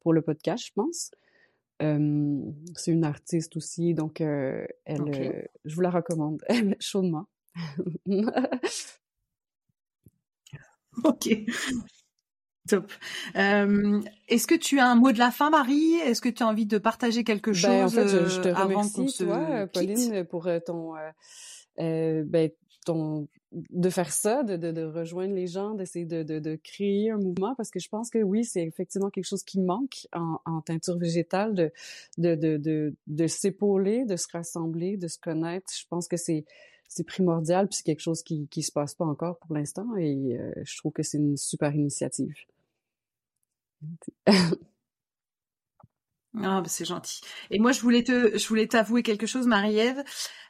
pour 0.00 0.12
le 0.12 0.22
podcast, 0.22 0.66
je 0.66 0.72
pense 0.74 1.10
c'est 1.80 2.90
une 2.90 3.04
artiste 3.04 3.56
aussi, 3.56 3.94
donc 3.94 4.20
elle, 4.20 4.68
je 5.64 5.74
vous 5.74 5.80
la 5.80 5.90
recommande 5.90 6.42
chaudement. 6.80 7.28
ok. 11.04 11.28
Top. 12.68 12.92
Est-ce 13.34 14.46
que 14.46 14.54
tu 14.54 14.78
as 14.78 14.88
un 14.88 14.94
mot 14.94 15.12
de 15.12 15.18
la 15.18 15.30
fin, 15.30 15.50
Marie? 15.50 15.94
Est-ce 15.94 16.20
que 16.20 16.28
tu 16.28 16.42
as 16.42 16.46
envie 16.46 16.66
de 16.66 16.78
partager 16.78 17.24
quelque 17.24 17.52
chose 17.52 17.70
ben, 17.70 17.86
en 17.86 17.88
fait, 17.88 18.08
je, 18.08 18.40
te 18.40 18.48
avant 18.48 18.82
remercie, 18.82 19.24
toi, 19.24 19.66
Pauline, 19.72 20.24
pour 20.24 20.48
ton, 20.64 20.94
ben, 21.76 22.50
ton 22.84 23.28
de 23.52 23.88
faire 23.88 24.12
ça, 24.12 24.42
de, 24.42 24.56
de, 24.56 24.72
de 24.72 24.84
rejoindre 24.84 25.34
les 25.34 25.46
gens, 25.46 25.74
d'essayer 25.74 26.04
de, 26.04 26.22
de, 26.22 26.38
de, 26.38 26.56
créer 26.62 27.10
un 27.10 27.16
mouvement, 27.16 27.54
parce 27.54 27.70
que 27.70 27.80
je 27.80 27.88
pense 27.88 28.10
que 28.10 28.18
oui, 28.18 28.44
c'est 28.44 28.62
effectivement 28.62 29.08
quelque 29.08 29.24
chose 29.24 29.42
qui 29.42 29.60
manque 29.60 30.06
en, 30.12 30.38
en 30.44 30.60
teinture 30.60 30.98
végétale, 30.98 31.54
de, 31.54 31.72
de, 32.18 32.34
de, 32.34 32.56
de, 32.58 32.94
de 33.06 33.26
s'épauler, 33.26 34.04
de 34.04 34.16
se 34.16 34.26
rassembler, 34.32 34.96
de 34.96 35.08
se 35.08 35.18
connaître. 35.18 35.72
Je 35.74 35.86
pense 35.88 36.08
que 36.08 36.16
c'est 36.16 36.44
c'est 36.90 37.04
primordial, 37.04 37.68
puis 37.68 37.76
c'est 37.76 37.84
quelque 37.84 38.00
chose 38.00 38.22
qui 38.22 38.48
qui 38.48 38.62
se 38.62 38.72
passe 38.72 38.94
pas 38.94 39.04
encore 39.04 39.38
pour 39.38 39.54
l'instant, 39.54 39.96
et 39.96 40.38
euh, 40.38 40.52
je 40.64 40.76
trouve 40.78 40.92
que 40.92 41.02
c'est 41.02 41.18
une 41.18 41.36
super 41.36 41.74
initiative. 41.74 42.34
Ah, 46.44 46.60
bah 46.60 46.68
c'est 46.68 46.84
gentil. 46.84 47.20
Et 47.50 47.58
moi, 47.58 47.72
je 47.72 47.80
voulais 47.80 48.04
te, 48.04 48.36
je 48.38 48.48
voulais 48.48 48.66
t'avouer 48.66 49.02
quelque 49.02 49.26
chose, 49.26 49.46
Marie-Ève. 49.46 50.04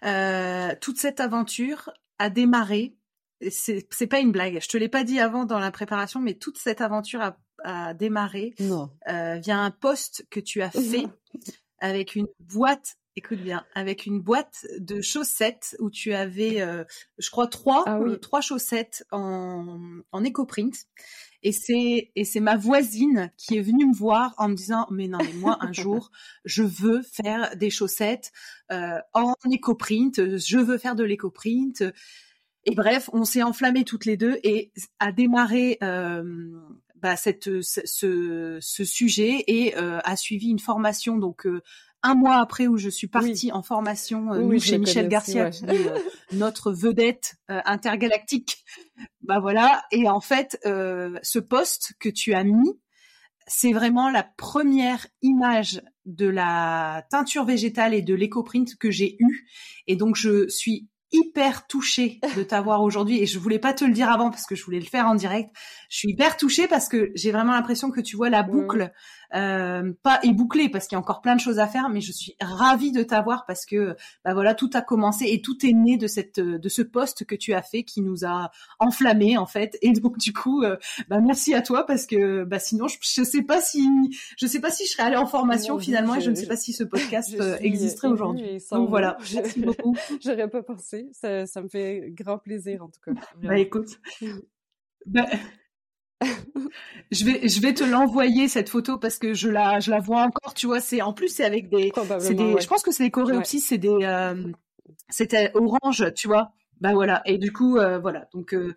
Euh, 0.04 0.74
toute 0.80 0.98
cette 0.98 1.20
aventure, 1.20 1.90
a 2.18 2.30
démarré. 2.30 2.94
C'est, 3.50 3.86
c'est 3.90 4.06
pas 4.06 4.18
une 4.18 4.32
blague. 4.32 4.60
Je 4.60 4.68
te 4.68 4.76
l'ai 4.76 4.88
pas 4.88 5.04
dit 5.04 5.20
avant 5.20 5.44
dans 5.44 5.60
la 5.60 5.70
préparation, 5.70 6.20
mais 6.20 6.34
toute 6.34 6.58
cette 6.58 6.80
aventure 6.80 7.20
a, 7.22 7.38
a 7.62 7.94
démarré 7.94 8.54
euh, 8.60 9.36
via 9.36 9.58
un 9.58 9.70
poste 9.70 10.26
que 10.30 10.40
tu 10.40 10.60
as 10.62 10.70
fait 10.70 11.06
avec 11.78 12.16
une 12.16 12.26
boîte. 12.40 12.96
Écoute 13.14 13.38
bien, 13.40 13.64
avec 13.74 14.06
une 14.06 14.20
boîte 14.20 14.64
de 14.78 15.00
chaussettes 15.00 15.76
où 15.80 15.90
tu 15.90 16.14
avais, 16.14 16.60
euh, 16.60 16.84
je 17.18 17.30
crois, 17.30 17.48
trois, 17.48 17.82
ah 17.86 17.98
trois 18.22 18.40
chaussettes 18.40 19.04
en, 19.10 19.80
en 20.12 20.24
éco-print. 20.24 20.86
Et 21.42 21.52
c'est 21.52 22.10
et 22.16 22.24
c'est 22.24 22.40
ma 22.40 22.56
voisine 22.56 23.30
qui 23.36 23.56
est 23.56 23.60
venue 23.60 23.86
me 23.86 23.94
voir 23.94 24.34
en 24.38 24.48
me 24.48 24.54
disant 24.54 24.86
mais 24.90 25.06
non 25.06 25.18
mais 25.18 25.32
moi 25.34 25.56
un 25.60 25.72
jour 25.72 26.10
je 26.44 26.64
veux 26.64 27.02
faire 27.02 27.56
des 27.56 27.70
chaussettes 27.70 28.32
euh, 28.72 28.98
en 29.14 29.34
éco-print, 29.50 30.36
je 30.36 30.58
veux 30.58 30.78
faire 30.78 30.96
de 30.96 31.04
l'éco-print. 31.04 31.84
Et 32.64 32.74
bref, 32.74 33.08
on 33.12 33.24
s'est 33.24 33.42
enflammés 33.42 33.84
toutes 33.84 34.04
les 34.04 34.16
deux 34.16 34.38
et 34.42 34.72
a 34.98 35.12
démarré 35.12 35.78
euh, 35.82 36.50
bah, 37.00 37.16
cette 37.16 37.62
ce, 37.62 38.58
ce 38.60 38.84
sujet 38.84 39.44
et 39.46 39.76
euh, 39.76 40.00
a 40.04 40.16
suivi 40.16 40.48
une 40.48 40.58
formation 40.58 41.16
donc 41.16 41.46
euh, 41.46 41.62
un 42.02 42.14
mois 42.14 42.36
après 42.36 42.66
où 42.66 42.76
je 42.76 42.88
suis 42.88 43.08
partie 43.08 43.52
en 43.52 43.62
formation 43.62 44.32
euh, 44.32 44.40
oui, 44.40 44.60
chez 44.60 44.78
Michel 44.78 45.08
Garcia, 45.08 45.50
qui 45.50 45.64
est 45.64 45.88
euh, 45.88 45.98
notre 46.32 46.72
vedette 46.72 47.36
euh, 47.50 47.60
intergalactique. 47.64 48.64
Bah 49.22 49.40
voilà. 49.40 49.82
Et 49.90 50.08
en 50.08 50.20
fait, 50.20 50.58
ce 50.64 51.38
poste 51.38 51.92
que 52.00 52.08
tu 52.08 52.34
as 52.34 52.44
mis, 52.44 52.80
c'est 53.46 53.72
vraiment 53.72 54.10
la 54.10 54.22
première 54.22 55.06
image 55.22 55.82
de 56.06 56.26
la 56.26 57.04
teinture 57.10 57.44
végétale 57.44 57.94
et 57.94 58.02
de 58.02 58.14
l'éco-print 58.14 58.76
que 58.76 58.90
j'ai 58.90 59.16
eue. 59.18 59.48
Et 59.86 59.96
donc, 59.96 60.16
je 60.16 60.48
suis 60.48 60.88
hyper 61.10 61.66
touchée 61.66 62.20
de 62.36 62.42
t'avoir 62.42 62.82
aujourd'hui 62.82 63.22
et 63.22 63.26
je 63.26 63.38
voulais 63.38 63.58
pas 63.58 63.72
te 63.72 63.84
le 63.84 63.92
dire 63.92 64.10
avant 64.10 64.30
parce 64.30 64.46
que 64.46 64.54
je 64.54 64.64
voulais 64.64 64.80
le 64.80 64.86
faire 64.86 65.06
en 65.06 65.14
direct. 65.14 65.50
Je 65.88 65.98
suis 65.98 66.10
hyper 66.10 66.36
touchée 66.36 66.68
parce 66.68 66.88
que 66.88 67.10
j'ai 67.14 67.32
vraiment 67.32 67.52
l'impression 67.52 67.90
que 67.90 68.00
tu 68.00 68.16
vois 68.16 68.30
la 68.30 68.42
boucle 68.42 68.92
euh, 69.34 69.92
pas 70.02 70.20
ébouclée 70.22 70.68
parce 70.68 70.86
qu'il 70.86 70.96
y 70.96 70.98
a 70.98 71.00
encore 71.00 71.20
plein 71.20 71.36
de 71.36 71.40
choses 71.40 71.58
à 71.58 71.66
faire 71.66 71.88
mais 71.88 72.00
je 72.00 72.12
suis 72.12 72.34
ravie 72.40 72.92
de 72.92 73.02
t'avoir 73.02 73.44
parce 73.46 73.66
que 73.66 73.96
bah 74.24 74.32
voilà 74.32 74.54
tout 74.54 74.70
a 74.74 74.80
commencé 74.80 75.26
et 75.28 75.42
tout 75.42 75.66
est 75.66 75.72
né 75.72 75.96
de 75.96 76.06
cette 76.06 76.40
de 76.40 76.68
ce 76.68 76.82
poste 76.82 77.24
que 77.24 77.34
tu 77.34 77.52
as 77.52 77.62
fait 77.62 77.82
qui 77.82 78.00
nous 78.00 78.24
a 78.24 78.50
enflammé 78.78 79.36
en 79.36 79.46
fait 79.46 79.78
et 79.82 79.92
donc 79.92 80.18
du 80.18 80.32
coup 80.32 80.62
euh, 80.62 80.76
bah 81.08 81.20
merci 81.20 81.54
à 81.54 81.62
toi 81.62 81.84
parce 81.84 82.06
que 82.06 82.44
bah 82.44 82.58
sinon 82.58 82.88
je, 82.88 82.96
je 83.00 83.22
sais 83.22 83.42
pas 83.42 83.60
si 83.60 83.86
je 84.36 84.46
sais 84.46 84.60
pas 84.60 84.70
si 84.70 84.86
je 84.86 84.92
serais 84.92 85.04
allée 85.04 85.16
en 85.16 85.26
formation 85.26 85.78
finalement 85.78 86.14
et 86.14 86.20
je 86.20 86.30
ne 86.30 86.34
sais 86.34 86.46
pas 86.46 86.56
si 86.56 86.72
ce 86.72 86.84
podcast 86.84 87.34
euh, 87.40 87.58
existerait 87.60 88.08
aujourd'hui. 88.08 88.58
Donc 88.70 88.88
voilà, 88.88 89.18
merci 89.34 89.60
beaucoup. 89.60 89.96
J'aurais 90.24 90.48
pas 90.48 90.62
pensé 90.62 91.08
ça, 91.12 91.46
ça, 91.46 91.62
me 91.62 91.68
fait 91.68 92.10
grand 92.10 92.38
plaisir 92.38 92.82
en 92.82 92.88
tout 92.88 93.00
cas. 93.04 93.12
Bah 93.42 93.58
écoute, 93.58 94.00
bah, 95.06 95.26
je 97.10 97.24
vais 97.24 97.48
je 97.48 97.60
vais 97.60 97.74
te 97.74 97.84
l'envoyer 97.84 98.48
cette 98.48 98.68
photo 98.68 98.98
parce 98.98 99.18
que 99.18 99.34
je 99.34 99.48
la 99.48 99.80
je 99.80 99.90
la 99.90 100.00
vois 100.00 100.22
encore. 100.22 100.54
Tu 100.54 100.66
vois, 100.66 100.80
c'est 100.80 101.02
en 101.02 101.12
plus 101.12 101.28
c'est 101.28 101.44
avec 101.44 101.68
des, 101.68 101.90
des 101.90 102.54
ouais. 102.54 102.60
je 102.60 102.66
pense 102.66 102.82
que 102.82 102.90
c'est 102.92 103.04
des 103.04 103.10
coréopsis, 103.10 103.66
c'est 103.66 103.78
des 103.78 103.88
euh, 104.02 104.34
c'était 105.10 105.50
orange, 105.54 106.12
tu 106.14 106.28
vois. 106.28 106.52
Bah 106.80 106.92
voilà. 106.92 107.22
Et 107.26 107.38
du 107.38 107.52
coup, 107.52 107.76
euh, 107.78 107.98
voilà. 107.98 108.28
Donc 108.32 108.54
euh, 108.54 108.74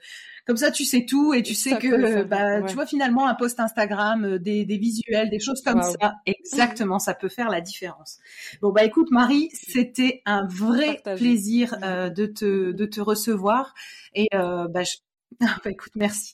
comme 0.48 0.58
ça, 0.58 0.72
tu 0.72 0.86
sais 0.86 1.06
tout 1.06 1.34
et 1.36 1.44
tu 1.44 1.54
sais 1.54 1.72
Ça 1.72 1.76
que 1.78 1.88
euh, 1.88 2.24
bah 2.24 2.62
ouais. 2.62 2.66
tu 2.68 2.74
vois 2.74 2.88
finalement 2.88 3.28
un 3.28 3.36
post 3.36 3.60
Instagram, 3.60 4.26
euh, 4.26 4.40
des, 4.40 4.66
des 4.66 4.78
visuels, 4.78 5.30
des 5.30 5.40
choses 5.40 5.62
comme 5.62 5.80
Wow. 5.82 5.96
ça. 6.02 6.16
Exactement, 6.26 6.98
ça 6.98 7.14
peut 7.14 7.30
faire 7.30 7.50
la 7.50 7.62
différence. 7.62 8.18
Bon 8.62 8.72
bah 8.72 8.84
écoute 8.84 9.12
Marie, 9.12 9.50
c'était 9.54 10.22
un 10.26 10.48
vrai 10.48 11.00
plaisir 11.16 11.76
euh, 11.84 12.10
de 12.10 12.26
te 12.26 12.72
de 12.72 12.86
te 12.86 13.02
recevoir 13.02 13.74
et 14.16 14.28
euh, 14.34 14.68
bah, 14.68 14.82
je... 14.84 14.96
bah 15.40 15.70
écoute 15.72 15.94
merci. 15.96 16.34